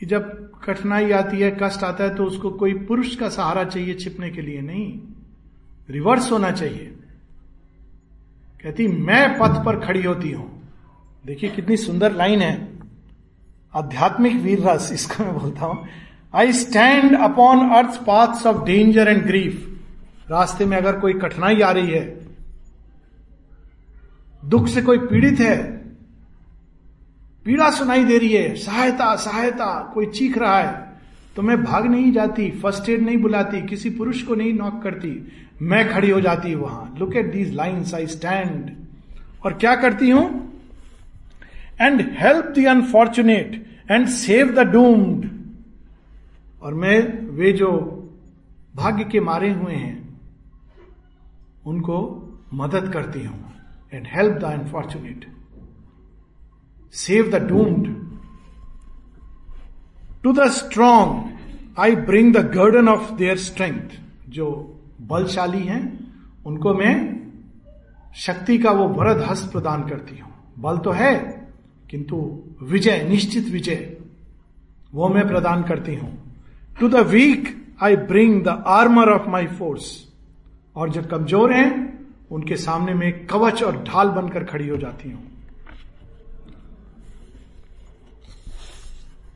कि 0.06 0.10
जब 0.10 0.52
कठिनाई 0.64 1.12
आती 1.12 1.40
है, 1.40 1.58
कष्ट 1.64 1.84
आता 1.84 2.04
है 2.04 2.16
तो 2.16 2.24
उसको 2.24 2.50
कोई 2.50 2.74
पुरुष 2.74 3.16
का 3.16 3.30
सहारा 3.30 3.64
चाहिए 3.64 3.94
छिपने 3.94 4.30
के 4.30 4.42
लिए। 4.42 4.62
नहीं। 4.62 5.00
रिवर्स 5.90 6.32
होना 6.32 6.52
चाहिए। 6.52 6.96
कहती, 8.64 8.88
मैं 8.88 9.40
पथ 9.40 9.66
पर 9.66 9.86
खड़ी 9.86 10.04
होती 10.04 10.32
हूँ। 10.32 10.70
देखिए, 11.26 11.50
कितनी 11.50 11.78
सुंदर 11.78 12.12
लाइन 12.12 12.42
है। 12.42 12.80
आध्यात्मिक 13.76 14.36
वीर 14.36 14.70
रस, 14.70 14.92
इसको 14.94 15.24
मैं 15.24 15.38
बोलता 15.40 15.66
हूँ। 15.66 15.88
I 16.36 16.54
stand 16.54 17.18
upon 17.18 17.70
earth 17.70 18.00
paths 18.06 18.46
of 18.46 18.66
danger 18.66 19.08
and 19.08 19.26
grief 19.26 19.80
रास्ते 20.30 20.66
में 20.66 20.78
अगर 20.78 21.00
कोई 21.00 21.14
कठिनाई 21.14 21.62
आ 21.62 21.72
रही 21.72 21.92
है, 21.92 22.28
दुख 24.46 24.68
से 24.68 24.82
कोई 24.82 24.98
पीड़ित 24.98 25.40
है 25.40 25.75
पीड़ा 27.46 27.70
सुनाई 27.72 28.04
दे 28.06 28.18
रही 28.18 28.32
है, 28.32 28.56
सहायता 28.56 29.16
सहायता, 29.18 29.92
कोई 29.94 30.06
चीख 30.08 30.38
रहा 30.38 30.60
है 30.60 30.84
तो 31.36 31.42
मैं 31.42 31.64
भाग 31.64 31.86
नहीं 31.86 32.12
जाती 32.12 32.50
फ़र्स्ट 32.54 32.90
एड 32.90 33.02
नहीं 33.02 33.18
बुलाती, 33.18 33.62
किसी 33.64 33.90
पुरुष 33.92 34.22
को 34.24 34.36
नहीं 34.36 34.54
नॉक 34.54 34.82
करती, 34.84 35.10
मैं 35.62 35.90
खड़ी 35.90 36.10
हो 36.10 36.22
जाती 36.22 36.54
वहाँ। 36.56 36.96
Look 37.00 37.16
at 37.16 37.32
these 37.32 37.54
lines 37.54 37.94
I 37.94 38.08
stand 38.08 38.72
और 39.46 39.54
क्या 39.56 39.76
करती 39.76 40.10
हूँ? 40.10 40.26
And 41.82 42.02
help 42.20 42.54
the 42.58 42.66
unfortunate 42.68 43.64
and 43.92 44.08
save 44.10 44.52
the 44.54 44.68
doomed 44.70 45.30
और 46.62 46.74
मैं, 46.74 47.00
वे 47.30 47.52
जो 47.54 47.72
भाग्य 48.76 49.04
के 49.04 49.20
मारे 49.22 49.52
हुए 49.52 49.74
हैं, 49.74 49.98
उनको 51.66 51.98
मदद 52.54 52.92
करती 52.94 53.24
हूँ। 53.24 53.54
And 53.94 54.08
help 54.08 54.38
the 54.38 54.44
unfortunate 54.46 55.26
save 56.94 57.30
the 57.32 57.42
doomed 57.48 57.88
to 60.24 60.34
the 60.34 60.50
strong 60.52 61.80
I 61.80 61.96
bring 62.06 62.34
the 62.36 62.46
grandeur 62.52 62.88
of 62.90 63.12
their 63.14 63.38
strength 63.40 63.98
जो 64.30 64.48
बलशाली 65.02 65.64
हैं, 65.64 65.84
उनको 66.46 66.74
मैं 66.74 66.96
शक्ति 68.16 68.58
का 68.58 68.72
वो 68.72 68.88
वरद 68.90 69.22
हस्त 69.22 69.52
प्रदान 69.52 69.84
करती 69.84 70.18
हूँ। 70.18 70.32
बल 70.60 70.78
तो 70.78 70.92
है, 70.92 71.14
किंतु 71.90 72.18
विजय, 72.64 73.04
निश्चित 73.10 73.50
विजय, 73.50 73.98
वो 74.94 75.10
मैं 75.10 75.28
प्रदान 75.28 75.64
करती 75.64 75.96
हूँ। 75.96 76.12
To 76.80 76.88
the 76.90 77.06
weak 77.08 77.54
I 77.84 77.96
bring 77.96 78.44
the 78.44 78.64
armour 78.68 79.10
of 79.10 79.30
my 79.30 79.48
force 79.50 79.92
और 80.76 80.90
जो 80.90 81.02
कमज़ोर 81.04 81.54
हैं, 81.54 81.72
उनके 82.32 82.56
सामने 82.58 82.94
में 82.94 83.26
कवच 83.26 83.64
और 83.64 83.84
ढाल 83.84 84.10
बनकर 84.10 84.44
खड़ी 84.44 84.68
हो 84.68 84.78
जाती 84.78 85.12
हूँ। 85.12 85.24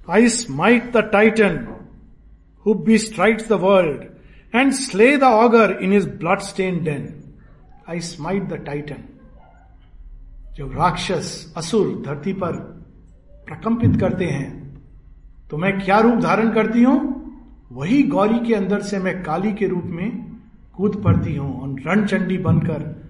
I 0.09 0.29
smite 0.29 0.91
the 0.93 0.97
titan 0.97 1.67
who 2.65 2.73
bestrides 2.97 3.47
the 3.49 3.51
world 3.51 4.03
and 4.55 4.71
slay 4.71 5.17
the 5.17 5.23
ogre 5.23 5.79
in 5.81 5.93
his 5.93 6.09
blood 6.09 6.39
stained 6.39 6.83
den 6.83 7.23
I 7.89 7.99
smite 7.99 8.43
the 8.43 8.53
titan 8.53 9.03
जो 10.55 10.67
राक्षस 10.67 11.53
असुर 11.57 12.03
धरती 12.05 12.33
पर 12.33 12.51
प्रकंपित 13.47 13.99
करते 13.99 14.25
हैं 14.25 14.79
तो 15.49 15.57
मैं 15.57 15.79
क्या 15.79 15.99
रूप 15.99 16.19
धारण 16.19 16.53
करती 16.53 16.83
हूँ? 16.83 17.15
वही 17.71 18.03
गौरी 18.03 18.47
के 18.47 18.55
अंदर 18.55 18.81
से 18.81 18.99
मैं 18.99 19.23
काली 19.23 19.53
के 19.53 19.67
रूप 19.67 19.83
में 19.83 20.37
कूद 20.77 21.03
पड़ती 21.03 21.35
हूँ 21.35 21.61
और 21.61 21.79
रणचंडी 21.87 22.37
बनकर 22.37 23.07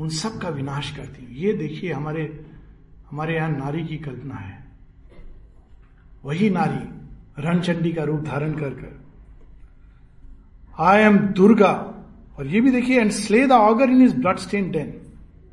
उन 0.00 0.08
सब 0.08 0.38
का 0.38 0.48
विनाश 0.48 0.96
करती 0.96 1.26
हूँ। 1.26 1.34
ये 1.34 1.52
देखिए 1.52 1.92
हमारे 1.92 2.46
हमारे 3.10 3.34
यहाँ 3.36 3.50
नारी 3.50 3.84
की 3.84 3.96
कल्पना 3.96 4.34
है। 4.34 4.65
वही 6.26 6.48
नारी 6.50 7.42
रणचंडी 7.42 7.92
का 7.92 8.04
रूप 8.04 8.20
धारण 8.20 8.52
कर 8.52 8.70
कर। 8.70 8.92
I 10.78 11.02
am 11.02 11.18
Durga. 11.18 11.72
और 12.38 12.46
ये 12.46 12.60
भी 12.60 12.70
देखिए 12.70 13.00
and 13.00 13.10
slay 13.10 13.46
the 13.46 13.52
ogre 13.52 13.90
in 13.90 14.02
his 14.02 14.16
blood 14.16 14.38
stained 14.38 14.70
den 14.70 14.92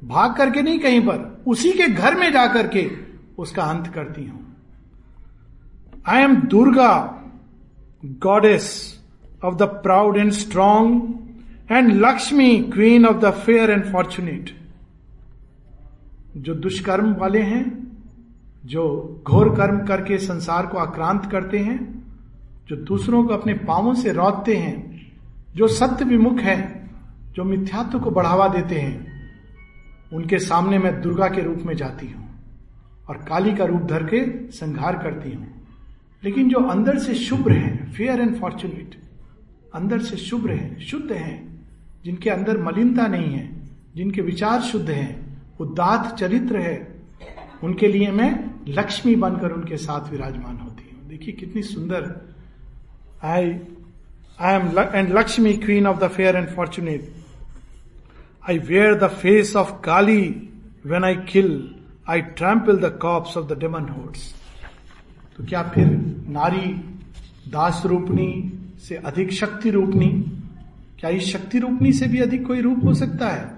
भाग 0.08 0.36
करके 0.36 0.62
नहीं 0.62 0.80
कहीं 0.80 1.02
पर, 1.02 1.44
उसी 1.48 1.72
के 1.72 1.88
घर 1.88 2.16
में 2.16 2.32
जाकर 2.32 2.68
के 2.68 2.90
उसका 3.38 3.64
अंत 3.64 3.88
करती 3.88 4.26
हूँ। 4.26 4.40
I 6.08 6.24
am 6.24 6.36
Durga 6.48 6.94
goddess 8.24 8.66
of 9.44 9.56
the 9.56 9.64
proud 9.84 10.18
and 10.18 10.32
strong 10.32 11.72
and 11.72 11.92
Lakshmi 11.96 12.58
queen 12.74 13.06
of 13.06 13.18
the 13.18 13.32
fair 13.46 13.72
and 13.72 13.86
fortunate 13.92 14.50
जो 16.38 16.56
दुष्कर्म 16.56 17.14
वाले 17.14 17.42
हैं 17.42 17.83
जो 18.66 19.22
घोर 19.28 19.56
कर्म 19.56 19.86
करके 19.86 20.18
संसार 20.18 20.66
को 20.66 20.78
आक्रांत 20.78 21.32
करते 21.32 21.60
हैं, 21.60 22.04
जो 22.68 22.76
दूसरों 22.76 23.24
को 23.24 23.34
अपने 23.34 23.54
पावों 23.54 23.94
से 23.94 24.12
रौदते 24.12 24.56
हैं, 24.56 25.02
जो 25.56 25.68
सत्य 25.68 26.06
विमुख 26.06 26.40
है, 26.40 26.90
जो 27.34 27.44
मिथ्यात्व 27.44 28.00
को 28.00 28.12
बढ़ावा 28.12 28.48
देते 28.48 28.76
हैं, 28.76 29.14
उनके 30.14 30.40
सामने 30.40 30.78
मैं 30.80 31.02
दुर्गा 31.02 31.28
के 31.28 31.42
रूप 31.42 31.58
में 31.58 31.76
जाती 31.76 32.08
हूँ 32.08 32.30
और 33.10 33.18
काली 33.18 33.56
का 33.56 33.66
रूप 33.66 33.82
धर 33.82 34.04
के 34.04 34.52
संहार 34.52 34.98
करती 34.98 35.32
हूँ। 35.32 35.48
लेकिन 36.24 36.50
जो 36.50 36.60
अंदर 36.60 36.98
से 36.98 37.16
शुभ्र 37.16 37.52
है 37.52 37.92
फेयर 37.92 38.22
एंड 38.22 38.36
फॉर्चुनेट 38.36 39.02
अंदर 39.76 40.00
से 40.00 40.18
शुभ्र 40.18 40.52
है, 40.52 40.80
शुद्ध 40.80 41.12
है, 41.12 41.48
जिनके 42.06 42.30
अंदर 42.30 42.58
मलिनता 42.58 43.08
नहीं 43.08 43.34
है, 43.34 43.50
जिनके 43.96 44.22
विचार 44.22 44.62
शुद्ध 44.62 44.90
हैं 44.90 45.40
उदात 45.60 46.16
चरित्र 46.16 46.58
है, 46.58 47.04
उनके 47.64 47.88
लिए 47.88 48.12
मैं 48.12 48.53
लक्ष्मी 48.68 49.16
बनकर 49.16 49.52
उनके 49.52 49.78
साथ 49.78 50.12
विराजमान 50.12 50.58
होती 50.58 50.90
है। 50.92 51.08
देखिए 51.10 51.34
कितनी 51.34 51.64
सुंदर। 51.64 52.32
I 53.24 53.56
I 54.40 54.56
am 54.56 54.80
and 54.80 55.18
Lakshmi 55.18 55.54
queen 55.54 55.88
of 55.88 55.98
the 55.98 56.08
fair 56.08 56.36
and 56.36 56.48
fortunate 56.48 57.14
I 58.50 58.58
wear 58.58 58.96
the 58.96 59.08
face 59.08 59.56
of 59.56 59.72
Kali 59.82 60.52
when 60.86 61.04
I 61.04 61.16
kill 61.16 61.76
I 62.10 62.22
trample 62.22 62.78
the 62.78 63.00
corpse 63.02 63.38
of 63.38 63.54
the 63.54 63.60
demon 63.60 63.90
hordes 63.90 64.34
तो 65.38 65.46
क्या 65.46 65.64
फिर 65.64 65.86
नारी 66.30 66.68
दास 67.52 67.82
रूपनी 67.86 68.60
से 68.80 68.96
अधिक 68.96 69.32
शक्ति 69.32 69.70
रूपनी? 69.70 70.08
क्या 71.00 71.10
इस 71.10 71.34
शक्ति 71.34 71.60
रूपनी 71.60 71.94
से 71.94 72.08
भी 72.08 72.20
अधिक 72.20 72.48
कोई 72.48 72.62
रूप 72.62 72.84
हो 72.84 72.94
सकता 72.94 73.28
है? 73.28 73.58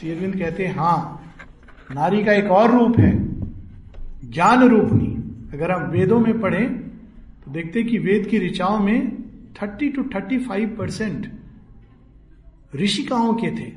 श्री 0.00 0.10
अरविंद 0.10 0.36
कहते 0.36 0.66
हैं, 0.66 0.74
हाँ, 0.76 1.34
नारी 1.94 2.24
का 2.24 2.32
एक 2.32 2.50
और 2.50 2.70
रूप 2.70 2.98
है। 2.98 3.27
ज्ञान 4.28 4.68
रूपनी 4.68 5.14
अगर 5.52 5.70
हम 5.70 5.90
वेदों 5.90 6.20
में 6.20 6.40
पढ़ें 6.40 6.78
तो 7.44 7.50
देखते 7.50 7.82
कि 7.82 7.98
वेद 7.98 8.26
की 8.26 8.38
ऋचाओं 8.38 8.78
में 8.78 9.22
thirty 9.62 9.88
two 9.88 10.02
thirty 10.02 10.38
five 10.38 10.76
percent 10.78 11.32
ऋषिकाओं 12.76 13.34
के 13.34 13.50
थे। 13.50 13.72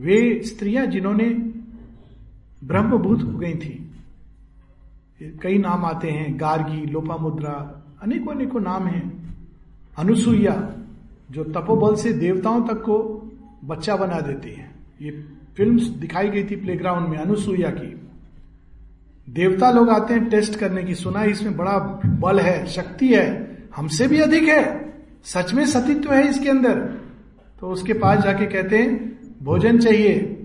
वे 0.00 0.42
स्त्रियाँ 0.44 0.86
जिन्होंने 0.86 1.28
ब्रह्मभूत 2.64 3.22
हो 3.22 3.38
गई 3.38 3.54
थी। 3.54 3.90
कई 5.42 5.58
नाम 5.58 5.84
आते 5.84 6.10
हैं, 6.10 6.40
गार्गी, 6.40 6.86
लोपामुद्रा 6.86 7.82
अनेकों 8.02 8.34
अनेकों 8.34 8.60
नाम 8.60 8.86
हैं। 8.86 9.36
अनुसुईया, 9.98 10.74
जो 11.30 11.44
तपोबल 11.44 11.94
से 11.94 12.12
देवताओं 12.12 12.62
तक 12.62 12.74
को 12.74 12.98
बच्चा 13.64 13.96
बना 13.96 14.20
देती 14.20 14.50
है। 14.50 14.70
ये 15.02 15.24
फिल्म्स 15.56 15.82
दिखाई 15.82 16.28
गई 16.28 16.44
थी 16.44 16.56
प्लेग्राउंड 16.56 17.08
में 17.08 17.18
अनुसुईया 17.18 17.70
की। 17.70 17.99
देवता 19.30 19.70
लोग 19.70 19.90
आते 19.90 20.14
हैं 20.14 20.28
टेस्ट 20.28 20.58
करने 20.58 20.82
की, 20.84 20.94
सुना 20.94 21.24
इसमें 21.24 21.56
बड़ा 21.56 22.00
बल 22.06 22.38
है, 22.38 22.66
शक्ति 22.66 23.08
है, 23.08 23.58
हमसे 23.76 24.08
भी 24.08 24.20
अधिक 24.20 24.42
है। 24.42 24.92
सच 25.24 25.54
में 25.54 25.66
सतित्व 25.66 26.12
है 26.12 26.28
इसके 26.28 26.48
अंदर। 26.48 26.74
तो 27.60 27.66
उसके 27.66 27.92
पास 27.92 28.18
जाके 28.18 28.46
कहते 28.46 28.78
हैं, 28.78 29.18
भोजन 29.42 29.78
चाहिए। 29.78 30.36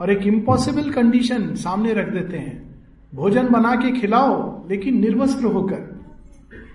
और 0.00 0.10
एक 0.10 0.26
इम्पॉसिबल 0.26 0.90
कंडीशन 0.90 1.54
सामने 1.54 1.92
रख 1.92 2.12
देते 2.12 2.36
हैं। 2.36 2.74
भोजन 3.14 3.48
बना 3.48 3.74
के 3.74 4.00
खिलाओ, 4.00 4.68
लेकिन 4.68 4.98
निर्वस्त्र 5.00 5.44
होकर। 5.44 5.76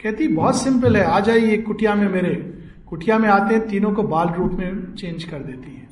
कहती, 0.03 0.27
बहुत 0.27 0.63
सिंपल 0.63 0.97
है, 0.97 1.03
आ 1.03 1.19
जाइए 1.19 1.57
कुटिया 1.57 1.95
में 1.95 2.09
मेरे। 2.09 2.53
कुटिया 2.87 3.17
में 3.17 3.29
आते 3.29 3.55
हैं, 3.55 3.67
तीनों 3.67 3.91
को 3.91 4.03
बाल 4.03 4.27
रूप 4.29 4.51
में 4.51 4.95
चेंज 4.95 5.23
कर 5.23 5.39
देती 5.39 5.75
है। 5.75 5.89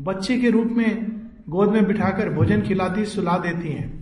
बच्चे 0.00 0.38
के 0.38 0.50
रूप 0.50 0.66
में 0.66 1.20
गोद 1.48 1.72
में 1.72 1.84
बिठाकर 1.84 2.28
भोजन 2.28 2.60
खिलाती, 2.60 3.04
सुला 3.04 3.38
देती 3.38 3.68
हैं। 3.68 4.01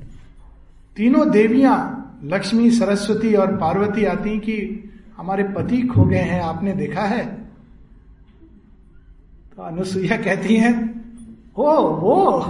तीनों 0.97 1.30
देवियाँ, 1.30 1.97
लक्ष्मी, 2.24 2.70
सरस्वती 2.70 3.34
और 3.34 3.57
पार्वती 3.57 4.05
आती 4.05 4.38
कि 4.38 4.84
हमारे 5.16 5.45
पति 5.45 5.82
खो 5.82 6.05
गए 6.05 6.18
हैं, 6.18 6.43
आपने 6.43 6.72
देखा 6.72 7.03
है? 7.03 7.26
तो 9.57 9.62
अनुसुईया 9.62 10.16
कहती 10.16 10.57
हैं, 10.57 11.01
ओ, 11.57 11.88
वो, 11.88 12.41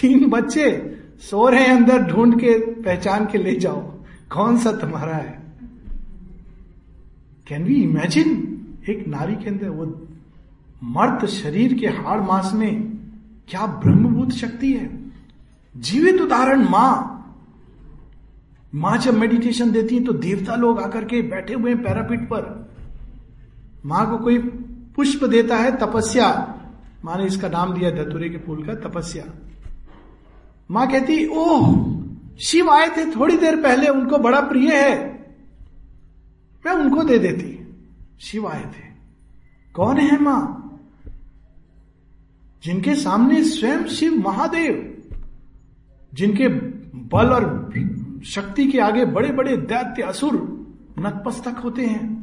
तीन 0.00 0.30
बच्चे 0.30 0.96
सो 1.18 1.48
रहे 1.48 1.60
हैं 1.60 1.76
अंदर, 1.76 2.02
ढूंढ 2.02 2.34
के, 2.34 2.58
पहचान 2.58 3.26
के 3.26 3.38
ले 3.38 3.54
जाओ। 3.54 3.80
कौन 4.32 4.58
सा 4.58 4.72
तुम्हारा 4.72 5.16
है? 5.16 5.42
कैन 7.48 7.64
वी 7.64 7.74
इमेजिन 7.74 8.58
एक 8.88 9.08
नारी 9.08 9.34
के 9.34 9.50
अंदर, 9.50 9.68
वो 9.68 10.06
मर्द 10.84 11.26
शरीर 11.26 11.74
के 11.74 11.86
हाड़ 11.86 12.20
मास 12.20 12.52
में, 12.54 12.98
क्या 13.48 13.66
ब्रह्मभूत 13.66 14.30
शक्ति 14.30 14.72
है? 14.72 14.98
जीवित 15.76 16.20
उदाहरण 16.20 16.68
माँ 16.68 17.08
माँ 18.74 18.98
जब 18.98 19.14
मेडिटेशन 19.14 19.72
देती 19.72 19.96
है 19.96 20.04
तो 20.04 20.12
देवता 20.12 20.54
लोग 20.54 20.80
आकर 20.80 21.04
के 21.04 21.22
बैठे 21.22 21.54
हुए 21.54 21.74
हैं 21.74 21.82
पैरापिट 21.82 22.20
पर। 22.24 22.72
माँ 23.86 24.10
को 24.10 24.18
कोई 24.18 24.38
पुष्प 24.96 25.24
देता 25.24 25.56
है, 25.56 25.76
तपस्या। 25.76 26.58
माँ 27.04 27.16
ने 27.16 27.24
इसका 27.24 27.48
नाम 27.48 27.74
दिया 27.74 27.90
धतुरे 27.90 28.28
के 28.28 28.38
फूल 28.38 28.66
का, 28.66 28.74
तपस्या। 28.74 29.24
माँ 30.70 30.90
कहती, 30.90 31.26
ओह, 31.26 31.92
शिव 32.44 32.70
आए 32.70 32.88
थे 32.88 33.10
थोड़ी 33.16 33.36
देर 33.36 33.56
पहले, 33.56 33.88
उनको 33.88 34.18
बड़ा 34.18 34.40
प्रिय 34.40 34.76
है। 34.76 35.12
मैं 36.66 36.72
उनको 36.72 37.02
दे 37.02 37.18
देती। 37.18 37.74
शिव 38.20 38.48
आए 38.48 38.64
थे। 38.64 38.92
कौन 39.74 39.96
है 39.96 40.20
माँ? 40.20 40.58
जिनके 42.64 42.94
सामने 42.94 43.44
स्वयं 43.44 43.84
शिव 43.84 44.14
महादेव, 44.14 45.02
जिनके 46.14 46.48
बल 46.98 47.26
और 47.26 47.70
शक्ति 48.24 48.66
के 48.66 48.78
आगे 48.78 49.04
बड़े 49.04 49.32
बड़े 49.32 49.56
दैत्य 49.56 50.02
असुर 50.02 50.34
नतपस्तक 50.98 51.56
होते 51.58 51.86
हैं। 51.86 52.22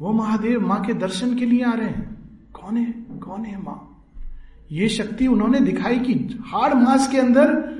वो 0.00 0.12
महादेव 0.12 0.66
माँ 0.66 0.84
के 0.84 0.94
दर्शन 0.94 1.34
के 1.34 1.46
लिए 1.46 1.64
आ 1.64 1.72
रहे 1.72 1.86
हैं। 1.86 2.16
कौन 2.52 2.76
है? 2.76 2.92
कौन 3.18 3.44
है 3.44 3.62
माँ? 3.62 4.04
ये 4.72 4.88
शक्ति 4.88 5.26
उन्होंने 5.26 5.60
दिखाई 5.60 5.98
कि 5.98 6.38
हाड़ 6.46 6.74
मास 6.74 7.08
के 7.08 7.18
अंदर 7.18 7.74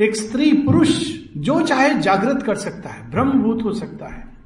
एक 0.00 0.16
स्त्री 0.16 0.52
पुरुष 0.52 1.18
जो 1.36 1.60
चाहे 1.60 1.94
जागृत 1.94 2.42
कर 2.42 2.54
सकता 2.54 2.90
है, 2.90 3.10
ब्रह्मभूत 3.10 3.64
हो 3.64 3.72
सकता 3.72 4.06
है। 4.06 4.36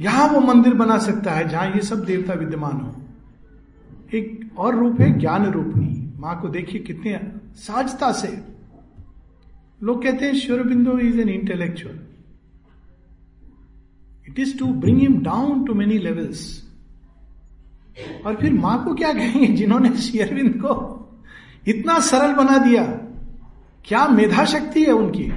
यहाँ 0.00 0.28
वो 0.28 0.40
मंदिर 0.40 0.74
बना 0.74 0.98
सकता 0.98 1.30
है 1.30 1.48
जहाँ 1.48 1.70
ये 1.70 1.80
सब 1.80 2.04
देवता 2.04 2.34
विद्यमान 2.34 2.80
हो। 2.80 2.96
एक 4.14 4.50
और 4.58 4.76
रूप 4.76 5.00
है 5.00 5.18
ज्ञान 5.18 5.46
रूपनी 5.46 6.14
माँ 6.16 6.40
को 6.40 6.48
देखिए 6.48 6.80
कितने 6.80 7.32
साजता 7.54 8.12
से 8.12 8.55
लोग 9.82 10.02
कहते 10.02 10.26
हैं 10.26 10.34
Sri Aurobindo 10.34 10.98
is 10.98 11.20
an 11.20 11.28
intellectual 11.28 11.98
it 14.28 14.38
is 14.38 14.58
to 14.58 14.66
bring 14.66 14.98
him 14.98 15.18
down 15.22 15.64
to 15.64 15.74
many 15.74 15.98
levels 15.98 16.44
और 18.26 18.36
फिर 18.36 18.52
माँ 18.52 18.84
को 18.84 18.94
क्या 18.94 19.12
कहेंगे, 19.12 19.46
जिन्होंने 19.46 19.96
शेयरविंद 19.96 20.54
को 20.54 20.72
इतना 21.68 21.98
सरल 22.00 22.34
बना 22.34 22.56
दिया? 22.58 22.82
क्या 23.84 24.06
मेधा 24.08 24.44
शक्ति 24.44 24.84
है 24.84 24.92
उनकी? 24.92 25.28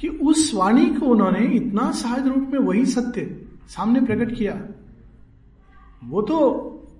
कि 0.00 0.08
उस 0.08 0.50
वाणी 0.54 0.86
को 0.86 1.06
उन्होंने 1.06 1.46
इतना 1.46 1.90
सहज 1.92 2.26
रूप 2.26 2.50
में 2.52 2.58
वही 2.58 2.84
सत्य 2.86 3.22
सामने 3.68 4.00
प्रकट 4.00 4.34
किया। 4.36 4.52
वो 6.04 6.22
तो 6.22 6.36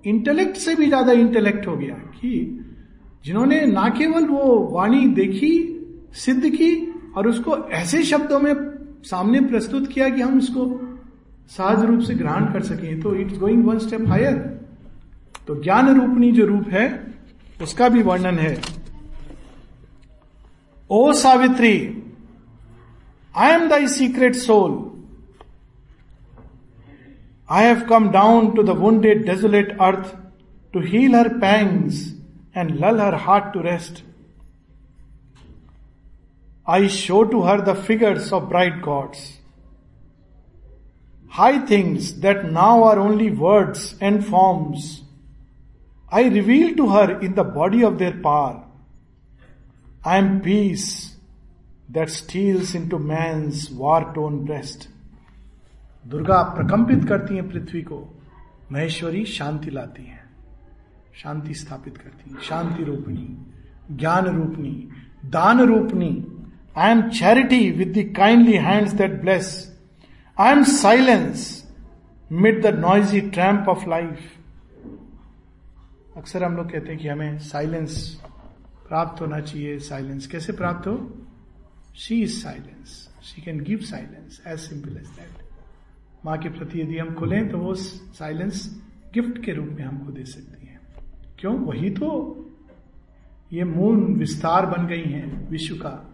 इंटेलेक्ट 0.05 0.57
से 0.57 0.75
भी 0.75 0.87
ज़्यादा 0.87 1.11
इंटेलेक्ट 1.11 1.67
हो 1.67 1.75
गया 1.77 1.95
कि 1.95 2.31
जिन्होंने 3.25 3.65
ना 3.65 3.87
केवल 3.89 4.25
वो 4.25 4.57
वाणी 4.71 5.05
देखी 5.13 5.70
सिद्ध 6.13 6.49
की 6.49 6.93
और 7.17 7.27
उसको 7.27 7.57
ऐसे 7.57 8.03
शब्दों 8.03 8.39
में 8.39 8.53
सामने 9.03 9.41
प्रस्तुत 9.41 9.87
किया 9.87 10.09
कि 10.09 10.21
हम 10.21 10.37
इसको 10.37 10.87
सहज 11.49 11.85
रूप 11.85 11.99
से 11.99 12.13
ग्रहण 12.15 12.45
कर 12.45 12.63
सकें 12.63 13.01
तो 13.01 13.15
it's 13.15 13.37
going 13.37 13.65
one 13.65 13.79
step 13.79 14.07
higher 14.07 14.33
तो 15.47 15.63
ज्ञान 15.63 16.01
रूपनी 16.01 16.31
जो 16.31 16.45
रूप 16.45 16.67
है, 16.69 17.13
उसका 17.61 17.89
भी 17.89 18.03
वर्णन 18.03 18.39
है। 18.39 18.61
O 20.91 21.13
Savitri 21.13 22.03
I 23.37 23.51
am 23.51 23.69
thy 23.69 23.87
secret 23.87 24.35
soul 24.35 24.91
I 27.49 27.65
have 27.65 27.81
come 27.81 28.09
down 28.09 28.51
to 28.51 28.63
the 28.63 28.69
wounded 28.69 29.25
desolate 29.25 29.77
earth 29.81 30.17
to 30.73 30.79
heal 30.79 31.15
her 31.15 31.27
pangs 31.27 32.21
and 32.57 32.71
lull 32.71 33.01
her 33.01 33.15
heart 33.15 33.53
to 33.53 33.59
rest 33.59 34.10
I 36.73 36.87
show 36.87 37.25
to 37.25 37.41
her 37.43 37.61
the 37.61 37.75
figures 37.75 38.31
of 38.31 38.47
bright 38.49 38.81
gods. 38.81 39.39
High 41.27 41.65
things 41.65 42.19
that 42.21 42.51
now 42.51 42.83
are 42.83 42.99
only 42.99 43.29
words 43.29 43.95
and 43.99 44.25
forms, 44.25 45.01
I 46.09 46.23
reveal 46.27 46.75
to 46.77 46.87
her 46.89 47.19
in 47.19 47.35
the 47.35 47.43
body 47.43 47.83
of 47.83 47.97
their 47.97 48.13
power. 48.13 48.63
I 50.05 50.17
am 50.17 50.41
peace 50.41 51.15
that 51.89 52.09
steals 52.09 52.73
into 52.73 52.99
man's 52.99 53.69
war 53.69 54.13
torn 54.13 54.45
breast. 54.45 54.87
Durga 56.09 56.41
प्रकंपित 56.55 57.03
करती 57.07 57.35
हैं 57.35 57.47
पृथ्वी 57.49 57.81
को 57.81 57.97
महेश्वरी 58.71 59.25
शांति 59.37 59.71
लाती 59.71 60.03
हैं 60.03 60.23
शांति 61.21 61.53
स्थापित 61.53 61.97
करती 61.97 62.31
हैं 62.31 62.41
शांति 62.49 62.83
रूपणी 62.83 63.27
ज्ञान 63.97 64.27
रूपणी 64.37 64.73
दान 65.35 65.61
रूपणी 65.71 66.11
I 66.73 66.89
am 66.89 67.11
charity 67.11 67.73
with 67.73 67.93
the 67.93 68.05
kindly 68.05 68.55
hands 68.55 68.93
that 68.93 69.21
bless. 69.21 69.69
I 70.37 70.53
am 70.53 70.63
silence 70.63 71.65
mid 72.29 72.63
the 72.63 72.71
noisy 72.71 73.29
tramp 73.29 73.67
of 73.67 73.85
life. 73.85 74.21
अक्सर 76.17 76.43
हम 76.43 76.55
लोग 76.57 76.71
कहते 76.71 76.91
हैं 76.91 76.97
कि 76.97 77.07
हमें 77.07 77.39
साइलेंस 77.39 77.97
प्राप्त 78.87 79.21
होना 79.21 79.39
चाहिए। 79.39 79.77
साइलेंस 79.79 80.27
कैसे 80.27 80.53
प्राप्त 80.53 80.87
हो? 80.87 80.95
She 81.95 82.21
is 82.23 82.41
silence 82.43 83.09
she 83.23 83.41
can 83.41 83.59
give 83.63 83.79
silence 83.79 84.41
as 84.47 84.59
simple 84.59 84.97
as 84.97 85.07
that 85.07 85.43
माँ 86.25 86.37
के 86.37 86.49
प्रति 86.49 86.81
यदि 86.81 86.97
हम 86.97 87.13
खुलें 87.15 87.49
तो 87.49 87.57
वो 87.57 87.73
साइलेंस 87.75 88.63
गिफ्ट 89.13 89.43
के 89.45 89.53
रूप 89.53 89.67
में 89.67 89.83
हमको 89.83 90.11
दे 90.11 90.25
सकती 90.25 90.67
है। 90.67 90.79
क्यों? 91.39 91.53
वही 91.59 91.89
तो 91.89 92.09
ये 93.53 93.63
मूल 93.63 94.03
विस्तार 94.19 94.65
बन 94.65 94.87
गई 94.87 95.03
है 95.03 95.25
विश्व 95.49 95.75
का। 95.75 96.10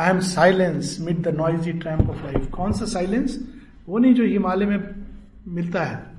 I 0.00 0.10
am 0.10 0.18
silence 0.18 0.96
mid 1.00 1.18
the 1.18 1.28
noisy 1.28 1.72
tramp 1.72 2.10
of 2.10 2.24
life 2.24 2.50
कौन 2.50 2.72
सा 2.72 2.84
साइलेंस 2.84 3.48
वो 3.88 3.98
नहीं 3.98 4.14
जो 4.14 4.24
हिमालय 4.24 4.66
में 4.66 5.06
मिलता 5.48 5.84
है। 5.84 6.10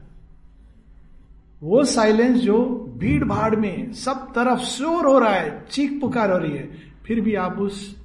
वो 1.63 1.83
साइलेंस 1.83 2.37
जो 2.37 2.87
भीड़ 2.97 3.23
भाड़ 3.23 3.55
में 3.55 3.93
सब 3.93 4.33
तरफ़ 4.35 4.59
शोर 4.59 5.05
हो 5.05 5.19
रहा 5.19 5.33
है, 5.33 5.65
चीख 5.71 6.01
पुकार 6.01 6.31
हो 6.31 6.37
रही 6.37 6.51
है, 6.51 6.69
फिर 7.05 7.21
भी 7.21 7.35
आप 7.35 7.59
उस 7.59 8.03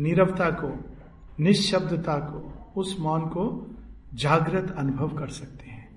नीरवता 0.00 0.50
को, 0.50 0.84
निशब्दता 1.40 2.18
को, 2.18 2.64
उस 2.80 2.96
मौन 3.00 3.20
को 3.20 3.76
जागृत 4.14 4.74
अनुभव 4.78 5.08
कर 5.08 5.28
सकते 5.28 5.66
हैं। 5.66 5.88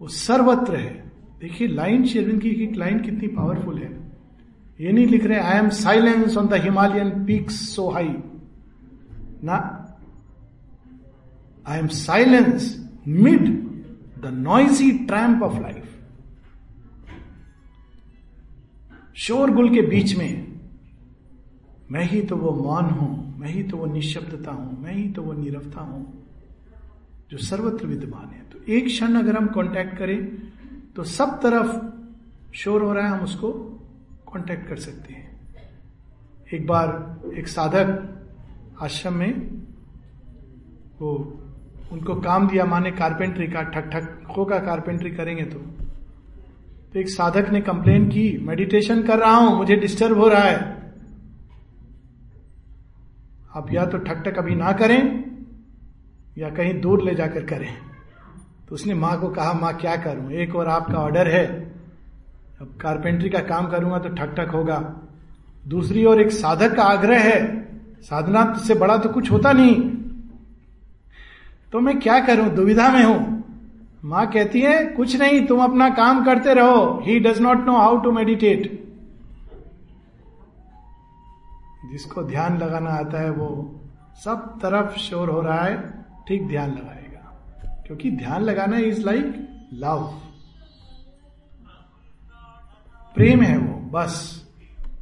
वो 0.00 0.08
सर्वत्र 0.08 0.76
है। 0.76 1.12
देखिए, 1.40 1.68
लाइन 1.68 2.04
शेरविन 2.04 2.38
की 2.38 2.48
एक 2.48 2.76
लाइन 2.76 3.00
कितनी 3.00 3.28
पावरफुल 3.28 3.78
है। 3.78 4.07
ये 4.78 4.92
नहीं 4.92 5.06
लिख 5.06 5.24
रहे 5.24 5.38
I 5.40 5.58
am 5.58 5.68
silence 5.74 6.36
on 6.36 6.48
the 6.48 6.60
Himalayan 6.62 7.10
peaks 7.26 7.54
so 7.68 7.88
high 7.90 8.14
ना 9.44 9.56
I 11.66 11.78
am 11.78 11.86
silence 11.94 12.74
mid 13.06 13.48
the 14.20 14.32
noisy 14.34 14.90
tramp 15.06 15.42
of 15.42 15.60
life 15.62 15.84
शोरगुल 19.16 19.74
के 19.74 19.82
बीच 19.82 20.16
में 20.16 20.46
मैं 21.90 22.04
ही 22.04 22.20
तो 22.22 22.36
वो 22.36 22.52
मौन 22.54 22.90
हूँ 22.90 23.10
मैं 23.38 23.48
ही 23.48 23.62
तो 23.62 23.76
वो 23.76 23.86
निशब्दता 23.86 24.52
हूँ 24.52 24.82
मैं 24.82 24.94
ही 24.94 25.08
तो 25.12 25.22
वो 25.22 25.32
निरवता 25.32 25.80
हूँ 25.80 26.06
जो 27.30 27.38
सर्वत्र 27.38 27.86
विद्यमान 27.86 28.28
है 28.34 28.42
तो 28.52 28.72
एक 28.72 28.86
क्षण 28.86 29.14
अगर 29.14 29.36
हम 29.36 29.46
कांटेक्ट 29.46 29.96
करें 29.98 30.18
तो 30.96 31.04
सब 31.06 31.38
तरफ़ 31.42 32.56
शोर 32.56 32.82
हो 32.82 32.92
रहा 32.92 33.06
है 33.06 33.12
हम 33.12 33.24
उसको 33.24 33.50
कांटेक्ट 34.32 34.68
कर 34.68 34.76
सकते 34.76 35.14
हैं। 35.14 35.40
एक 36.54 36.66
बार 36.66 37.20
एक 37.38 37.48
साधक 37.48 38.14
आश्रम 38.82 39.14
में 39.14 39.32
वो 41.00 41.38
उनको 41.92 42.14
काम 42.14 42.48
दिया, 42.48 42.64
माने 42.64 42.90
कारपेंट्री 42.90 43.46
का, 43.46 43.62
ठक 43.62 43.88
ठक 43.88 44.24
का 44.50 44.58
कारपेंट्री 44.58 45.10
करेंगे 45.10 45.42
तो। 45.42 45.58
तो 46.92 47.00
एक 47.00 47.08
साधक 47.08 47.50
ने 47.50 47.60
कंप्लेन 47.60 48.08
की 48.08 48.38
मेडिटेशन 48.42 49.02
कर 49.02 49.18
रहा 49.18 49.36
हूँ, 49.36 49.56
मुझे 49.56 49.76
डिस्टर्ब 49.76 50.18
हो 50.18 50.28
रहा 50.28 50.42
है। 50.42 50.56
आप 53.56 53.72
या 53.72 53.86
तो 53.86 53.98
ठक 53.98 54.14
ठक 54.14 54.38
अभी 54.38 54.54
ना 54.54 54.72
करें, 54.72 55.24
या 56.38 56.50
कहीं 56.50 56.80
दूर 56.80 57.02
ले 57.02 57.14
जाकर 57.14 57.44
करें। 57.44 57.78
तो 58.68 58.74
उसने 58.74 58.94
माँ 58.94 59.20
को 59.20 59.28
कहा, 59.28 59.52
माँ, 59.52 59.76
क्या 59.76 59.96
करूँ? 59.96 60.32
एक 60.32 60.56
और 60.56 60.68
आपका 60.68 60.98
ऑर्डर 60.98 61.28
है। 61.28 61.67
अब 62.60 62.74
कारपेंट्री 62.80 63.28
का 63.30 63.38
काम 63.38 63.66
करूँगा 63.66 63.98
तो 63.98 64.08
ठक 64.08 64.34
ठक 64.34 64.50
होगा। 64.50 64.78
दूसरी 65.68 66.04
ओर 66.04 66.20
एक 66.20 66.30
साधक 66.30 66.74
का 66.76 66.82
आग्रह 66.82 67.20
है, 67.20 67.40
साधना 68.02 68.52
से 68.58 68.74
बड़ा 68.74 68.96
तो 68.98 69.08
कुछ 69.08 69.30
होता 69.30 69.52
नहीं। 69.52 69.74
तो 71.72 71.80
मैं 71.80 71.98
क्या 72.00 72.18
करूँ? 72.20 72.48
दुविधा 72.48 72.88
में 72.88 73.02
हूँ। 73.04 73.44
माँ 74.04 74.26
कहती 74.26 74.60
है, 74.60 74.84
कुछ 74.86 75.16
नहीं, 75.16 75.46
तुम 75.46 75.62
अपना 75.62 75.88
काम 75.90 76.24
करते 76.24 76.54
रहो। 76.54 77.00
He 77.04 77.18
does 77.20 77.40
not 77.40 77.64
know 77.66 77.76
how 77.76 77.96
to 78.00 78.12
meditate 78.12 78.70
जिसको 81.90 82.22
ध्यान 82.22 82.58
लगाना 82.58 82.90
आता 82.90 83.20
है, 83.20 83.30
वो 83.30 83.80
सब 84.24 84.58
तरफ़ 84.62 84.98
शोर 84.98 85.30
हो 85.30 85.40
रहा 85.40 85.60
है, 85.60 85.76
ठीक 86.28 86.48
ध्यान 86.48 86.70
लगाएगा। 86.70 87.84
क्योंकि 87.86 88.10
ध्यान 88.10 88.42
लगाना 88.42 88.78
इज़ 88.78 89.04
लाइक 89.04 89.34
लव 89.74 90.10
प्रेम 93.14 93.42
है 93.42 93.58
वो, 93.58 93.90
बस। 93.90 94.44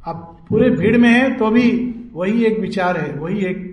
अब 0.05 0.45
पूरे 0.49 0.69
भीड़ 0.69 0.97
में 0.97 1.09
है 1.09 1.37
तो 1.37 1.49
भी 1.49 1.93
वही 2.13 2.45
एक 2.45 2.59
विचार 2.59 2.97
है, 2.97 3.13
वही 3.13 3.45
एक 3.45 3.67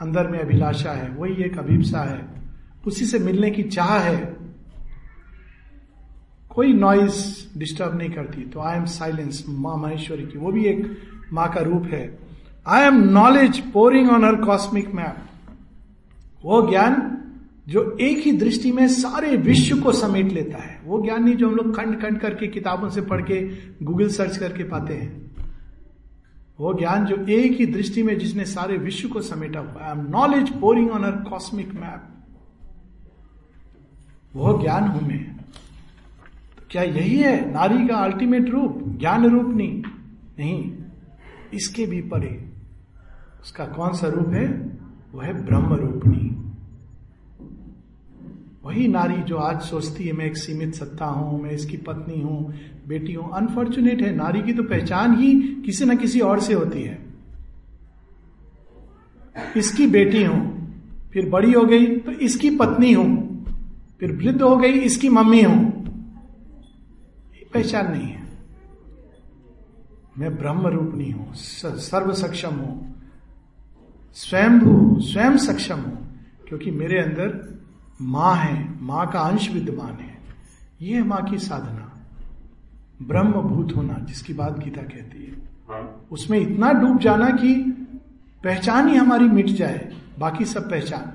अंदर 0.00 0.26
में 0.26 0.38
अभिलाषा 0.38 0.92
है, 0.92 1.08
वही 1.08 1.42
एक 1.44 1.58
अभिप्सा 1.58 2.00
है। 2.00 2.28
उसी 2.86 3.04
से 3.04 3.18
मिलने 3.18 3.50
की 3.50 3.62
चाह 3.62 3.98
है। 3.98 4.36
कोई 6.50 6.72
नॉइज़ 6.72 7.58
डिस्टर्ब 7.58 7.98
नहीं 7.98 8.10
करती। 8.10 8.42
तो 8.42 8.60
आई 8.60 8.76
एम 8.76 8.84
साइलेंस 8.84 9.44
माँ 9.48 9.76
महेश्वरी 9.76 10.22
की, 10.22 10.38
वो 10.38 10.52
भी 10.52 10.64
एक 10.64 10.98
माँ 11.32 11.52
का 11.52 11.60
रूप 11.60 11.86
है। 11.86 12.18
I 12.66 12.82
am 12.82 12.94
knowledge 12.94 13.60
pouring 13.60 14.10
on 14.10 14.24
her 14.24 14.36
cosmic 14.36 14.94
map 14.94 15.16
वो 16.44 16.70
ज्ञान 16.70 17.19
जो 17.68 17.98
एक 18.00 18.18
ही 18.18 18.32
दृष्टि 18.32 18.72
में 18.72 18.88
सारे 18.88 19.36
विश्व 19.36 19.80
को 19.80 19.92
समेट 19.92 20.32
लेता 20.32 20.58
है। 20.58 20.80
वो 20.84 21.02
ज्ञान 21.02 21.24
नहीं 21.24 21.36
जो 21.36 21.48
हम 21.48 21.54
लोग 21.54 21.76
खंड 21.76 22.02
खंड 22.02 22.20
करके 22.20 22.46
किताबों 22.46 22.88
से 22.88 23.00
पढ़ 23.00 23.22
के 23.22 23.48
गूगल 23.82 24.08
सर्च 24.08 24.36
करके 24.36 24.64
पाते 24.64 24.94
हैं। 24.94 25.30
वो 26.60 26.74
ज्ञान 26.74 27.06
जो 27.06 27.16
एक 27.16 27.52
ही 27.52 27.66
दृष्टि 27.66 28.02
में 28.02 28.18
जिसने 28.18 28.44
सारे 28.44 28.76
विश्व 28.76 29.08
को 29.08 29.20
समेटा 29.20 29.60
हुआ 29.60 29.90
am 29.90 30.06
knowledge 30.10 30.50
pouring 30.50 30.90
on 30.90 31.04
her 31.04 31.12
cosmic 31.12 31.74
map 31.74 32.06
वो 34.36 34.62
ज्ञान 34.62 34.84
हूँ 34.84 35.08
मैं। 35.08 35.36
तो 36.58 36.64
क्या 36.70 36.82
यही 36.82 37.16
है? 37.16 37.52
नारी 37.52 37.88
का 37.88 37.96
अल्टीमेट 37.96 38.50
रूप? 38.50 38.84
ज्ञान 38.86 39.26
रूप 39.26 39.56
नहीं। 39.56 39.82
नहीं। 40.38 40.74
इसके 41.54 41.86
भी 41.86 42.00
परे। 42.00 42.50
उसका 43.42 43.64
कौन 43.64 43.92
सा 43.92 44.06
रूप 44.06 44.28
है? 44.28 44.48
वो 45.12 45.20
है 45.20 45.46
ब्रह्म 45.46 45.74
रूपनी 45.74 46.49
वही 48.62 48.86
नारी 48.88 49.22
जो 49.22 49.36
आज 49.36 49.60
सोचती 49.62 50.04
है, 50.04 50.12
मैं 50.12 50.24
एक 50.24 50.36
सीमित 50.36 50.74
सत्ता 50.74 51.04
हूँ, 51.06 51.40
मैं 51.42 51.50
इसकी 51.50 51.76
पत्नी 51.78 52.20
हूँ, 52.20 52.54
बेटी 52.88 53.12
हूँ। 53.12 53.30
अनफॉर्चुनेट 53.34 54.02
है, 54.02 54.14
नारी 54.16 54.42
की 54.42 54.52
तो 54.52 54.62
पहचान 54.64 55.14
ही 55.18 55.32
किसी 55.66 55.84
न 55.84 55.96
किसी 55.96 56.20
और 56.20 56.40
से 56.40 56.54
होती 56.54 56.82
है। 56.82 56.98
इसकी 59.56 59.86
बेटी 59.88 60.22
हूँ, 60.24 60.40
फिर 61.12 61.28
बड़ी 61.30 61.52
हो 61.52 61.64
गई 61.64 61.86
तो 61.98 62.12
इसकी 62.20 62.50
पत्नी 62.56 62.92
हूँ, 62.92 63.44
फिर 64.00 64.12
वृद्ध 64.12 64.42
हो 64.42 64.56
गई, 64.56 64.72
इसकी 64.72 65.08
मम्मी 65.10 65.42
हूँ। 65.42 65.70
पहचान 67.54 67.90
नहीं 67.90 68.08
है। 68.08 68.28
मैं 70.18 70.36
ब्रह्म 70.36 70.66
रूपनी 70.68 71.10
हूँ 71.10 71.32
सर्व 71.34 72.12
सक्षम 72.14 72.54
हूँ 72.56 72.74
स्वयं 74.16 74.58
स्वयं 75.02 75.36
सक्षम 75.38 75.76
हूँ, 75.76 75.96
क्योंकि 76.48 76.70
मेरे 76.72 76.98
अंदर 76.98 77.28
माँ 78.00 78.36
है 78.36 78.82
माँ 78.82 79.10
का 79.10 79.20
अंश 79.20 79.50
विद्यमान 79.50 79.88
है। 79.88 80.18
ये 80.80 80.94
है 80.94 81.02
माँ 81.02 81.24
की 81.24 81.38
साधना। 81.38 82.08
ब्रह्म 83.02 83.32
भूत 83.32 83.76
होना 83.76 83.94
जिसकी 83.94 84.34
बात 84.34 84.58
गीता 84.58 84.82
कहती 84.82 85.24
है। 85.24 85.32
हाँ। 85.68 86.08
उसमें 86.12 86.38
इतना 86.38 86.72
डूब 86.72 86.98
जाना 86.98 87.30
कि 87.30 87.54
पहचान 88.44 88.88
ही 88.88 88.96
हमारी 88.96 89.24
मिट 89.24 89.46
जाए 89.46 89.92
बाकी 90.18 90.44
सब 90.44 90.70
पहचान। 90.70 91.12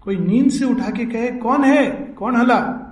कोई 0.00 0.16
नींद 0.16 0.50
से 0.50 0.64
उठा 0.64 0.90
के 0.90 1.06
कहे 1.06 1.30
कौन 1.30 1.64
है? 1.64 1.90
कौन 1.90 2.36
हला? 2.36 2.88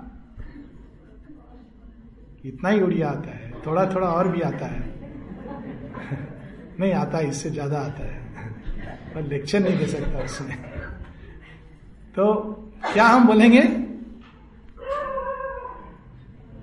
इतना 2.44 2.68
ही 2.68 2.80
उड़िया 2.80 3.08
आता 3.08 3.30
है। 3.30 3.54
थोड़ा 3.66 3.94
थोड़ा 3.94 4.08
और 4.08 4.28
भी 4.28 4.40
आता 4.40 4.66
है। 4.66 4.80
नहीं 6.80 6.92
आता 6.92 7.20
इससे 7.20 7.50
ज़्यादा 7.50 7.78
आता 7.78 8.04
है। 8.04 8.20
पर 9.14 9.22
लेक्चर 9.22 9.60
नहीं 9.60 9.78
दे 9.78 9.86
सकता 9.86 10.18
उसमें। 10.18 10.56
तो 12.16 12.50
क्या 12.84 13.06
हम 13.06 13.26
बोलेंगे? 13.26 13.62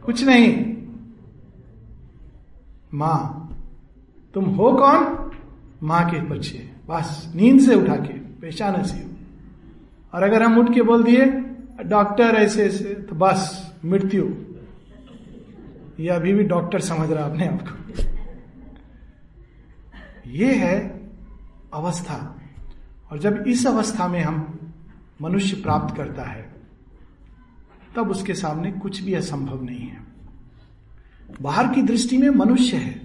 कुछ 0.05 0.24
नहीं। 0.24 0.78
माँ, 2.93 3.55
तुम 4.34 4.45
हो 4.45 4.72
कौन? 4.72 5.32
माँ 5.84 6.09
के 6.09 6.22
बच्चे 6.22 6.74
बस, 6.89 7.34
नींद 7.36 7.59
से 7.59 7.76
उठा 7.76 7.95
के 7.95 8.13
पहचान 8.13 8.76
ऐसी 8.76 9.03
हो 9.03 9.09
और 10.13 10.24
अगर 10.24 10.43
हम 10.43 10.57
उठ 10.57 10.74
के 10.74 10.82
बोल 10.82 11.03
दिए, 11.03 11.26
डॉक्टर, 11.86 12.24
ऐसे 12.24 12.65
ऐसे 12.65 12.84
तो 12.84 13.15
बस, 13.15 13.72
मृत्यु। 13.86 14.30
ये 15.99 16.09
अभी 16.09 16.34
भी 16.34 16.43
डॉक्टर 16.43 16.80
समझ 16.80 17.11
रहा 17.11 17.26
अपने 17.26 17.47
आप 17.47 17.61
को। 17.61 18.03
ये 20.28 20.53
है 20.53 21.01
अवस्था। 21.74 22.41
और 23.11 23.20
जब 23.20 23.43
इस 23.47 23.68
अवस्था 23.68 24.07
में 24.07 24.22
हम 24.22 24.57
मनुष्य 25.22 25.61
प्राप्त 25.61 25.95
करता 25.97 26.24
है, 26.24 26.45
तब 27.95 28.09
उसके 28.11 28.34
सामने 28.34 28.72
कुछ 28.72 29.01
भी 29.01 29.13
असंभव 29.13 29.63
नहीं 29.63 29.88
है। 29.88 30.05
बाहर 31.41 31.68
की 31.68 31.82
दृष्टि 31.82 32.18
में 32.18 32.30
मनुष्य 32.30 32.78
है, 32.78 33.01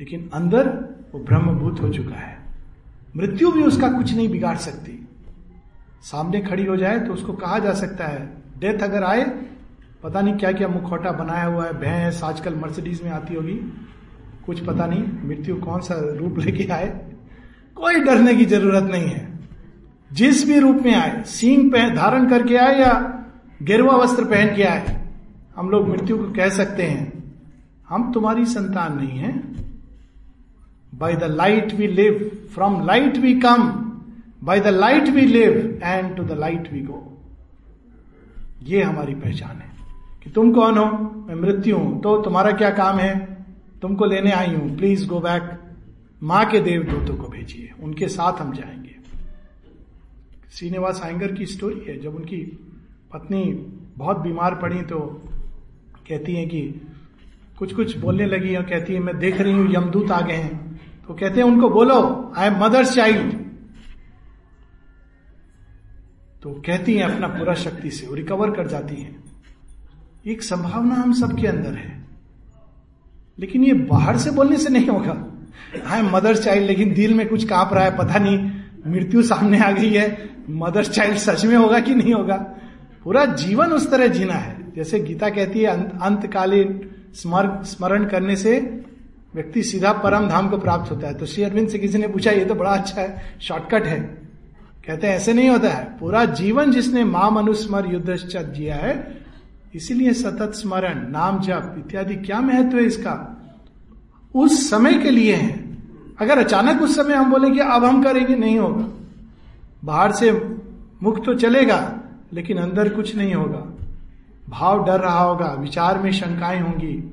लेकिन 0.00 0.28
अंदर 0.34 0.68
वो 1.14 1.20
ब्रह्मभूत 1.20 1.80
हो 1.80 1.88
चुका 1.88 2.16
है। 2.16 2.36
मृत्यु 3.16 3.50
भी 3.52 3.62
उसका 3.62 3.88
कुछ 3.88 4.14
नहीं 4.14 4.28
बिगाड़ 4.28 4.56
सकती। 4.56 5.08
सामने 6.02 6.40
खड़ी 6.40 6.66
हो 6.66 6.76
जाए 6.76 6.98
तो 6.98 7.12
उसको 7.12 7.32
कहा 7.32 7.58
जा 7.58 7.72
सकता 7.72 8.06
है, 8.06 8.26
डेथ 8.58 8.82
अगर 8.82 9.04
आए, 9.04 9.24
पता 10.02 10.20
नहीं 10.20 10.36
क्या 10.36 10.52
क्या 10.52 10.68
मुखौटा 10.68 11.12
बनाया 11.12 11.44
हुआ 11.44 11.64
है, 11.66 11.72
भैंस, 11.72 12.22
आजकल 12.24 12.54
मर्सिडीज 12.54 13.02
में 13.02 13.10
आती 13.10 13.34
होगी। 13.34 13.54
कुछ 14.46 14.60
पता 14.60 14.86
नहीं, 14.86 15.02
मृत्यु 15.28 15.56
कौन 15.56 15.80
सा 15.80 15.94
रूप 16.16 16.38
लेके 16.38 16.64
आए। 16.64 16.88
कोई 17.76 18.00
डरने 18.00 18.34
की 18.34 18.44
ज़रूरत 18.44 18.82
नहीं 18.82 19.08
है। 19.08 19.37
जिस 20.10 20.46
भी 20.46 20.58
रूप 20.58 20.76
में 20.76 20.94
आए, 20.94 21.22
सींग 21.22 21.72
धारण 21.96 22.28
करके 22.30 22.56
आए 22.56 22.80
या 22.80 22.92
गेरुआ 23.62 23.96
वस्त्र 23.96 24.24
पहन 24.24 24.54
के 24.56 24.62
आए, 24.62 24.96
हम 25.56 25.70
लोग 25.70 25.88
मृत्यु 25.88 26.16
को 26.18 26.32
कह 26.32 26.48
सकते 26.48 26.82
हैं, 26.82 27.12
हम 27.88 28.12
तुम्हारी 28.12 28.44
संतान 28.44 28.96
नहीं 28.98 29.18
है। 29.18 29.32
By 30.94 31.14
the 31.14 31.24
light 31.24 31.72
we 31.74 31.86
live 31.86 32.30
from 32.54 32.84
light 32.86 33.16
we 33.16 33.34
come 33.40 33.68
by 34.44 34.60
the 34.60 34.66
light 34.66 35.08
we 35.08 35.22
live 35.22 35.80
and 35.82 36.16
to 36.16 36.24
the 36.24 36.32
light 36.32 36.72
we 36.72 36.80
go 36.80 37.04
ये 38.62 38.82
हमारी 38.82 39.14
पहचान 39.14 39.56
है 39.56 39.70
कि 40.24 40.30
तुम 40.30 40.52
कौन 40.52 40.78
हो? 40.78 40.84
मैं 41.28 41.34
मृत्यु 41.34 41.76
हूँ 41.76 42.00
तो 42.02 42.16
तुम्हारा 42.22 42.52
क्या 42.52 42.70
काम 42.70 42.98
है? 42.98 43.44
तुमको 43.82 44.04
लेने 44.04 44.30
आई 44.32 44.54
हूँ 44.54 44.76
प्लीज़ 44.76 45.06
गो 45.06 45.20
बैक 45.20 45.58
माँ 46.22 46.44
के 46.46 46.60
देवदूतों 46.60 47.16
को 47.16 47.28
भेजिए, 47.28 47.70
उनके 47.82 48.08
साथ 48.08 48.40
हम 48.40 48.52
जाएँगे। 48.52 48.87
श्रीनिवास 50.52 51.00
आयंगर 51.04 51.32
की 51.32 51.46
स्टोरी 51.46 51.80
है। 51.88 51.98
जब 52.00 52.14
उनकी 52.16 52.36
पत्नी 53.12 53.42
बहुत 53.96 54.18
बीमार 54.18 54.54
पड़ी 54.54 54.82
तो 54.82 54.98
कहती 56.08 56.34
हैं 56.34 56.48
कि 56.48 56.60
कुछ 57.58 57.74
कुछ 57.74 57.96
बोलने 57.98 58.26
लगी 58.26 58.54
और 58.56 58.62
कहती 58.62 58.92
है, 58.92 59.00
मैं 59.00 59.18
देख 59.18 59.40
रही 59.40 59.52
हूँ, 59.52 59.66
यमदूत 59.74 60.10
आ 60.10 60.20
गए 60.20 60.34
हैं। 60.34 60.80
तो 61.08 61.14
कहते 61.14 61.40
हैं 61.40 61.46
उनको, 61.46 61.68
बोलो 61.70 62.32
आई 62.36 62.46
एम 62.46 62.58
मदर्स 62.64 62.94
चाइल्ड 62.94 63.32
तो 66.42 66.50
कहती 66.66 66.94
हैं 66.94 67.04
अपना 67.04 67.28
पूरा 67.28 67.54
शक्ति 67.54 67.90
से 67.90 68.14
रिकवर 68.14 68.50
कर 68.50 68.66
जाती 68.66 68.96
हैं। 68.96 69.24
एक 70.26 70.42
संभावना 70.42 70.94
हम 70.94 71.12
सबके 71.12 71.46
अंदर 71.46 71.74
है। 71.74 71.96
लेकिन 73.38 73.64
ये 73.64 73.72
बाहर 73.72 74.18
से 74.18 74.30
बोलने 74.30 74.56
से 74.56 74.68
नहीं 74.68 74.86
होगा। 74.86 75.14
आई 75.86 75.98
एम 75.98 76.10
मदर्स 76.16 76.44
चाइल्ड 76.44 76.66
लेकिन 76.66 76.94
दिल 76.94 77.14
में 77.14 77.28
कुछ 77.28 77.44
काँप 77.44 77.74
रहा 77.74 77.84
है, 77.84 77.96
पता 77.98 78.18
नहीं, 78.18 78.38
मृत्यु 78.86 79.22
सामने 79.22 79.58
आ 79.58 79.70
गई 79.72 79.92
है। 79.94 80.08
मदर्स 80.48 80.90
चाइल्ड 80.90 81.16
सच 81.16 81.44
में 81.44 81.56
होगा 81.56 81.80
कि 81.80 81.94
नहीं 81.94 82.14
होगा? 82.14 82.36
पूरा 83.04 83.24
जीवन 83.24 83.66
उस 83.66 83.90
तरह 83.90 84.06
जीना 84.06 84.34
है। 84.34 84.72
जैसे 84.76 85.00
गीता 85.00 85.28
कहती 85.28 85.60
है 85.60 85.66
अंतकालीन 85.98 86.80
स्मरण 87.14 88.04
करने 88.04 88.36
से 88.36 88.58
व्यक्ति 89.34 89.62
सीधा 89.62 89.92
परम 89.94 90.28
धाम 90.28 90.48
को 90.48 90.58
प्राप्त 90.58 90.90
होता 90.90 91.06
है। 91.06 91.14
तो 91.14 91.26
श्री 91.26 91.42
अरविंद 91.42 91.68
से 91.68 91.78
किसी 91.78 91.98
ने 91.98 92.08
पूछा, 92.08 92.30
ये 92.30 92.44
तो 92.44 92.54
बड़ा 92.54 92.70
अच्छा 92.70 93.00
है 93.00 93.38
शॉर्टकट 93.40 93.86
है। 93.86 94.00
कहते 94.86 95.06
हैं, 95.06 95.14
ऐसे 95.16 95.32
नहीं 95.32 95.48
होता 95.48 95.68
है। 95.68 95.84
पूरा 96.00 96.24
जीवन 96.24 96.70
जिसने 96.72 97.04
माम 97.04 97.38
अनुस्मर 97.38 97.86
युद्ध 97.86 98.10
जिया 98.36 98.76
है, 98.76 99.18
इसीलिए 99.74 100.12
सतत 100.12 100.52
स्मरण, 100.54 101.10
नाम 101.10 101.40
जप 101.40 101.74
इत्यादि 101.78 102.14
क्या 102.16 102.40
महत्व 102.40 102.76
है 102.76 102.84
इसका? 102.84 103.16
उस 104.34 104.70
समय 104.70 104.94
के 104.94 105.10
लिए 105.10 105.34
है। 105.34 105.76
अगर 106.20 106.38
अचानक 106.38 106.82
उस 106.82 106.96
समय 106.96 107.14
हम 107.14 107.30
बोले 107.30 107.50
कि 107.50 107.58
अब 107.58 107.84
हम 107.84 108.02
करेंगे, 108.02 108.34
नहीं 108.34 108.58
होगा। 108.58 108.97
बाहर 109.84 110.12
से 110.12 110.32
मुख 111.02 111.24
तो 111.24 111.34
चलेगा, 111.34 112.00
लेकिन 112.32 112.58
अंदर 112.58 112.94
कुछ 112.94 113.16
नहीं 113.16 113.34
होगा। 113.34 113.58
भाव 114.48 114.84
डर 114.86 115.00
रहा 115.00 115.20
होगा, 115.20 115.46
विचार 115.46 115.98
में 115.98 116.12
शंकाएँ 116.12 116.60
होंगी। 116.60 117.12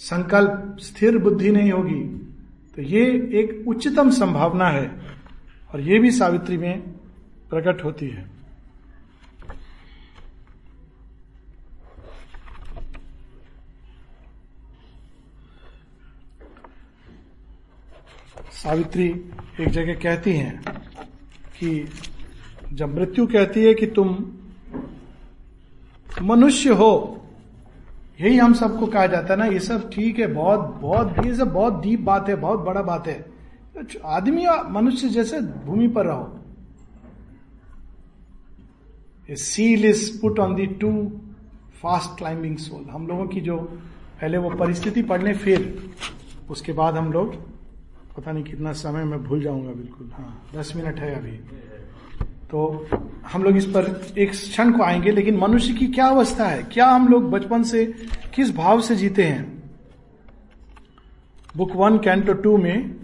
संकल्प, 0.00 0.76
स्थिर 0.80 1.18
बुद्धि 1.18 1.50
नहीं 1.50 1.72
होगी। 1.72 2.00
तो 2.76 2.82
ये 2.82 3.04
एक 3.34 3.64
उच्चतम 3.68 4.10
संभावना 4.10 4.68
है, 4.68 4.90
और 5.74 5.80
ये 5.80 5.98
भी 5.98 6.10
सावित्री 6.10 6.56
में 6.56 6.80
प्रकट 7.50 7.84
होती 7.84 8.08
है। 8.08 8.30
सावित्री 18.52 19.06
एक 19.60 19.68
जगह 19.68 19.94
कहती 19.94 20.32
हैं 20.32 20.62
कि 21.62 21.88
जब 22.72 22.94
मृत्यु 22.94 23.26
कहती 23.26 23.64
है 23.64 23.74
कि 23.74 23.86
तुम 23.86 24.08
मनुष्य 26.22 26.70
हो, 26.70 27.18
यही 28.20 28.36
हम 28.38 28.54
सबको 28.54 28.86
कहा 28.86 29.06
जाता 29.06 29.32
है 29.32 29.38
ना, 29.38 29.46
ये 29.46 29.60
सब 29.60 29.90
ठीक 29.90 30.18
है, 30.18 30.26
बहुत 30.26 30.60
बहुत, 30.80 31.26
ये 31.26 31.34
सब 31.34 31.52
बहुत 31.52 31.82
डीप 31.82 32.00
बात 32.00 32.28
है, 32.28 32.34
बहुत 32.36 32.60
बड़ा 32.60 32.82
बात 32.82 33.06
है। 33.08 33.24
आदमी 34.06 34.46
मनुष्य 34.70 35.08
जैसे 35.08 35.40
भूमि 35.40 35.88
पर 35.88 36.06
रहो। 36.06 36.38
Seal 39.28 39.84
is 39.84 40.20
put 40.20 40.38
on 40.38 40.54
the 40.54 40.66
too 40.80 40.90
fast 41.82 42.18
climbing 42.18 42.56
soul 42.56 42.84
हम 42.90 43.06
लोगों 43.06 43.26
की 43.26 43.40
जो 43.40 43.56
पहले 43.56 44.38
वो 44.38 44.50
परिस्थिति 44.50 45.02
पढ़ 45.02 45.22
लें, 45.22 45.34
फिर 45.34 45.90
उसके 46.50 46.72
बाद 46.72 46.96
हम 46.96 47.12
लोग 47.12 47.34
पता 48.16 48.32
नहीं 48.32 48.44
कितना 48.44 48.72
समय 48.72 49.04
मैं 49.04 49.22
भूल 49.24 49.42
जाऊँगा 49.42 49.72
बिल्कुल 49.72 50.10
हाँ 50.14 50.48
दस 50.56 50.72
मिनट 50.76 50.98
है 50.98 51.14
अभी। 51.14 51.36
तो 52.50 52.86
हम 53.32 53.42
लोग 53.42 53.56
इस 53.56 53.66
पर 53.66 54.14
एक 54.18 54.30
क्षण 54.30 54.72
को 54.72 54.82
आएँगे, 54.82 55.10
लेकिन 55.10 55.36
मनुष्य 55.38 55.72
की 55.74 55.86
क्या 55.86 56.06
अवस्था 56.06 56.46
है? 56.46 56.62
क्या 56.62 56.86
हम 56.86 57.08
लोग 57.08 57.30
बचपन 57.30 57.62
से 57.62 57.84
किस 58.34 58.54
भाव 58.56 58.80
से 58.80 58.96
जीते 58.96 59.24
हैं? 59.24 59.62
बुक 61.54 61.72
वन, 61.76 61.98
कैंटो 61.98 62.32
टू 62.34 62.56
में, 62.56 62.96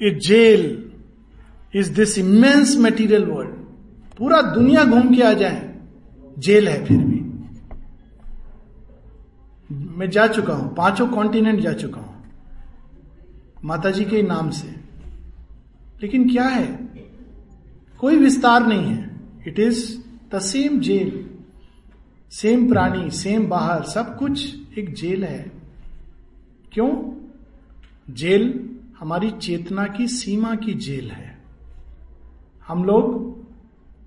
a 0.00 0.10
jail 0.18 0.62
is 1.74 1.92
this 1.94 2.18
immense 2.18 2.76
material 2.76 3.24
world. 3.24 3.54
पूरा 4.18 4.40
दुनिया 4.42 4.84
घूम 4.84 5.14
के 5.14 5.22
आ 5.22 5.32
जाए, 5.32 5.74
जेल 6.38 6.68
है 6.68 6.84
फिर 6.84 6.98
भी। 6.98 7.20
मैं 9.96 10.10
जा 10.10 10.26
चुका 10.26 10.54
हूँ, 10.54 10.74
पाँचों 10.74 11.06
कॉन्टिनेंट 11.08 11.60
जा 11.60 11.72
चुका 11.74 12.00
हूँ। 12.00 12.05
माता 13.66 13.90
जी 13.90 14.04
के 14.04 14.22
नाम 14.22 14.50
से। 14.50 14.68
लेकिन 16.02 16.30
क्या 16.30 16.44
है? 16.44 16.78
कोई 18.00 18.16
विस्तार 18.16 18.66
नहीं 18.66 18.84
है। 18.84 19.10
It 19.46 19.58
is 19.58 19.98
the 20.34 20.38
same 20.38 20.80
jail 20.80 21.30
same 22.30 22.68
प्राणी 22.68 23.10
सेम 23.10 23.46
बाहर, 23.46 23.82
सब 23.82 24.18
कुछ 24.18 24.56
एक 24.78 24.94
जेल 24.94 25.24
है। 25.24 25.52
क्यों? 26.72 27.12
जेल 28.14 28.70
हमारी 28.98 29.30
चेतना 29.30 29.86
की 29.86 30.08
सीमा 30.08 30.54
की 30.54 30.74
जेल 30.74 31.10
है। 31.10 31.38
हम 32.68 32.84
लोग 32.84 33.36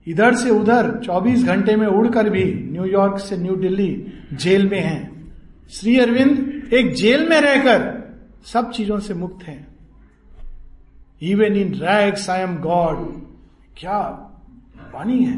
इधर 0.07 0.35
से 0.35 0.49
उधर 0.49 1.01
24 1.03 1.43
घंटे 1.43 1.75
में 1.75 1.87
उड़कर 1.87 2.29
भी 2.29 2.43
न्यूयॉर्क 2.43 3.19
से 3.19 3.37
न्यू 3.37 3.55
दिल्ली 3.55 4.05
जेल 4.33 4.69
में 4.69 4.81
हैं। 4.81 5.33
श्री 5.69 5.99
अरविंद 5.99 6.69
एक 6.73 6.93
जेल 6.93 7.29
में 7.29 7.41
रहकर 7.41 7.98
सब 8.43 8.71
चीज़ों 8.71 8.99
से 8.99 9.13
मुक्त 9.13 9.43
हैं। 9.43 9.67
Even 11.21 11.55
in 11.55 11.73
rags 11.73 12.29
I 12.29 12.41
am 12.41 12.57
God 12.57 12.97
क्या 13.77 13.99
वाणी 14.93 15.23
है? 15.23 15.37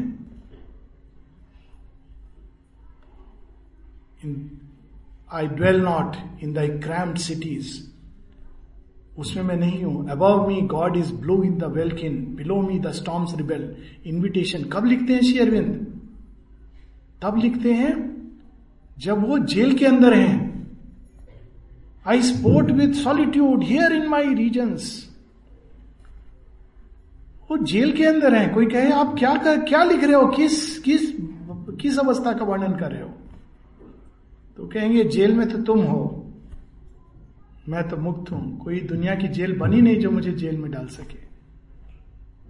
I 5.32 5.46
dwell 5.46 5.80
not 5.80 6.16
in 6.42 6.52
thy 6.52 6.68
crammed 6.68 7.18
cities 7.18 7.80
उसमें 9.18 9.42
मैं 9.44 9.56
नहीं 9.56 9.82
हूँ। 9.84 10.08
Above 10.10 10.46
me 10.48 10.60
God 10.62 10.96
is 10.96 11.12
blue 11.14 11.42
in 11.42 11.56
the 11.58 11.64
welkin 11.64 12.24
below 12.36 12.60
me 12.62 12.78
the 12.78 12.92
storms 12.92 13.34
rebel 13.36 13.74
invitation 14.06 14.64
कब 14.64 14.84
लिखते 14.84 15.12
हैं 15.12 15.20
श्री 15.22 15.38
अरविंद? 15.38 15.74
तब 17.22 17.36
लिखते 17.36 17.72
हैं 17.72 17.94
जब 18.98 19.26
वो 19.28 19.38
जेल 19.38 19.76
के 19.78 19.86
अंदर 19.86 20.14
हैं। 20.14 20.51
I 22.08 22.22
sport 22.22 22.70
with 22.70 22.92
solitude 22.92 23.64
here 23.64 23.92
in 23.92 24.08
my 24.08 24.34
regions 24.34 25.08
वो 27.50 27.56
जेल 27.58 27.92
के 27.92 28.04
अंदर 28.04 28.34
हैं। 28.34 28.52
कोई 28.54 28.66
कहे 28.66 28.90
आप 28.92 29.14
क्या 29.18 29.34
कर, 29.34 29.60
क्या 29.60 29.82
लिख 29.84 30.04
रहे 30.04 30.14
हो? 30.14 30.26
किस 30.26 30.78
किस 30.78 31.00
किस 31.80 31.98
अवस्था 31.98 32.32
का 32.32 32.44
वर्णन 32.44 32.76
कर 32.76 32.92
रहे 32.92 33.02
हो? 33.02 33.08
तो 34.56 34.66
कहेंगे 34.66 35.04
जेल 35.04 35.34
में 35.34 35.48
तो 35.48 35.58
तुम 35.58 35.80
हो। 35.80 36.32
मैं 37.68 37.88
तो 37.88 37.96
मुक्त 37.96 38.32
हूँ। 38.32 38.58
कोई 38.58 38.80
दुनिया 38.80 39.14
की 39.14 39.28
जेल 39.28 39.58
बनी 39.58 39.80
नहीं 39.80 39.96
जो 39.96 40.10
मुझे 40.10 40.32
जेल 40.32 40.56
में 40.56 40.70
डाल 40.70 40.86
सके। 40.86 41.18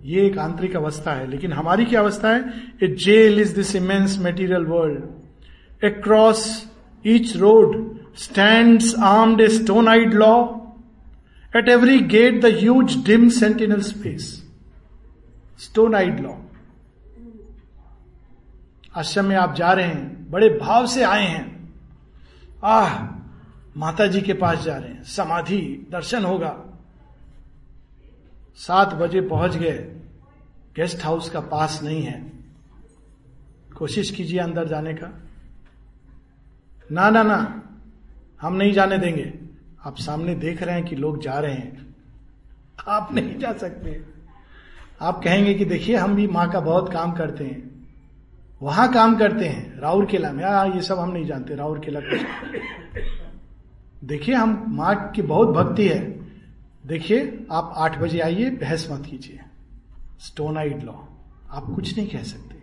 ये 0.04 0.26
एक 0.26 0.38
आंतरिक 0.38 0.76
अवस्था 0.76 1.12
है 1.12 1.30
लेकिन 1.30 1.52
हमारी 1.52 1.84
क्या 1.84 2.00
अवस्था 2.00 2.28
है? 2.28 2.44
A 2.82 2.88
jail 2.96 3.40
is 3.40 3.54
this 3.54 3.76
immense 3.76 4.18
material 4.18 4.64
world 4.64 5.84
across 5.84 6.70
each 7.06 7.36
road 7.36 7.91
stand 8.16 8.82
armed 8.98 9.40
a 9.40 9.48
stone 9.48 9.88
eyed 9.88 10.14
law 10.14 10.48
at 11.56 11.68
every 11.68 11.98
gate 11.98 12.42
the 12.42 12.44
huge 12.44 13.04
dim 13.06 13.28
sentinel 13.28 13.80
space 13.80 14.50
stone 15.58 15.94
eyed 15.94 16.20
law 16.20 16.34
आश्रम 18.96 19.24
में 19.24 19.36
आप 19.36 19.54
जा 19.54 19.72
रहे 19.72 19.86
हैं, 19.86 20.30
बड़े 20.30 20.48
भाव 20.48 20.86
से 20.86 21.02
आए 21.02 21.26
हैं। 21.26 21.74
आह 22.64 23.04
माता 23.76 24.06
जी 24.06 24.20
के 24.20 24.32
पास 24.32 24.62
जा 24.62 24.76
रहे 24.76 24.88
हैं। 24.88 25.04
समाधि, 25.04 25.86
दर्शन 25.90 26.24
होगा। 26.24 26.80
सात 28.56 28.94
बजे 28.94 29.20
पहुँच 29.20 29.56
गए। 29.56 29.78
गेस्ट 30.76 31.04
हाउस 31.04 31.30
का 31.30 31.40
पास 31.40 31.80
नहीं 31.82 32.02
है। 32.02 32.32
कोशिश 33.78 34.10
कीजिए 34.10 34.38
अंदर 34.38 34.68
जाने 34.68 34.94
का। 34.94 35.22
ना 36.92 37.10
ना 37.10 37.22
ना। 37.22 37.62
हम 38.42 38.54
नहीं 38.54 38.72
जाने 38.72 38.98
देंगे। 38.98 39.34
आप 39.86 39.96
सामने 39.96 40.34
देख 40.34 40.62
रहे 40.62 40.74
हैं 40.74 40.84
कि 40.84 40.96
लोग 40.96 41.22
जा 41.22 41.38
रहे 41.38 41.54
हैं। 41.54 41.94
आप 42.88 43.08
नहीं 43.12 43.38
जा 43.38 43.52
सकते। 43.52 44.02
आप 45.00 45.24
कहेंगे 45.24 45.54
कि 45.54 45.64
देखिए 45.64 45.96
हम 45.96 46.14
भी 46.14 46.26
माँ 46.26 46.52
का 46.52 46.60
बहुत 46.60 46.92
काम 46.92 47.12
करते 47.12 47.44
हैं। 47.44 47.88
वहाँ 48.62 48.92
काम 48.92 49.18
करते 49.18 49.44
हैं 49.44 49.80
राउर 49.80 50.06
केला 50.06 50.32
में। 50.32 50.44
आ, 50.44 50.64
ये 50.64 50.82
सब 50.82 50.98
हम 50.98 51.10
नहीं 51.10 51.26
जानते 51.26 51.54
राउर 51.54 51.78
केला 51.78 52.00
कुछ। 52.00 52.20
देखिए 54.04 54.34
हम 54.34 54.64
माँ 54.68 55.10
की 55.10 55.22
बहुत 55.22 55.48
भक्ति 55.48 55.88
है। 55.88 56.28
देखिए 56.86 57.46
आप 57.52 57.74
आठ 57.76 57.98
बजे 57.98 58.20
आइए 58.20 58.50
बहस 58.50 58.88
मत 58.92 59.06
कीजिए। 59.06 59.40
Stone 60.20 60.58
eyed 60.58 60.82
law. 60.82 60.92
आप 61.50 61.72
कुछ 61.74 61.98
नहीं 61.98 62.08
कह 62.08 62.22
सकते। 62.22 62.62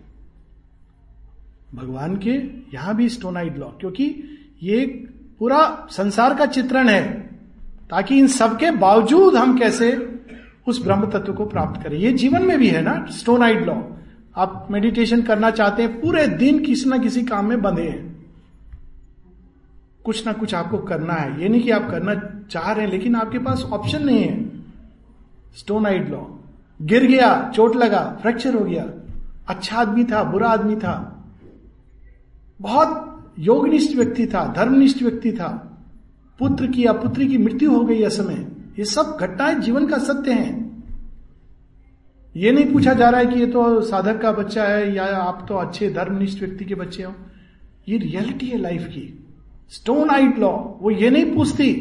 भगवान 1.77 2.17
के 2.17 2.31
यहाँ 2.73 2.95
भी 2.95 3.09
स्टोन 3.09 3.37
आइड 3.37 3.57
लॉ 3.57 3.67
क्योंकि 3.67 4.23
ये 4.63 5.08
पूरा 5.39 5.87
संसार 5.91 6.35
का 6.35 6.45
चित्रण 6.45 6.89
है, 6.89 7.03
ताकि 7.89 8.17
इन 8.19 8.27
सबके 8.27 8.71
बावजूद 8.71 9.35
हम 9.35 9.57
कैसे 9.59 9.91
उस 10.67 10.83
ब्रह्म 10.83 11.09
तत्व 11.09 11.33
को 11.33 11.45
प्राप्त 11.45 11.83
करें। 11.83 11.97
ये 11.97 12.11
जीवन 12.13 12.45
में 12.45 12.57
भी 12.59 12.67
है 12.67 12.81
ना 12.81 13.05
स्टोन 13.11 13.43
आइड 13.43 13.65
लॉ 13.65 13.75
आप 14.37 14.67
मेडिटेशन 14.71 15.21
करना 15.21 15.51
चाहते 15.51 15.83
हैं, 15.83 15.99
पूरे 16.01 16.27
दिन 16.27 16.63
किसी 16.63 16.89
ना 16.89 16.97
किसी 16.97 17.23
काम 17.23 17.45
में 17.45 17.61
बंधे 17.61 17.83
हैं। 17.83 18.07
कुछ 20.05 20.25
ना 20.25 20.33
कुछ 20.33 20.53
आपको 20.55 20.77
करना 20.77 21.13
है। 21.13 21.41
ये 21.41 21.49
नहीं 21.49 21.61
कि 21.61 21.71
आप 21.71 21.89
करना 21.91 22.13
चाह 22.51 22.71
रहे 22.71 22.85
हैं, 22.85 22.91
लेकिन 22.91 23.15
आपके 23.15 23.39
पास 23.39 23.63
ऑप्शन 23.63 24.05
नहीं 24.05 24.23
है। 24.23 24.43
स्टोन 25.57 25.85
आइड 25.85 26.09
लॉ 26.09 26.21
गिर 26.81 27.05
गया, 27.05 27.51
चोट 27.55 27.75
लगा 27.75 28.17
फ्रैक्चर 28.21 28.55
हो 28.55 28.63
गया। 28.65 28.85
अच्छा 29.47 29.77
आदमी 29.77 30.03
था, 30.03 30.23
बुरा 30.23 30.49
आदमी 30.49 30.75
था। 30.75 30.95
बहुत 32.61 33.05
योगनिष्ठ 33.39 33.95
व्यक्ति 33.95 34.25
था, 34.25 34.53
धर्मनिष्ठ 34.53 35.03
व्यक्ति 35.03 35.31
था। 35.31 35.47
पुत्र 36.39 36.67
की 36.67 36.85
या 36.85 36.93
पुत्री 36.93 37.27
की 37.27 37.37
मृत्यु 37.37 37.71
हो 37.71 37.83
गई 37.85 38.03
असमय 38.03 38.45
ये 38.79 38.85
सब 38.85 39.17
घटनाएँ 39.21 39.55
जीवन 39.55 39.87
का 39.87 39.97
सत्य 39.97 40.31
है। 40.31 40.69
ये 42.35 42.51
नहीं 42.51 42.71
पूछा 42.73 42.93
जा 42.93 43.09
रहा 43.09 43.21
है 43.21 43.25
कि 43.25 43.39
ये 43.39 43.45
तो 43.45 43.81
साधक 43.81 44.21
का 44.21 44.31
बच्चा 44.31 44.63
है 44.63 44.95
या 44.95 45.05
आप 45.17 45.45
तो 45.49 45.55
अच्छे 45.55 45.89
धर्मनिष्ठ 45.89 46.39
व्यक्ति 46.39 46.65
के 46.65 46.75
बच्चे 46.75 47.03
हो। 47.03 47.13
ये 47.89 47.97
रियलिटी 47.97 48.47
है 48.47 48.57
लाइफ 48.57 48.85
की। 48.87 49.27
स्टोन 49.69 50.09
आइट 50.09 50.39
लॉ 50.39 50.51
वो 50.81 50.91
ये 50.91 51.09
नहीं 51.09 51.33
पूछती 51.35 51.73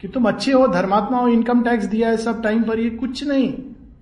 कि 0.00 0.08
तुम 0.08 0.28
अच्छे 0.28 0.52
हो, 0.52 0.66
धर्मात्मा 0.68 1.18
हो 1.18 1.28
इनकम 1.28 1.62
टैक्स 1.62 1.84
दिया 1.84 2.08
है 2.08 2.16
सब 2.16 2.42
टाइम 2.42 2.62
पर, 2.62 2.78
ये 2.78 2.90
कुछ 2.90 3.24
नहीं। 3.24 3.52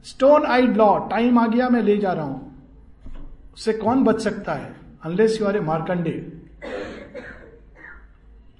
स्टोन 0.04 0.44
आइड 0.44 0.76
लॉ 0.76 0.96
टाइम 1.08 1.38
आ 1.38 1.46
गया, 1.46 1.68
मैं 1.68 1.82
ले 1.82 1.96
जा 1.98 2.12
रहा 2.12 2.24
हूँ। 2.24 2.52
उससे 3.54 3.72
कौन 3.72 4.04
बच 4.04 4.20
सकता 4.20 4.54
है? 4.54 4.74
Unless 5.04 5.40
you 5.40 5.46
are 5.46 5.56
a 5.56 5.60
Markandeya 5.60 6.10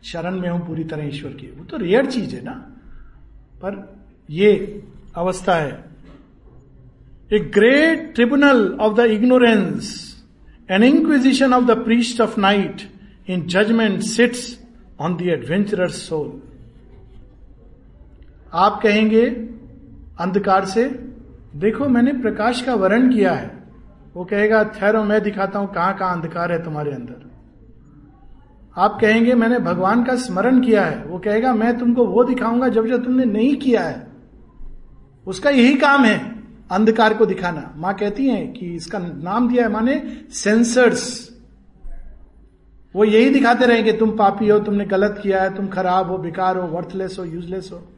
शरण 0.07 0.41
में 0.41 0.49
हूँ, 0.49 0.67
पूरी 0.67 0.85
तरह 0.85 1.09
ईश्वर 1.09 1.31
की। 1.31 1.47
वो 1.47 1.65
तो 1.65 1.77
रेयर 1.77 2.07
चीज़ 2.07 2.37
है 2.37 2.45
ना। 2.45 2.53
पर 3.57 3.97
ये 4.31 4.83
अवस्था 5.17 5.55
है। 5.55 5.85
A 7.33 7.39
great 7.39 8.15
tribunal 8.15 8.79
of 8.81 8.95
the 8.97 9.01
ignorance 9.01 10.17
an 10.71 10.83
inquisition 10.83 11.55
of 11.55 11.65
the 11.65 11.71
priest 11.71 12.21
of 12.21 12.41
night 12.41 12.83
in 13.29 13.47
judgment 13.47 14.01
sits 14.01 14.61
on 15.01 15.17
the 15.17 15.23
adventurer 15.23 15.89
soul 15.89 16.43
आप 18.53 18.81
कहेंगे, 18.83 19.27
अंधकार 20.21 20.65
से, 20.65 20.85
देखो, 21.57 21.89
मैंने 21.89 22.13
प्रकाश 22.13 22.63
का 22.63 22.75
वर्ण 22.75 23.15
किया 23.15 23.33
है। 23.33 23.65
वो 24.15 24.25
कहेगा, 24.25 24.63
ठहरो, 24.63 25.05
मैं 25.05 25.23
दिखाता 25.23 25.59
हूँ 25.59 25.75
कहाँ 25.75 25.97
कहाँ 25.97 26.23
अंधकार 26.23 26.53
है 26.53 26.65
तुम्हारे 26.65 26.93
अंदर। 26.93 27.26
आप 28.77 28.99
कहेंगे, 29.01 29.35
मैंने 29.35 29.59
भगवान 29.59 30.05
का 30.05 30.17
स्मरण 30.17 30.61
किया 30.61 30.85
है। 30.85 31.05
वो 31.05 31.19
कहेगा, 31.19 31.55
मैं 31.55 31.79
तुमको 31.79 32.07
वो 32.07 32.25
दिखाऊँगा 32.25 32.69
जब 32.69 32.87
जब 32.87 33.05
तुमने 33.05 33.25
नहीं 33.25 33.57
किया 33.57 33.83
है। 33.83 34.07
उसका 35.27 35.51
यही 35.51 35.75
काम 35.75 36.05
है, 36.05 36.19
अंधकार 36.71 37.15
को 37.15 37.27
दिखाना। 37.27 37.73
माँ 37.77 37.95
कहती 37.95 38.27
है 38.27 38.47
कि 38.47 38.75
इसका 38.75 38.99
नाम 38.99 39.49
दिया 39.49 39.65
है 39.65 39.73
माने 39.73 40.03
सेंसर्स 40.31 41.31
वो 42.95 43.05
यही 43.05 43.31
दिखाते 43.31 43.67
रहेंगे, 43.67 43.93
तुम 43.93 44.11
पापी 44.11 44.49
हो, 44.49 44.59
तुमने 44.59 44.85
गलत 44.85 45.21
किया 45.23 45.43
है, 45.43 45.57
तुम 45.57 45.67
खराब 45.67 46.11
हो, 46.11 46.19
बेकार 46.19 46.57
हो 46.57 46.69
वर्थलेस 46.69 47.17
हो 47.19 47.25
यूजलेस 47.25 47.71
हो। 47.73 47.89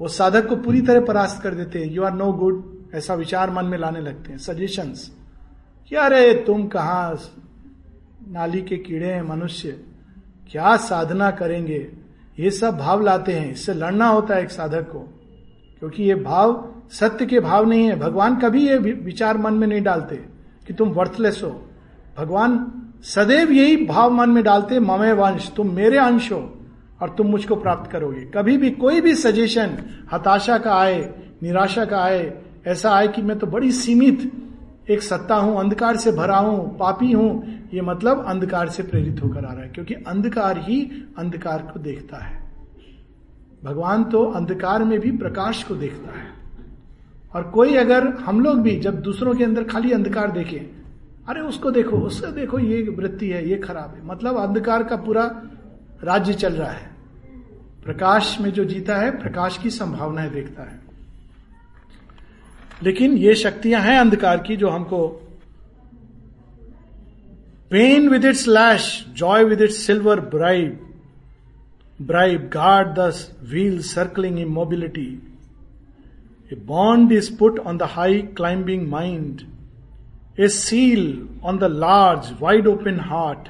वो 0.00 0.08
साधक 0.08 0.46
को 0.46 0.56
पूरी 0.56 0.80
तरह 0.80 1.00
परास्त 1.00 1.42
कर 1.42 1.54
देते 1.54 1.78
हैं। 1.78 1.90
यू 1.90 2.02
आर 2.02 2.12
नो 2.12 2.32
गुड 2.32 2.64
ऐसा 2.94 3.14
विचार 3.14 3.50
मन 3.50 3.64
में 3.64 3.78
लाने 3.78 4.00
लगते 4.00 4.30
हैं। 4.30 4.38
सजेशंस 4.38 5.10
अरे, 5.96 6.34
तुम 6.34 6.66
कहा 6.66 7.16
नाली 8.30 8.62
के 8.62 8.76
कीड़े 8.76 9.06
हैं, 9.06 9.22
मनुष्य। 9.22 9.80
क्या 10.50 10.76
साधना 10.76 11.30
करेंगे? 11.30 11.88
ये 12.38 12.50
सब 12.50 12.78
भाव 12.78 13.02
लाते 13.02 13.32
हैं। 13.32 13.52
इससे 13.52 13.74
लड़ना 13.74 14.08
होता 14.08 14.34
है 14.34 14.42
एक 14.42 14.50
साधक 14.50 14.82
को। 14.82 14.98
क्योंकि 15.78 16.02
ये 16.02 16.14
भाव 16.14 16.74
सत्य 16.90 17.26
के 17.26 17.40
भाव 17.40 17.68
नहीं 17.68 17.84
है। 17.84 17.98
भगवान 17.98 18.36
कभी 18.36 18.68
ये 18.68 18.78
विचार 18.78 19.38
मन 19.38 19.54
में 19.54 19.66
नहीं 19.66 19.82
डालते 19.82 20.16
कि 20.66 20.74
तुम 20.74 20.88
वर्थलेस 20.88 21.40
हो। 21.44 21.68
भगवान 22.18 22.72
सदैव 23.02 23.52
यही 23.52 23.86
भाव 23.86 24.10
मन 24.10 24.30
में 24.30 24.44
डालते, 24.44 24.80
ममे 24.80 25.12
वंश, 25.12 25.52
तुम 25.56 25.74
मेरे 25.74 25.98
अंश 25.98 26.32
हो 26.32 26.58
और 27.02 27.14
तुम 27.18 27.26
मुझको 27.26 27.56
प्राप्त 27.56 27.90
करोगे। 27.90 28.20
कभी 28.20 28.56
भी 28.56 28.70
कोई 28.70 29.00
भी 29.00 29.14
सजेशन 29.14 29.78
हताशा 30.12 30.58
का 30.58 30.74
आए, 30.74 31.14
निराशा 31.42 31.84
का 31.84 31.98
आए, 31.98 32.42
ऐसा 32.66 32.90
आए 32.90 33.08
कि 33.08 33.22
मैं 33.22 33.38
तो 33.38 33.46
बड़ी 33.46 33.72
सीमित 33.72 34.47
एक 34.90 35.02
सत्ता 35.02 35.34
हूँ, 35.34 35.60
अंधकार 35.60 35.96
से 35.96 36.12
भरा 36.12 36.36
हूँ, 36.36 36.78
पापी 36.78 37.12
हूँ, 37.12 37.58
ये 37.74 37.80
मतलब 37.80 38.24
अंधकार 38.24 38.68
से 38.68 38.82
प्रेरित 38.82 39.22
होकर 39.22 39.44
आ 39.44 39.52
रहा 39.52 39.62
है, 39.62 39.68
क्योंकि 39.68 39.94
अंधकार 39.94 40.58
ही 40.58 41.08
अंधकार 41.18 41.62
को 41.62 41.80
देखता 41.80 42.16
है। 42.16 42.42
भगवान 43.64 44.04
तो 44.04 44.24
अंधकार 44.24 44.84
में 44.84 45.00
भी 45.00 45.10
प्रकाश 45.10 45.64
को 45.64 45.74
देखता 45.74 46.18
है। 46.18 46.26
और 47.34 47.42
कोई 47.42 47.76
अगर 47.76 48.08
हम 48.08 48.40
लोग 48.40 48.60
भी 48.60 48.80
जब 48.80 49.00
दूसरों 49.00 49.34
के 49.34 49.44
अंदर 49.44 49.64
खाली 49.64 49.92
अंधकार 49.92 50.30
देखें, 50.30 50.78
अरे 51.28 51.40
उसको 51.40 51.70
देखो 51.70 51.96
उसको 51.96 52.26
देखो, 52.26 52.58
ये 52.58 52.82
वृत्ति 52.82 53.28
है, 53.28 53.48
ये 53.50 53.56
खराब 53.56 53.94
है। 53.94 54.06
मतलब 54.06 54.36
अंधकार 54.36 54.84
का 54.84 54.96
पूरा 54.96 55.42
राज्य 56.04 56.34
चल 56.34 56.52
रहा 56.52 56.70
है। 56.70 56.90
प्रकाश 57.84 58.38
में 58.40 58.52
जो 58.52 58.64
जीता 58.64 58.96
है, 58.96 59.10
प्रकाश 59.10 59.58
की 59.58 59.70
संभावनाएँ 59.70 60.30
देखता 60.30 60.62
है। 60.62 60.87
लेकिन 62.82 63.16
ये 63.18 63.34
शक्तियाँ 63.34 63.80
हैं 63.82 63.98
अंधकार 63.98 64.38
की 64.38 64.56
जो 64.56 64.68
हमको 64.68 65.08
pain 67.70 68.08
with 68.08 68.24
its 68.24 68.48
lash 68.48 69.06
joy 69.08 69.44
with 69.44 69.62
its 69.62 69.76
silver 69.76 70.20
bribe 70.20 70.84
bribe 72.02 72.50
guard 72.54 72.88
the 72.88 73.12
wheel 73.42 73.80
circling 73.82 74.38
in 74.38 74.48
mobility 74.48 75.22
a 76.52 76.56
bond 76.66 77.12
is 77.12 77.36
put 77.36 77.58
on 77.58 77.78
the 77.78 77.82
high 77.82 78.22
climbing 78.22 78.88
mind 78.88 79.40
a 80.40 80.48
seal 80.48 81.28
on 81.44 81.58
the 81.58 81.64
large 81.64 82.36
wide 82.40 82.66
open 82.66 83.00
heart 83.00 83.48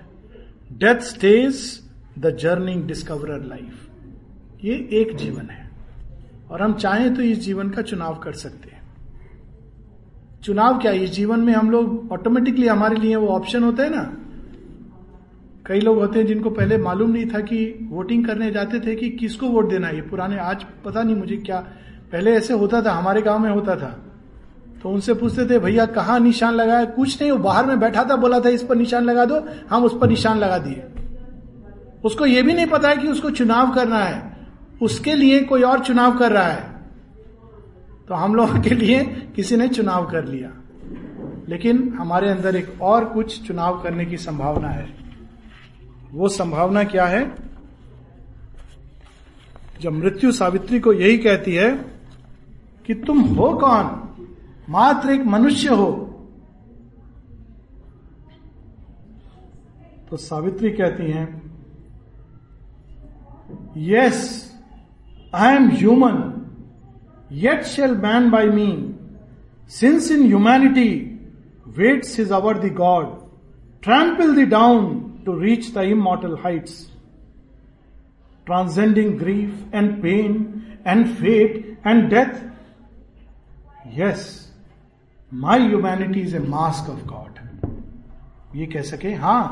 death 0.72 1.00
stage 1.00 1.82
the 2.18 2.36
journeying 2.36 2.86
discover 2.86 3.44
life 3.44 3.84
ये 4.64 4.88
एक 4.92 5.16
जीवन 5.16 5.46
है। 5.50 5.70
और 6.50 6.62
हम 6.62 6.72
चाहें 6.72 7.14
तो 7.14 7.22
इस 7.22 7.38
जीवन 7.38 7.70
का 7.70 7.82
चुनाव 7.82 8.14
कर 8.14 8.32
सकते 8.32 8.67
चुनाव 10.44 10.78
क्या 10.78 10.92
इस 10.92 11.10
जीवन 11.10 11.40
में 11.40 11.52
हम 11.52 11.70
लोग 11.70 12.12
ऑटोमेटिकली 12.12 12.66
हमारे 12.66 12.96
लिए 12.96 13.16
वो 13.16 13.28
ऑप्शन 13.28 13.62
होता 13.62 13.82
है 13.82 13.96
ना? 13.96 14.16
कई 15.66 15.80
लोग 15.80 15.98
होते 15.98 16.18
हैं 16.18 16.26
जिनको 16.26 16.50
पहले 16.50 16.78
मालूम 16.78 17.10
नहीं 17.10 17.26
था 17.26 17.40
कि 17.40 17.88
वोटिंग 17.90 18.26
करने 18.26 18.50
जाते 18.50 18.80
थे 18.80 18.94
कि 18.94 19.10
किसको 19.10 19.46
वोट 19.46 19.70
देना 19.70 19.86
है। 19.86 20.00
पुराने, 20.00 20.38
आज 20.38 20.66
पता 20.84 21.02
नहीं 21.02 21.16
मुझे 21.16 21.36
क्या, 21.36 21.56
पहले 22.12 22.32
ऐसे 22.32 22.54
होता 22.54 22.82
था, 22.82 22.92
हमारे 22.92 23.22
गाँव 23.22 23.38
में 23.38 23.50
होता 23.50 23.76
था। 23.76 24.04
तो 24.82 24.88
उनसे 24.88 25.14
पूछते 25.14 25.46
थे, 25.46 25.58
भैया, 25.58 25.86
कहाँ 25.86 26.20
निशान 26.20 26.54
लगाया? 26.54 26.84
कुछ 26.84 27.22
नहीं, 27.22 27.32
वो 27.32 27.38
बाहर 27.38 27.66
में 27.66 27.80
बैठा 27.80 28.04
था, 28.04 28.16
बोला 28.16 28.40
था, 28.40 28.48
इस 28.48 28.62
पर 28.62 28.76
निशान 28.76 29.04
लगा 29.04 29.24
दो, 29.24 29.44
हम 29.70 29.84
उस 29.84 29.98
पर 30.00 30.08
निशान 30.08 30.38
लगा 30.38 30.58
दिए। 30.58 30.84
उसको 32.04 32.26
ये 32.26 32.42
भी 32.42 32.52
नहीं 32.52 32.66
पता 32.66 32.88
है 32.88 32.96
कि 32.96 33.08
उसको 33.08 33.30
चुनाव 33.30 33.70
करना 33.70 33.98
है। 33.98 34.36
उसके 34.82 35.14
लिए 35.14 35.40
कोई 35.40 35.62
और 35.62 35.78
चुनाव 35.78 36.18
कर 36.18 36.32
रहा 36.32 36.46
है। 36.46 36.77
तो 38.08 38.14
हम 38.14 38.34
लोगों 38.34 38.60
के 38.60 38.70
लिए 38.70 39.04
किसी 39.04 39.56
ने 39.56 39.68
चुनाव 39.68 40.10
कर 40.10 40.24
लिया। 40.24 40.50
लेकिन 41.48 41.94
हमारे 41.94 42.30
अंदर 42.30 42.56
एक 42.56 42.82
और 42.82 43.04
कुछ 43.04 43.46
चुनाव 43.46 43.82
करने 43.82 44.04
की 44.04 44.16
संभावना 44.16 44.68
है। 44.68 44.94
वो 46.12 46.28
संभावना 46.28 46.84
क्या 46.84 47.06
है? 47.06 47.34
जब 49.80 49.92
मृत्यु 49.92 50.32
सावित्री 50.32 50.80
को 50.80 50.92
यही 50.92 51.18
कहती 51.18 51.54
है 51.54 51.70
कि 52.86 52.94
तुम 52.94 53.20
हो 53.20 53.58
कौन? 53.58 54.08
मात्र 54.68 55.10
एक 55.10 55.24
मनुष्य 55.24 55.68
हो। 55.68 56.04
तो 60.10 60.16
सावित्री 60.16 60.70
कहती 60.70 61.10
हैं 61.10 61.56
yes 63.76 64.52
I 65.34 65.54
am 65.54 65.68
human 65.68 66.37
Yet 67.30 67.66
shall 67.66 67.94
man 67.94 68.30
by 68.30 68.46
me, 68.46 68.94
since 69.66 70.10
in 70.10 70.24
humanity 70.24 71.18
waits 71.76 72.14
his 72.14 72.32
hour 72.32 72.54
the 72.54 72.70
God, 72.70 73.22
trample 73.82 74.34
thee 74.34 74.46
down 74.46 75.20
to 75.24 75.32
reach 75.32 75.72
the 75.72 75.82
immortal 75.82 76.36
heights. 76.36 76.90
Transcending 78.46 79.18
grief 79.18 79.52
and 79.72 80.02
pain 80.02 80.78
and 80.86 81.18
fate 81.18 81.76
and 81.84 82.08
death. 82.08 82.42
Yes, 83.92 84.48
my 85.30 85.58
humanity 85.58 86.22
is 86.22 86.32
a 86.32 86.40
mask 86.40 86.88
of 86.88 87.06
God. 87.06 87.38
ये 88.56 88.66
कह 88.66 88.82
सके 88.82 89.12
हाँ 89.14 89.42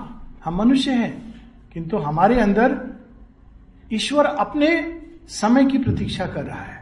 हम 0.45 0.57
मनुष्य 0.57 0.91
हैं 0.91 1.13
किंतु 1.73 1.99
हमारे 1.99 2.39
अंदर 2.41 2.79
ईश्वर 3.93 4.25
अपने 4.25 4.69
समय 5.29 5.65
की 5.71 5.79
प्रतीक्षा 5.79 6.27
कर 6.27 6.45
रहा 6.45 6.63
है 6.63 6.76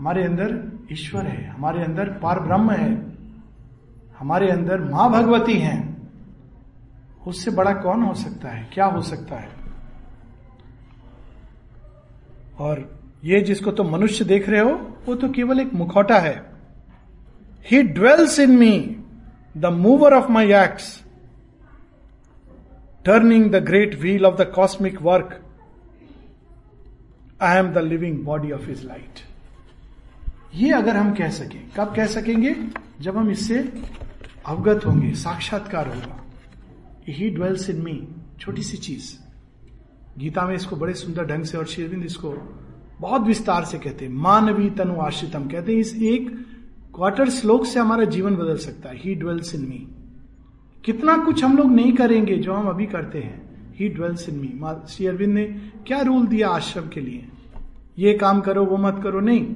हमारे 0.00 0.22
अंदर 0.24 0.78
ईश्वर 0.92 1.26
है, 1.26 1.46
हमारे 1.46 1.82
अंदर 1.84 2.04
पार 2.04 2.38
ब्रह्म 2.40 2.70
है, 2.70 3.16
हमारे 4.18 4.50
अंदर 4.50 4.80
माँ 4.80 5.10
भगवती 5.12 5.54
हैं। 5.54 6.08
उससे 7.26 7.50
बड़ा 7.50 7.72
कौन 7.72 8.02
हो 8.02 8.14
सकता 8.14 8.48
है? 8.48 8.70
क्या 8.72 8.84
हो 8.84 9.02
सकता 9.02 9.36
है? 9.36 9.48
और 12.58 13.00
ये 13.24 13.40
जिसको 13.40 13.70
तो 13.70 13.84
मनुष्य 13.84 14.24
देख 14.24 14.48
रहे 14.48 14.60
हो, 14.60 14.96
वो 15.06 15.14
तो 15.14 15.28
केवल 15.28 15.60
एक 15.60 15.74
मुखौटा 15.74 16.18
है। 16.18 16.34
He 17.70 17.82
dwells 17.82 18.40
in 18.40 18.50
me 18.50 18.96
the 19.56 19.66
mover 19.66 20.14
of 20.14 20.30
my 20.32 20.52
acts 20.52 21.04
turning 23.04 23.50
the 23.50 23.56
great 23.56 24.00
wheel 24.00 24.26
of 24.26 24.42
the 24.42 24.52
cosmic 24.54 25.02
work 25.02 25.40
I 27.42 27.56
am 27.56 27.72
the 27.72 27.78
living 27.78 28.24
body 28.24 28.52
of 28.52 28.68
his 28.68 28.86
light 28.86 29.29
ये 30.54 30.70
अगर 30.70 30.96
हम 30.96 31.12
कह 31.12 31.28
सकें, 31.28 31.70
कब 31.76 31.94
कह 31.96 32.06
सकेंगे? 32.06 32.56
जब 33.00 33.16
हम 33.16 33.30
इससे 33.30 33.72
अवगत 34.46 34.86
होंगे, 34.86 35.14
साक्षात्कार 35.14 35.88
होगा। 35.88 36.24
ही 37.08 37.30
ड्वेल्स 37.30 37.70
इन 37.70 37.82
मी 37.82 38.08
छोटी 38.40 38.62
सी 38.62 38.76
चीज़। 38.76 39.14
गीता 40.18 40.46
में 40.46 40.54
इसको 40.54 40.76
बड़े 40.76 40.94
सुंदर 40.94 41.26
ढंग 41.26 41.44
से 41.44 41.58
और 41.58 41.66
शेरविंद 41.66 42.04
इसको 42.04 42.34
बहुत 43.00 43.22
विस्तार 43.22 43.64
से 43.64 43.78
कहते 43.78 44.04
हैं। 44.04 44.12
मानवी 44.12 44.70
तनु 44.70 45.00
आश्रितम 45.00 45.48
कहते 45.48 45.72
हैं, 45.72 45.78
इस 45.78 45.96
एक 45.96 46.46
क्वार्टर 46.94 47.30
श्लोक 47.30 47.66
से 47.66 47.80
हमारा 47.80 48.04
जीवन 48.04 48.34
बदल 48.34 48.56
सकता 48.56 48.88
है। 48.88 48.96
ही 48.96 49.14
ड्वेल्स 49.14 49.54
इन 49.54 49.60
मी 49.60 49.88
कितना 50.84 51.16
कुछ 51.16 51.44
हम 51.44 51.56
लोग 51.56 51.72
नहीं 51.72 51.92
करेंगे 51.92 52.36
जो 52.36 52.52
हम 52.52 52.68
अभी 52.68 52.86
करते 52.86 53.18
हैं। 53.18 53.74
He 53.76 53.88
dwells 53.88 54.28
in 54.28 54.36
me 54.36 54.52
Shri 54.88 55.06
Aurobindo 55.06 55.34
ने 55.34 55.44
क्या 55.86 56.00
रूल 56.00 56.26
दिया 56.26 56.48
आश्रम 56.48 56.88
के 56.88 57.00
लिए? 57.00 57.28
ये 57.98 58.14
काम 58.14 58.40
करो, 58.40 58.64
वो 58.64 58.76
मत 58.76 59.00
करो, 59.02 59.20
नहीं। 59.20 59.46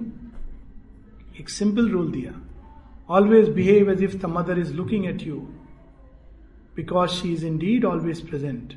एक 1.40 1.50
सिंपल 1.50 1.88
रूल 1.90 2.10
दिया। 2.12 2.32
Always 3.08 3.48
behave 3.54 3.90
as 3.90 4.02
if 4.02 4.16
the 4.16 4.30
mother 4.30 4.58
is 4.58 4.72
looking 4.74 5.06
at 5.06 5.26
you 5.26 5.36
because 6.76 7.10
she 7.10 7.32
is 7.32 7.46
indeed 7.58 7.84
always 7.84 8.20
present 8.28 8.74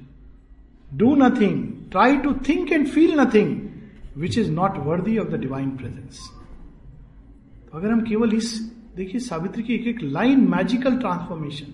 do 0.91 1.16
nothing 1.16 1.64
try 1.91 2.18
to 2.18 2.34
think 2.49 2.72
and 2.72 2.88
feel 2.88 3.20
nothing 3.20 3.60
which 4.18 4.38
is 4.38 4.51
not 4.51 4.78
worthy 4.86 5.18
of 5.18 5.28
the 5.28 5.39
divine 5.39 5.70
presence 5.78 6.20
तो 7.64 7.78
अगर 7.78 7.91
हम 7.91 8.01
केवल 8.01 8.34
इस, 8.34 8.60
देखिए 8.95 9.20
सावित्री 9.20 9.64
की 9.64 9.74
एक 9.74 9.88
एक 9.88 10.01
line 10.03 10.47
magical 10.49 10.97
transformation 10.97 11.74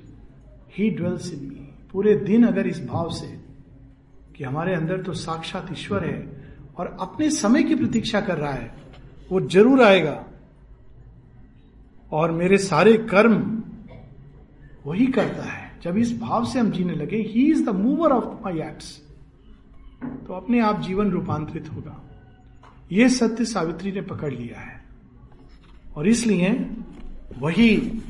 he 0.77 0.89
dwells 0.89 1.31
in 1.33 1.39
me 1.39 1.69
पूरे 1.91 2.15
दिन 2.15 2.43
अगर 2.47 2.67
इस 2.67 2.85
भाव 2.85 3.09
से 3.11 3.27
कि 4.35 4.43
हमारे 4.43 4.73
अंदर 4.75 5.01
तो 5.03 5.13
साक्षात 5.13 5.67
ईश्वर 5.71 6.05
है 6.05 6.19
और 6.77 6.97
अपने 7.01 7.29
समय 7.29 7.63
की 7.63 7.75
प्रतीक्षा 7.75 8.21
कर 8.21 8.37
रहा 8.37 8.51
है, 8.51 8.71
वो 9.31 9.41
ज़रूर 9.41 9.81
आएगा। 9.81 10.13
और 12.13 12.31
मेरे 12.31 12.57
सारे 12.57 12.93
कर्म 13.09 13.63
वही 14.85 15.05
करता 15.07 15.43
है। 15.43 15.71
जब 15.83 15.97
इस 15.97 16.17
भाव 16.19 16.45
से 16.45 16.59
हम 16.59 16.69
जीने 16.71 16.93
लगे 16.93 17.17
he 17.17 17.49
is 17.51 17.65
the 17.65 17.69
mover 17.69 18.11
of 18.11 18.25
my 18.43 18.59
acts 18.59 19.01
तो 20.27 20.33
अपने 20.33 20.59
आप 20.59 20.81
जीवन 20.81 21.09
रूपांतरित 21.11 21.71
होगा। 21.73 21.99
यह 22.91 23.07
सत्य 23.07 23.45
सावित्री 23.45 23.91
ने 23.91 24.01
पकड़ 24.01 24.33
लिया 24.33 24.59
है। 24.59 24.81
और 25.95 26.07
इसलिए 26.07 26.49
वही 27.39 28.01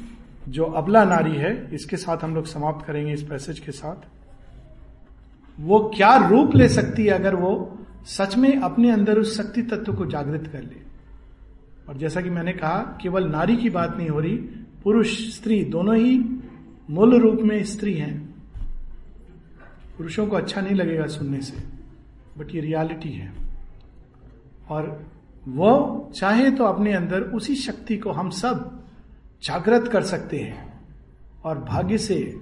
जो 0.50 0.64
अबला 0.64 1.04
नारी 1.06 1.36
है, 1.36 1.76
इसके 1.76 1.98
साथ 1.98 2.24
हम 2.24 2.36
लोग 2.36 2.46
समाप्त 2.46 2.86
करेंगे 2.86 3.14
इस 3.14 3.24
पैसेज 3.24 3.60
के 3.60 3.72
साथ। 3.72 4.08
वो 5.58 5.80
क्या 5.96 6.16
रूप 6.28 6.56
ले 6.56 6.70
सकती 6.70 7.04
है 7.04 7.10
अगर 7.10 7.36
वो 7.36 7.78
सच 8.06 8.36
में 8.38 8.56
अपने 8.58 8.92
अंदर 8.92 9.20
उस 9.20 9.38
शक्ति 9.38 9.62
तत्व 9.62 9.94
को 9.94 10.06
जागृत 10.06 10.50
कर 10.52 10.62
ले? 10.62 10.83
और 11.90 11.98
जैसा 11.98 12.22
कि 12.22 12.30
मैंने 12.30 12.54
कहा, 12.54 13.00
केवल 13.02 13.28
नारी 13.28 13.58
की 13.58 13.70
बात 13.70 13.98
नहीं 13.98 14.10
हो 14.10 14.20
रही, 14.20 14.38
पुरुष, 14.84 15.36
स्त्री, 15.36 15.64
दोनों 15.64 15.96
ही 15.98 16.20
मूल 16.90 17.20
रूप 17.20 17.40
में 17.42 17.64
स्त्री 17.64 17.94
हैं। 17.94 18.36
पुरुषों 19.98 20.28
को 20.28 20.36
अच्छा 20.36 20.62
नहीं 20.62 20.76
लगेगा 20.76 21.08
सुनने 21.08 21.42
से 21.42 21.58
बट 22.38 22.56
ये 22.56 22.62
रियलिटी 22.62 23.10
है। 23.10 23.34
और 24.70 25.06
वो 25.48 26.12
चाहे 26.16 26.52
तो 26.52 26.64
अपने 26.64 26.94
अंदर 26.94 27.22
उसी 27.22 27.56
शक्ति 27.56 27.98
को 27.98 28.12
हम 28.12 28.30
सब 28.30 28.84
जागृत 29.44 29.88
कर 29.88 30.04
सकते 30.04 30.38
हैं 30.38 30.88
और 31.46 31.60
भाग्य 31.60 31.98
से, 31.98 32.42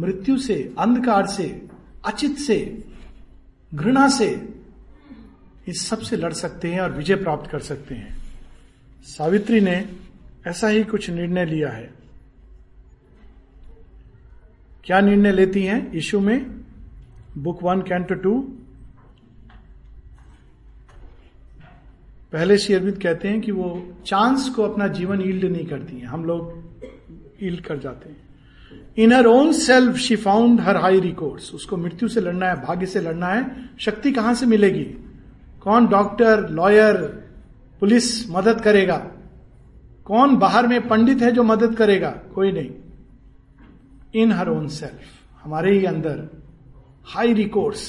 मृत्यु 0.00 0.38
से, 0.38 0.74
अंधकार 0.78 1.26
से, 1.26 1.68
अचित 2.04 2.36
से, 2.36 2.84
घृणा 3.74 4.08
से 4.08 4.54
इस 5.68 5.86
सबसे 5.86 6.16
लड़ 6.16 6.32
सकते 6.32 6.72
हैं 6.72 6.80
और 6.80 6.92
विजय 6.92 7.14
प्राप्त 7.14 7.50
कर 7.50 7.58
सकते 7.58 7.94
हैं। 7.94 8.21
सावित्री 9.02 9.60
ने 9.60 9.88
ऐसा 10.46 10.68
ही 10.68 10.84
कुछ 10.84 11.10
निर्णय 11.10 11.44
लिया 11.44 11.68
है। 11.68 11.90
क्या 14.84 15.00
निर्णय 15.00 15.32
लेती 15.32 15.62
हैं? 15.62 15.94
यीशु 15.94 16.20
में, 16.20 16.64
बुक 17.38 17.62
वन, 17.62 17.80
कैंटो 17.80 18.14
टू। 18.14 18.40
पहले 22.32 22.58
शेयरविद 22.58 23.02
कहते 23.02 23.28
हैं 23.28 23.40
कि 23.40 23.52
वो 23.52 23.92
चांस 24.06 24.48
को 24.48 24.62
अपना 24.62 24.88
जीवन 24.88 25.20
ईल्ड 25.20 25.44
नहीं 25.44 25.66
करती 25.66 25.98
हैं। 25.98 26.06
हम 26.06 26.24
लोग 26.24 26.62
ईल्ड 27.42 27.60
कर 27.60 27.78
जाते 27.78 28.08
हैं। 28.08 28.16
In 28.98 29.12
her 29.12 29.26
own 29.26 29.52
self 29.52 29.96
she 29.96 30.16
found 30.16 30.60
her 30.60 30.76
high 30.76 31.00
records 31.00 31.54
उसको 31.54 31.76
मृत्यु 31.76 32.08
से 32.08 32.20
लड़ना 32.20 32.46
है, 32.46 32.54
भाग्य 32.54 32.86
से 32.86 33.00
लड़ना 33.00 33.26
है। 33.26 33.70
शक्ति 33.78 34.12
कहाँ 34.12 34.34
से 34.34 34.46
मिलेगी? 34.46 34.84
कौन? 35.60 35.86
डॉक्टर 35.86 36.48
लॉयर 36.48 37.21
पुलिस 37.82 38.30
मदद 38.30 38.60
करेगा। 38.60 38.96
कौन 40.06 40.36
बाहर 40.36 40.66
में 40.66 40.86
पंडित 40.88 41.22
है 41.22 41.30
जो 41.32 41.42
मदद 41.42 41.74
करेगा? 41.76 42.10
कोई 42.34 42.52
नहीं। 42.52 42.70
इन 44.14 44.32
हर 44.32 44.48
ओन 44.48 44.68
सेल्फ 44.68 45.44
हमारे 45.44 45.72
ही 45.72 45.84
अंदर 45.84 46.28
हाई 47.06 47.32
रिकॉर्ड्स 47.32 47.82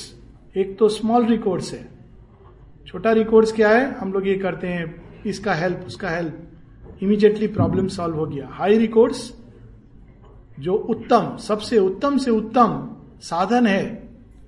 एक 0.57 0.77
तो 0.79 0.89
स्मॉल 0.89 1.25
रिकॉर्ड्स 1.25 1.73
है। 1.73 1.87
छोटा 2.87 3.11
रिकॉर्ड्स 3.11 3.51
क्या 3.51 3.69
है? 3.69 3.93
हम 3.93 4.13
लोग 4.13 4.27
ये 4.27 4.35
करते 4.35 4.67
हैं, 4.67 5.21
इसका 5.25 5.53
हेल्प 5.53 5.83
उसका 5.87 6.09
हेल्प 6.09 6.99
इमीडिएटली 7.03 7.47
प्रॉब्लम 7.47 7.87
सॉल्व 7.87 8.15
हो 8.15 8.25
गया। 8.25 8.47
हाई 8.51 8.77
रिकॉर्ड्स 8.77 9.31
जो 10.59 10.73
उत्तम, 10.73 11.35
सबसे 11.37 11.77
उत्तम 11.77 12.17
से 12.17 12.31
उत्तम 12.31 12.95
साधन 13.21 13.67
है, 13.67 13.83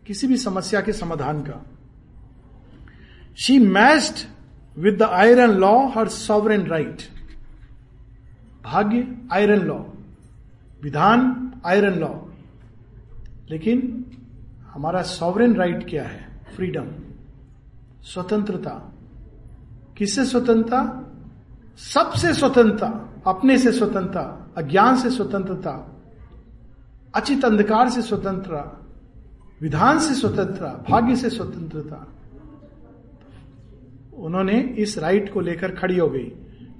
किसी 0.08 0.28
भी 0.28 0.38
समस्या 0.38 0.82
के 0.82 0.94
समाधान 0.94 1.42
का। 1.42 1.66
She 3.38 3.60
matched 3.60 4.28
with 4.78 4.98
the 4.98 5.04
iron 5.22 5.52
law 5.60 5.76
her 5.96 6.08
sovereign 6.10 6.66
right 6.68 7.02
भाग्य 8.64 9.08
आयरन 9.34 9.62
लॉ 9.68 9.78
विधान 10.82 11.22
आयरन 11.66 12.00
लॉ 12.00 12.14
लेकिन 13.50 13.82
हमारा 14.74 15.02
सॉवरन 15.10 15.56
राइट 15.56 15.88
क्या 15.90 16.04
है 16.04 16.24
फ्रीडम 16.56 16.88
स्वतंत्रता 18.14 18.72
किससे 19.98 20.26
स्वतंत्रता 20.26 20.82
सबसे 21.84 22.34
स्वतंत्रता 22.34 22.88
अपने 23.28 23.58
से 23.58 23.72
स्वतंत्रता 23.72 24.22
अज्ञान 24.58 24.98
से 24.98 25.10
स्वतंत्रता 25.12 25.72
अचित 27.16 27.46
अंधकार 27.46 27.90
से 27.90 28.02
स्वतंत्रता 28.02 28.62
विधान 29.62 30.00
से 30.00 30.14
स्वतंत्रता 30.16 30.68
भाग्य 30.90 31.16
से 31.16 31.30
स्वतंत्रता 31.30 32.06
उन्होंने 34.26 34.60
इस 34.80 34.98
राइट 34.98 35.32
को 35.34 35.42
लेकर 35.42 35.72
खड़ी 35.72 35.98
हो 35.98 36.08
गई 36.10 36.32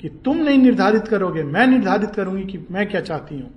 कि 0.02 0.10
तुम 0.26 0.38
नहीं 0.38 0.58
निर्धारित 0.58 1.08
करोगे, 1.08 1.44
मैं 1.44 1.68
निर्धारित 1.68 2.12
करूँगी 2.12 2.44
कि 2.44 2.66
मैं 2.72 2.88
क्या 2.90 3.02
चाहती 3.02 3.40
हूँ। 3.40 3.52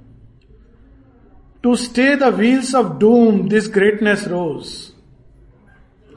To 1.64 1.74
stay 1.76 2.14
the 2.16 2.22
wheels 2.34 2.74
of 2.74 2.98
doom 2.98 3.48
this 3.48 3.70
greatness 3.74 4.26
rose 4.28 4.66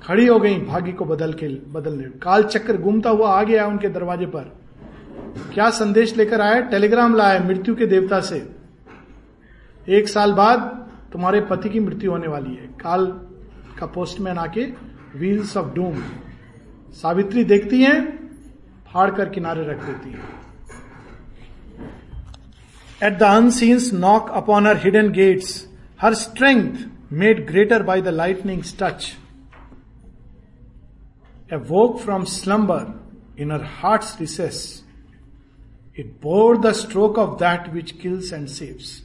खड़ी 0.01 0.25
हो 0.27 0.39
गई 0.39 0.57
भाग्य 0.57 0.91
को 0.91 1.05
बदल 1.05 1.33
के, 1.33 1.47
बदलने। 1.47 2.03
काल 2.19 2.43
चक्र 2.43 2.77
घूमता 2.77 3.09
हुआ 3.09 3.29
आ 3.31 3.43
गया 3.43 3.65
उनके 3.67 3.89
दरवाजे 3.89 4.25
पर। 4.25 4.51
क्या 5.53 5.69
संदेश 5.69 6.15
लेकर 6.17 6.41
आया 6.41 6.59
टेलीग्राम 6.69 7.15
लाया 7.15 7.43
मृत्यु 7.43 7.75
के 7.75 7.85
देवता 7.85 8.19
से। 8.21 8.37
एक 9.87 10.07
साल 10.07 10.33
बाद 10.33 10.59
तुम्हारे 11.11 11.41
पति 11.41 11.69
की 11.69 11.79
मृत्यु 11.79 12.11
होने 12.11 12.27
वाली 12.27 12.55
है। 12.55 12.67
काल 12.79 13.05
का 13.79 13.85
पोस्टमैन 13.85 14.37
आके 14.37 14.65
व्हील्स 15.15 15.55
ऑफ़ 15.57 15.73
डूम 15.75 15.95
सावित्री 16.93 17.43
देखती 17.43 17.81
हैं, 17.83 17.99
फाड़ 18.87 19.09
कर 19.15 19.29
किनारे 19.29 19.63
रख 19.65 19.83
देती 19.85 20.09
है। 20.11 20.19
At 23.03 23.17
the 23.19 23.23
unseen's 23.23 23.91
knock 23.93 24.29
upon 24.29 24.67
her 24.67 24.77
hidden 24.77 25.11
gates 25.11 25.67
her 26.01 26.13
strength 26.13 27.13
made 27.13 27.45
greater 27.47 27.83
by 27.83 28.01
the 28.01 28.07
lightning 28.07 28.63
touch 28.79 29.07
awoke 31.69 31.99
from 31.99 32.23
slumber 32.33 33.41
in 33.41 33.51
her 33.51 33.63
heart 33.73 34.21
recess 34.21 34.59
it 35.99 36.13
bore 36.23 36.57
the 36.57 36.71
stroke 36.73 37.17
of 37.19 37.39
that 37.39 37.69
which 37.73 37.91
kills 37.91 38.33
and 38.33 38.47
saves 38.47 38.97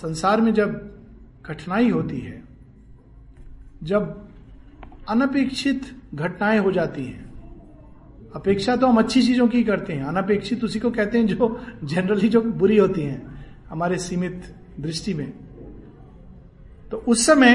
संसार 0.00 0.40
में 0.40 0.52
जब 0.54 0.74
कठिनाई 1.46 1.88
होती 1.90 2.18
है, 2.20 2.42
जब 3.82 4.29
अनपेक्षित 5.10 5.82
घटनाएँ 6.14 6.58
हो 6.58 6.72
जाती 6.72 7.04
हैं। 7.04 7.28
अपेक्षा 8.34 8.76
तो 8.76 8.86
हम 8.86 8.98
अच्छी 8.98 9.22
चीज़ों 9.22 9.46
की 9.48 9.62
करते 9.62 9.92
हैं, 9.92 10.04
अनपेक्षित 10.04 10.64
उसी 10.64 10.80
को 10.80 10.90
कहते 10.90 11.18
हैं 11.18 11.26
जो 11.26 11.60
जनरली 11.84 12.28
जो 12.28 12.40
बुरी 12.40 12.76
होती 12.76 13.02
हैं, 13.02 13.46
हमारे 13.70 13.98
सीमित 13.98 14.54
दृष्टि 14.80 15.14
में। 15.14 15.32
तो 16.90 16.96
उस 17.08 17.26
समय 17.26 17.54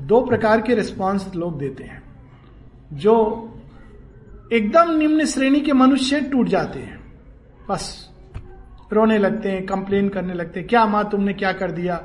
दो 0.00 0.20
प्रकार 0.26 0.60
के 0.60 0.74
रिस्पॉन्स 0.74 1.34
लोग 1.34 1.58
देते 1.58 1.84
हैं, 1.84 2.02
जो 2.92 3.14
एकदम 4.52 4.90
निम्न 4.90 5.24
श्रेणी 5.24 5.60
के 5.60 5.72
मनुष्य 5.72 6.20
टूट 6.20 6.48
जाते 6.48 6.78
हैं। 6.78 7.00
बस, 7.68 8.10
रोने 8.92 9.18
लगते 9.18 9.50
हैं 9.50 9.66
कंप्लेन 9.66 10.08
करने 10.08 10.34
लगते 10.34 10.60
हैं, 10.60 10.68
क्या 10.68 10.86
माँ, 10.86 11.08
तुमने 11.10 11.32
क्या 11.32 11.52
कर 11.52 11.70
दिया? 11.70 11.96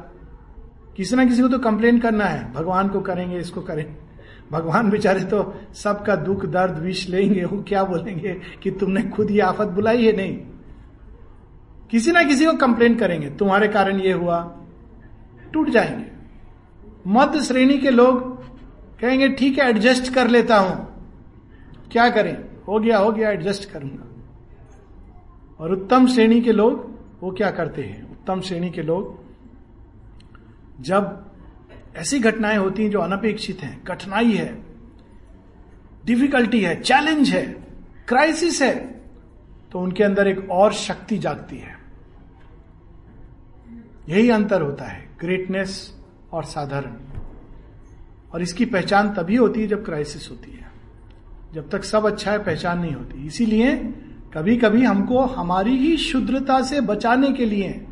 किसी 0.97 1.15
ना 1.15 1.25
किसी 1.25 1.41
को 1.41 1.47
तो 1.47 1.59
कंप्लेन 1.59 1.99
करना 1.99 2.25
है, 2.25 2.51
भगवान 2.53 2.89
को 2.89 3.01
करेंगे, 3.01 3.37
इसको 3.37 3.61
करेंगे। 3.61 4.04
भगवान 4.51 4.89
बेचारे 4.89 5.23
तो 5.23 5.61
सबका 5.73 6.15
दुख, 6.15 6.45
दर्द, 6.45 6.77
विष 6.79 7.09
लेंगे, 7.09 7.43
वो 7.43 7.63
क्या 7.63 7.83
बोलेंगे 7.83 8.41
कि 8.63 8.71
तुमने 8.71 9.01
खुद 9.01 9.31
ये 9.31 9.39
आफत 9.39 9.67
बुलाई 9.67 10.05
है 10.05 10.15
नहीं? 10.15 10.37
किसी 11.91 12.11
ना 12.11 12.23
किसी 12.23 12.45
को 12.45 12.53
कंप्लेन 12.53 12.95
करेंगे, 12.95 13.29
तुम्हारे 13.29 13.67
कारण 13.67 13.99
ये 13.99 14.11
हुआ, 14.11 14.57
टूट 15.53 15.69
जाएँगे। 15.69 16.11
मध्य 17.07 17.41
श्रेणी 17.41 17.77
के 17.77 17.89
लोग 17.89 18.43
कहेंगे, 18.99 19.29
ठीक 19.29 19.59
है 19.59 19.69
एडजस्ट 19.69 20.13
कर 20.13 20.27
लेता 20.27 20.57
हूँ। 20.57 20.87
क्या 21.91 22.09
करें? 22.09 22.37
हो 22.67 22.79
गया 22.79 22.97
हो 22.97 23.11
गया 23.11 23.29
एडजस्ट 23.29 23.71
करूँगा। 23.71 24.03
और 25.59 25.71
उत्तम 25.71 26.07
श्रेणी 26.07 26.41
के 26.41 26.51
लोग 26.51 26.99
वो 27.21 27.31
क्या 27.31 27.51
करते 27.51 27.81
हैं? 27.81 28.11
उत्तम 28.11 28.41
श्रेणी 28.41 28.69
के 28.69 28.81
लोग 28.81 29.19
जब 30.81 31.24
ऐसी 31.95 32.19
घटनाएँ 32.19 32.57
होती 32.57 32.83
हैं 32.83 32.89
जो 32.91 32.99
अनपेक्षित 32.99 33.61
हैं, 33.61 33.83
कठिनाई 33.83 34.31
है 34.31 34.65
डिफिकल्टी 36.05 36.61
है 36.61 36.81
चैलेंज 36.81 37.29
है 37.29 37.45
क्राइसिस 38.07 38.61
है 38.61 38.75
तो 39.71 39.79
उनके 39.79 40.03
अंदर 40.03 40.27
एक 40.27 40.49
और 40.51 40.73
शक्ति 40.73 41.17
जागती 41.17 41.57
है। 41.57 41.73
यही 44.09 44.29
अंतर 44.29 44.61
होता 44.61 44.85
है 44.85 45.07
ग्रेटनेस 45.19 45.95
और 46.31 46.43
साधारण। 46.43 46.95
और 48.33 48.41
इसकी 48.41 48.65
पहचान 48.65 49.13
तभी 49.13 49.35
होती 49.35 49.61
है 49.61 49.67
जब 49.67 49.85
क्राइसिस 49.85 50.29
होती 50.31 50.51
है। 50.51 50.71
जब 51.53 51.69
तक 51.69 51.83
सब 51.83 52.05
अच्छा 52.05 52.31
है, 52.31 52.39
पहचान 52.39 52.79
नहीं 52.79 52.93
होती। 52.93 53.25
इसीलिए 53.27 53.75
कभी 54.33 54.57
कभी 54.57 54.83
हमको 54.83 55.21
हमारी 55.21 55.77
ही 55.77 55.97
शुद्रता 55.97 56.61
से 56.61 56.81
बचाने 56.81 57.31
के 57.31 57.45
लिए, 57.45 57.85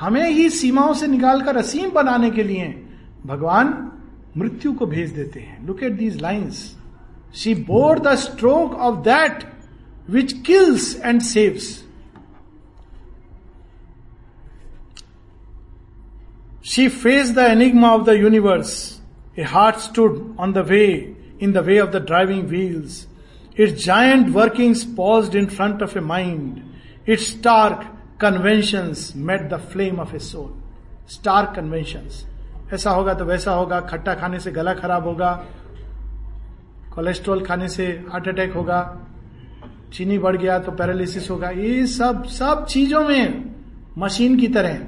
हमें 0.00 0.28
ही 0.30 0.48
सीमाओं 0.50 0.94
से 0.94 1.06
निकालकर 1.06 1.56
असीम 1.56 1.90
बनाने 1.90 2.30
के 2.30 2.42
लिए 2.42 2.84
भगवान 3.26 3.90
मृत्यु 4.36 4.72
को 4.72 4.86
भेज 4.86 5.10
देते 5.12 5.40
हैं। 5.40 5.66
Look 5.66 5.82
at 5.82 5.92
these 5.92 6.20
lines 6.22 6.64
she 7.36 7.54
bore 7.54 7.98
the 7.98 8.14
stroke 8.14 8.74
of 8.74 8.98
that 9.04 9.44
which 10.10 10.32
kills 10.46 10.94
and 11.04 11.20
saves 11.22 11.76
she 16.66 16.88
face 16.88 17.30
the 17.34 17.38
enigma 17.38 17.90
of 17.94 18.04
the 18.04 18.14
universe 18.20 18.72
a 19.38 19.42
heart 19.42 19.76
stood 19.80 20.36
on 20.40 20.52
the 20.52 20.64
way 20.68 20.84
in 21.42 21.52
the 21.52 21.58
way 21.66 21.78
of 21.80 21.90
the 21.90 22.04
driving 22.06 22.42
wheels 22.48 23.06
its 23.60 23.84
giant 23.84 24.28
working 24.28 24.74
pause 24.96 25.36
in 25.36 25.46
front 25.46 25.82
of 25.82 25.96
a 25.98 26.00
mind 26.00 27.10
its 27.10 27.28
stark 27.30 27.86
convention 28.20 28.94
met 29.26 29.48
the 29.50 29.60
flame 29.72 30.00
of 30.00 30.14
a 30.16 30.18
soul 30.18 30.52
stark 31.10 31.54
convention 31.56 32.08
ऐसा 32.72 32.90
होगा 32.90 33.14
तो 33.14 33.24
वैसा 33.24 33.52
होगा, 33.52 33.80
खट्टा 33.80 34.14
खाने 34.14 34.38
से 34.40 34.50
गला 34.52 34.74
खराब 34.74 35.04
होगा 35.04 35.32
कोलेस्ट्रॉल 36.94 37.44
खाने 37.44 37.68
से 37.68 37.86
हार्ट 38.10 38.28
अटैक 38.28 38.54
होगा, 38.54 38.80
चीनी 39.92 40.18
बढ़ 40.18 40.36
गया 40.36 40.58
तो 40.58 40.72
पैरालिसिस 40.72 41.30
होगा, 41.30 41.50
ये 41.50 41.86
सब 41.86 42.24
सब 42.26 42.64
चीज़ों 42.66 43.02
में 43.08 43.54
मशीन 43.98 44.36
की 44.38 44.48
तरह 44.48 44.78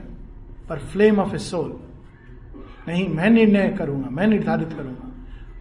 पर 0.68 0.78
फ्लेम 0.92 1.18
ऑफ़ 1.20 1.34
ए 1.34 1.38
सोल 1.40 1.78
नहीं, 2.88 3.08
मैं 3.08 3.30
निर्णय 3.30 3.68
करूँगा, 3.78 4.10
मैं 4.10 4.26
निर्धारित 4.26 4.72
करूँगा। 4.72 5.08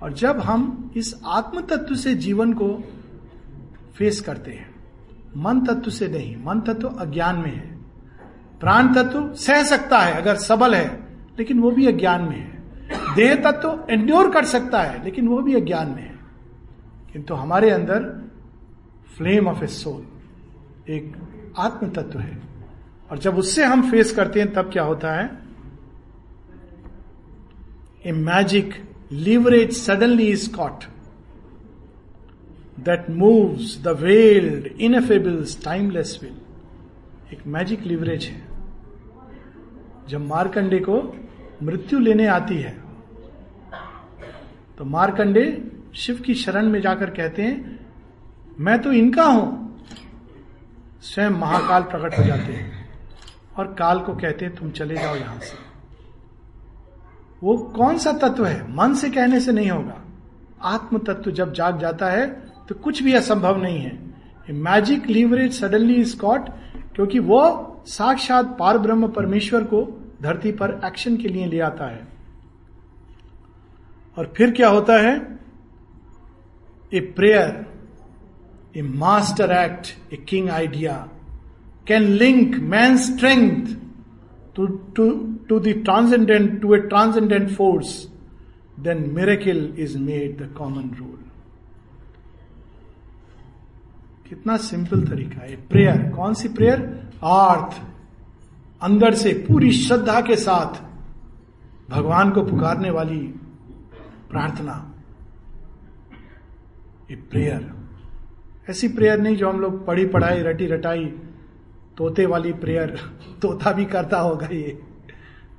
और 0.01 0.13
जब 0.13 0.39
हम 0.39 0.91
इस 0.97 1.13
आत्म 1.27 1.61
तत्व 1.61 1.95
से 1.95 2.13
जीवन 2.17 2.53
को 2.53 2.67
फेस 3.95 4.19
करते 4.21 4.51
हैं, 4.51 4.69
मन 5.37 5.59
तत्व 5.65 5.91
से 5.91 6.07
नहीं, 6.07 6.35
मन 6.37 6.61
तत्व 6.61 6.87
अज्ञान 6.89 7.37
में 7.37 7.51
है। 7.51 7.77
प्राण 8.61 8.93
तत्व 8.93 9.33
सह 9.37 9.63
सकता 9.65 9.99
है, 9.99 10.13
अगर 10.13 10.35
सबल 10.37 10.75
है 10.75 10.87
लेकिन 11.39 11.59
वो 11.59 11.71
भी 11.71 11.85
अज्ञान 11.87 12.21
में 12.21 12.37
है। 12.37 12.59
देह 13.15 13.35
तत्व 13.35 13.51
तो 13.51 13.87
एंड्योर 13.89 14.31
कर 14.31 14.45
सकता 14.45 14.81
है, 14.81 15.03
लेकिन 15.03 15.27
वो 15.27 15.41
भी 15.41 15.53
अज्ञान 15.53 15.87
में 15.87 16.03
है। 16.03 16.19
किंतु 17.13 17.33
हमारे 17.33 17.69
अंदर 17.69 18.29
फ्लेम 19.17 19.47
ऑफ़ 19.47 19.63
ए 19.63 19.67
सोल 19.67 20.05
एक 20.91 21.15
आत्म 21.57 21.89
तत्व 21.89 22.19
है। 22.19 22.41
और 23.11 23.17
जब 23.17 23.37
उससे 23.37 23.65
हम 23.65 23.91
फेस 23.91 24.15
करते 24.15 24.39
हैं, 24.39 24.53
तब 24.53 24.71
क्या 24.71 24.83
होता 24.83 25.13
है? 25.13 25.37
A 28.05 28.11
magic 28.11 28.73
leverage 29.11 29.71
suddenly 29.71 30.25
is 30.25 30.55
caught 30.55 30.83
that 32.79 33.09
moves 33.09 33.81
the 33.83 33.87
veiled 33.87 34.67
ineffable's 34.81 35.63
timeless 35.63 36.19
will 36.23 36.35
एक 37.33 37.47
मैजिक 37.47 37.81
लिवरेज 37.81 38.25
है। 38.25 38.41
जब 40.09 40.21
मारकंडे 40.21 40.79
को 40.79 41.15
मृत्यु 41.63 41.99
लेने 41.99 42.25
आती 42.27 42.57
है। 42.57 42.77
तो 44.77 44.85
मारकंडे 44.87 45.45
शिव 45.95 46.19
की 46.25 46.33
शरण 46.35 46.69
में 46.69 46.79
जाकर 46.81 47.09
कहते 47.09 47.41
हैं, 47.41 47.79
मैं 48.59 48.81
तो 48.81 48.91
इनका 48.91 49.23
हूँ। 49.23 49.77
स्वयं 51.03 51.29
महाकाल 51.31 51.83
प्रकट 51.83 52.17
हो 52.19 52.23
जाते 52.23 52.53
हैं 52.53 52.87
और 53.57 53.73
काल 53.73 53.99
को 53.99 54.13
कहते 54.15 54.45
हैं, 54.45 54.55
तुम 54.55 54.71
चले 54.71 54.95
जाओ 54.95 55.15
यहाँ 55.15 55.39
से। 55.39 55.57
वो 57.41 57.57
कौन 57.75 57.97
सा 57.97 58.11
तत्व 58.13 58.45
है? 58.45 58.75
मन 58.75 58.93
से 58.93 59.09
कहने 59.09 59.39
से 59.39 59.51
नहीं 59.51 59.69
होगा। 59.69 60.01
आत्म 60.65 60.97
तत्व 60.99 61.31
जब 61.31 61.53
जाग 61.53 61.79
जाता 61.79 62.09
है 62.09 62.27
तो 62.67 62.75
कुछ 62.75 63.01
भी 63.03 63.13
असंभव 63.13 63.61
नहीं 63.61 63.79
है। 63.79 64.53
मैजिक 64.53 65.05
लीवरेज 65.05 65.53
सडनली 65.53 66.03
स्कॉट 66.05 66.49
क्योंकि 66.95 67.19
वो 67.21 67.41
साक्षात 67.87 68.55
पार 68.59 68.77
ब्रह्म 68.77 69.07
परमेश्वर 69.07 69.63
को 69.63 69.81
धरती 70.21 70.51
पर 70.51 70.79
एक्शन 70.85 71.17
के 71.17 71.27
लिए 71.27 71.45
ले 71.45 71.59
आता 71.61 71.89
है। 71.91 72.07
और 74.17 74.33
फिर 74.37 74.51
क्या 74.51 74.69
होता 74.69 74.97
है? 75.01 75.15
A 76.93 76.99
prayer 77.15 77.65
a 78.77 78.81
master 78.81 79.51
act 79.53 80.13
a 80.13 80.17
king 80.29 80.49
idea 80.49 80.93
can 81.87 82.03
link 82.13 82.55
man 82.71 82.97
strength 82.97 83.75
to 84.55 84.67
to 84.95 85.09
to 85.49 85.59
transcendent 85.59 86.61
to 86.61 86.75
a 86.75 86.79
transcendent 86.87 87.49
force 87.49 87.95
then 88.79 89.09
miracle 89.13 89.75
is 89.79 89.97
made 89.99 90.37
the 90.41 90.53
common 90.57 90.89
rule 90.99 91.17
कितना 94.29 94.57
सिंपल 94.63 95.07
तरीका 95.07 95.41
है। 95.41 95.55
प्रेयर 95.69 96.09
कौन 96.15 96.33
सी 96.33 96.47
प्रेयर 96.49 96.81
आर्थ 97.25 97.81
अंदर 98.81 99.13
से 99.13 99.33
पूरी 99.47 99.71
श्रद्धा 99.71 100.19
के 100.21 100.35
साथ 100.37 100.81
भगवान 101.89 102.31
को 102.31 102.43
पुकारने 102.43 102.89
वाली 102.91 103.19
प्रार्थना 104.29 104.75
ये 107.09 107.15
प्रेयर 107.31 107.71
ऐसी 108.69 108.87
प्रेयर 108.89 109.19
नहीं 109.19 109.35
जो 109.35 109.49
हम 109.49 109.59
लोग 109.59 109.85
पढ़ी, 109.85 110.05
पढ़ाई, 110.05 110.41
रटी, 110.41 110.65
रटाई, 110.67 111.05
तोते 111.97 112.25
वाली 112.25 112.51
प्रेयर 112.55 112.95
तोता 113.41 113.71
भी 113.71 113.85
करता 113.85 114.19
होगा 114.19 114.47
ये। 114.47 114.77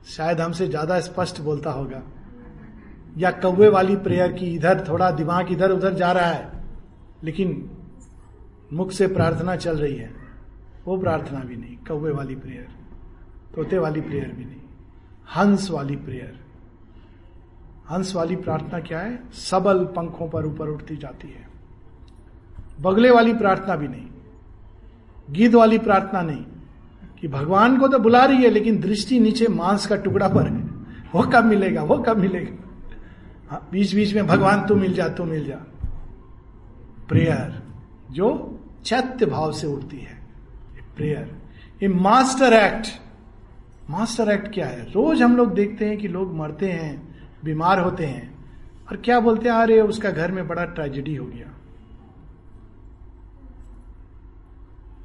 शायद 0.08 0.40
हमसे 0.40 0.66
ज़्यादा 0.68 0.98
स्पष्ट 1.00 1.40
बोलता 1.40 1.70
होगा। 1.70 2.02
या 3.18 3.30
कौवे 3.32 3.68
वाली 3.68 3.96
प्रेयर 3.98 4.32
की 4.32 4.46
इधर 4.54 4.84
थोड़ा 4.88 5.10
दिमाग 5.12 5.52
इधर 5.52 5.70
उधर 5.70 5.94
जा 5.94 6.12
रहा 6.12 6.26
है, 6.26 6.48
लेकिन 7.24 7.70
मुख 8.72 8.92
से 8.92 9.06
प्रार्थना 9.08 9.56
चल 9.58 9.78
रही 9.78 9.96
है। 9.96 10.12
वो 10.86 10.96
प्रार्थना 10.98 11.40
भी 11.40 11.56
नहीं, 11.56 11.76
कौवे 11.78 12.12
वाली 12.12 12.34
प्रेयर 12.36 12.68
तोते 13.54 13.78
वाली 13.78 14.00
प्रेयर 14.00 14.32
भी 14.32 14.44
नहीं। 14.44 14.56
हंस 15.36 15.70
वाली 15.70 15.96
प्रेयर 15.96 16.40
हंस 17.90 18.14
वाली 18.14 18.36
प्रार्थना 18.36 18.80
क्या 18.80 19.00
है? 19.00 19.32
सबल 19.32 19.84
पंखों 19.84 20.28
पर 20.28 20.46
ऊपर 20.46 20.68
उठती 20.68 20.96
जाती 20.96 21.28
है। 21.28 21.48
बगले 22.80 23.10
वाली 23.10 23.34
प्रार्थना 23.34 23.76
भी 23.76 23.88
नहीं। 23.88 24.06
गीत 25.30 25.54
वाली 25.54 25.78
प्रार्थना 25.78 26.22
नहीं। 26.22 26.44
कि 27.20 27.28
भगवान 27.28 27.78
को 27.78 27.88
तो 27.88 27.98
बुला 27.98 28.24
रही 28.24 28.42
है, 28.42 28.50
लेकिन 28.50 28.80
दृष्टि 28.80 29.20
नीचे 29.20 29.48
मांस 29.48 29.86
का 29.86 29.96
टुकड़ा 29.96 30.28
पर 30.28 30.46
है। 30.46 30.60
वो 31.14 31.22
कब 31.22 31.44
मिलेगा? 31.44 31.82
वो 31.82 31.98
कब 31.98 32.16
मिलेगा? 32.16 32.70
हाँ 33.50 33.68
बीच 33.72 33.94
बीच 33.94 34.14
में 34.14 34.26
भगवान, 34.26 34.66
तू 34.66 34.74
मिल 34.74 34.92
जा, 34.92 35.08
तू 35.08 35.24
मिल 35.24 35.44
जा। 35.44 35.54
प्रेयर 37.08 37.62
जो 38.10 38.58
चैत्य 38.84 39.26
भाव 39.26 39.52
से 39.52 39.66
उठती 39.66 39.98
है। 39.98 40.26
Prayer 40.96 41.38
a 41.82 41.88
master 41.88 42.52
act 42.52 42.86
master 43.90 44.28
act 44.28 44.54
क्या 44.54 44.66
है? 44.66 44.84
रोज 44.84 45.22
हम 45.22 45.36
लोग 45.36 45.54
देखते 45.54 45.84
हैं 45.84 45.98
कि 45.98 46.08
लोग 46.08 46.34
मरते 46.34 46.72
हैं, 46.72 47.20
बीमार 47.44 47.78
होते 47.78 48.06
हैं, 48.06 48.44
और 48.90 48.96
क्या 48.96 49.20
बोलते 49.20 49.48
हैं, 49.48 49.56
अरे, 49.56 49.80
उसका 49.80 50.10
घर 50.10 50.32
में 50.32 50.48
बड़ा 50.48 50.64
ट्रेजिडी 50.64 51.16
हो 51.16 51.26
गया। 51.26 51.46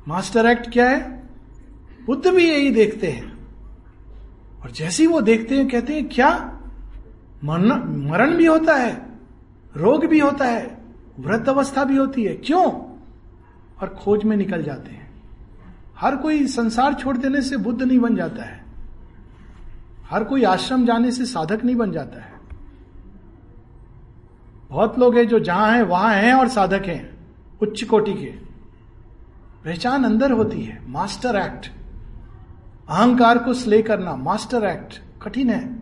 मास्टर 0.08 0.46
एक्ट 0.46 0.74
क्या 0.74 0.90
है? 0.90 1.24
बुद्ध 2.06 2.28
भी 2.28 2.50
यही 2.50 2.72
देखते 2.72 3.08
हैं। 3.08 3.48
और 4.64 4.72
जैसे 4.72 5.04
ही 5.04 5.08
वो 5.08 5.22
देखते 5.22 5.56
हैं, 5.56 5.70
कहते 5.70 5.94
हैं, 5.94 6.10
क्या? 6.10 6.60
मरण 7.44 8.36
भी 8.36 8.46
होता 8.46 8.76
है, 8.76 9.06
रोग 9.78 10.06
भी 10.06 10.20
होता 10.20 10.46
है, 10.46 10.78
वृद्ध 11.20 11.50
अवस्था 11.50 11.84
भी 11.84 11.96
होती 11.96 12.24
है, 12.24 12.36
क्यों? 12.36 12.72
और 13.82 13.88
खोज 13.88 14.24
में 14.24 14.38
निकल 14.38 14.64
जाते 14.64 14.92
हैं। 14.92 15.24
हर 15.98 16.16
कोई 16.16 16.48
संसार 16.48 16.94
छोड़ 16.94 17.18
देने 17.18 17.42
से 17.42 17.58
बुद्ध 17.58 17.82
नहीं 17.82 18.00
बन 18.00 18.16
जाता 18.16 18.44
है। 18.44 18.65
हर 20.10 20.24
कोई 20.24 20.44
आश्रम 20.44 20.86
जाने 20.86 21.12
से 21.12 21.26
साधक 21.26 21.66
नहीं 21.66 21.76
बन 21.76 21.92
जाता 21.92 22.22
है। 22.22 22.34
बहुत 24.70 25.00
लोग 25.00 25.16
हैं 25.16 25.28
जो 25.28 25.40
जहाँ 25.40 25.72
हैं, 25.72 25.84
वहाँ 25.84 26.14
हैं 26.16 26.34
और 26.34 26.48
साधक 26.48 26.84
हैं, 26.86 27.28
उच्च 27.62 27.84
कोटि 27.84 28.14
के। 28.14 28.46
पहचान 29.66 30.04
अंदर 30.04 30.32
होती 30.32 30.62
है, 30.62 30.92
मास्टर 30.92 31.36
एक्ट। 31.36 31.72
अहंकार 32.90 33.38
को 33.38 33.54
स्ले 33.54 33.82
करना, 33.82 34.16
मास्टर 34.16 34.64
एक्ट, 34.64 35.24
कठिन 35.24 35.50
है। 35.50 35.80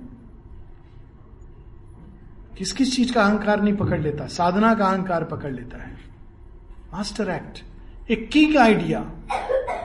किस 2.58 2.74
किस 2.74 2.96
चीज़ 2.96 3.14
का 3.14 3.24
अहंकार 3.24 3.62
नहीं 3.62 3.76
पकड़ 3.76 4.02
लेता? 4.02 4.28
साधना 4.28 4.76
का 4.76 4.86
अहंकार 4.86 5.24
पकड़ 5.24 5.52
लेता 5.52 5.84
है। 5.84 5.94
मास्टर 6.94 7.30
एक्ट, 7.30 7.64
एक 8.12 8.30
किंग 8.30 8.58
आइडिया। 8.58 9.00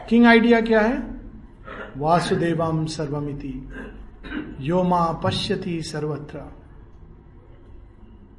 किंग 0.09 0.27
आइडिया 0.27 0.61
क्या 0.61 0.81
है? 0.81 1.21
वासुदेवम 1.97 2.87
सर्वमिति। 2.87 3.69
योमा 4.61 5.05
पश्यति 5.25 5.83
सर्वत्र 5.83 6.43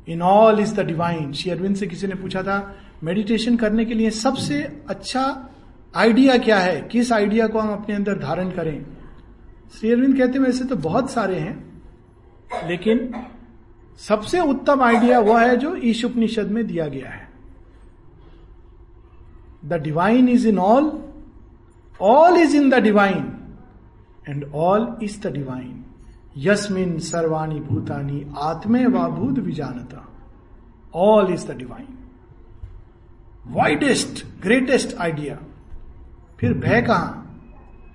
in 0.07 0.21
all 0.21 0.59
is 0.59 0.73
the 0.75 0.79
divine 0.79 1.31
Shri 1.33 1.51
Aurobindo 1.51 1.75
से 1.75 1.87
किसी 1.87 2.07
ने 2.07 2.15
पूछा 2.15 2.43
था 2.43 2.75
मेडिटेशन 3.03 3.57
करने 3.57 3.85
के 3.85 3.93
लिए 3.93 4.09
सबसे 4.09 4.83
अच्छा 4.89 5.23
आइडिया 5.95 6.37
क्या 6.37 6.59
है? 6.59 6.81
किस 6.81 7.11
आइडिया 7.11 7.47
को 7.47 7.59
हम 7.59 7.71
अपने 7.73 7.95
अंदर 7.95 8.19
धारण 8.19 8.49
करें? 8.51 8.85
श्री 9.73 9.91
अरविंद 9.91 10.17
कहते 10.17 10.39
हैं, 10.39 10.45
वैसे 10.45 10.65
तो 10.65 10.75
बहुत 10.75 11.11
सारे 11.11 11.39
हैं, 11.39 11.81
लेकिन 12.67 13.13
सबसे 13.99 14.39
उत्तम 14.39 14.81
आइडिया 14.81 15.19
वह 15.19 15.41
है 15.41 15.55
जो 15.57 15.75
ईश 15.75 16.05
उपनिषद 16.05 16.51
में 16.51 16.65
दिया 16.67 16.87
गया 16.87 17.09
है। 17.09 17.27
The 19.65 19.73
divine 19.73 20.29
is 20.29 20.47
in 20.47 20.59
all 20.59 20.91
all 22.01 22.37
is 22.37 22.55
in 22.55 22.69
the 22.69 22.73
divine 22.73 23.38
and 24.29 24.45
all 24.55 24.97
is 25.03 25.27
the 25.27 25.31
divine 25.31 25.85
यस्मिन 26.37 26.99
सर्वाणी 26.99 27.59
भूतानी 27.59 28.33
आत्मे 28.37 28.85
व 28.85 29.07
भूत 29.07 29.39
विजानता 29.39 30.09
all 30.95 31.33
is 31.33 31.47
the 31.47 31.57
divine 31.57 31.87
widest 33.47 34.41
greatest 34.41 34.97
idea 34.97 35.39
फिर 36.39 36.53
भय 36.53 36.81
कहाँ? 36.81 37.25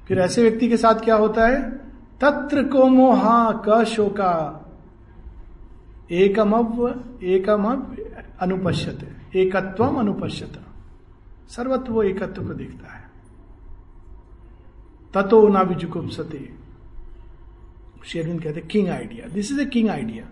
फिर 0.08 0.18
ऐसे 0.18 0.42
व्यक्ति 0.42 0.68
के 0.68 0.76
साथ 0.76 0.94
क्या 0.94 1.14
होता 1.14 1.46
है? 1.46 1.70
तत्र 2.20 2.62
को 2.62 2.88
मोहा 2.88 3.62
क। 3.68 3.84
शोका 3.84 4.60
एकमव 6.10 6.88
एकमव 7.22 7.96
अनुपश्यत। 8.40 9.16
एकत्व 9.36 9.84
अनुपश्यत। 9.84 10.60
सर्वत्र 11.48 11.92
वो 11.92 12.02
एकत्व 12.02 12.42
को 12.42 12.54
देखता 12.54 12.92
है। 12.93 12.93
ततो 15.14 15.48
ना 15.48 15.62
सते 16.12 16.48
शेरविंद 18.06 18.42
कहते 18.42 18.60
king 18.60 18.88
idea 18.88 19.28
this 19.28 19.52
is 19.52 19.60
a 19.60 19.64
king 19.64 19.88
idea 19.90 20.24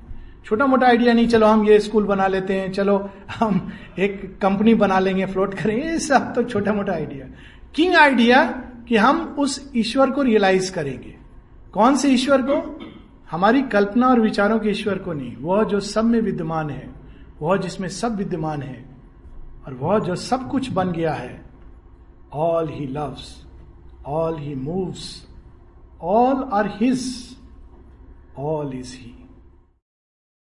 छोटा 0.45 0.67
मोटा 0.67 0.87
आइडिया 0.87 1.13
नहीं, 1.13 1.29
चलो 1.29 1.47
हम 1.47 1.65
ये 1.69 1.79
स्कूल 1.81 2.05
बना 2.05 2.27
लेते 2.27 2.55
हैं, 2.55 2.71
चलो 2.73 3.11
हम 3.31 3.73
एक 3.99 4.39
कंपनी 4.43 4.75
बना 4.75 4.99
लेंगे 4.99 5.27
फ्लोट 5.27 5.55
करेंगे 5.55 5.89
ये 5.89 5.99
सब 5.99 6.33
तो 6.35 6.43
छोटा 6.43 6.73
मोटा 6.73 6.93
आइडिया 6.93 7.27
किंग 7.75 7.95
आइडिया 7.95 8.45
कि 8.89 8.97
हम 8.97 9.21
उस 9.39 9.71
ईश्वर 9.77 10.11
को 10.11 10.23
रियलाइज़ 10.23 10.73
करेंगे। 10.73 11.15
कौन 11.73 11.97
से 11.97 12.09
ईश्वर 12.09 12.43
को? 12.43 12.57
हमारी 13.31 13.63
कल्पना 13.63 14.09
और 14.09 14.21
विचारों 14.21 14.59
के 14.59 14.71
ईश्वर 14.71 14.99
को 14.99 15.13
नहीं। 15.13 15.37
वह 15.37 15.63
जो 15.65 15.81
सब 15.81 16.05
में 16.05 16.21
विद्यमान 16.21 16.71
है, 16.71 16.89
वह 17.43 17.57
जिसमें 17.57 17.89
सब 17.89 18.17
विद्यमान 18.17 18.63
है, 18.63 18.85
और 19.67 19.75
वह 19.75 19.99
जो 19.99 20.17
सब 20.17 20.49
कुछ 20.51 20.71
बन 20.73 20.93
गया 20.93 21.13
है 21.13 21.41
all 22.33 22.69
he 22.69 22.87
loves 22.87 23.31
all 24.05 24.37
he 24.37 24.55
moves, 24.55 25.27
all 25.99 26.53
are 26.53 26.69
his, 26.69 27.37
all 28.35 28.73
is 28.73 28.93
he. 28.93 29.22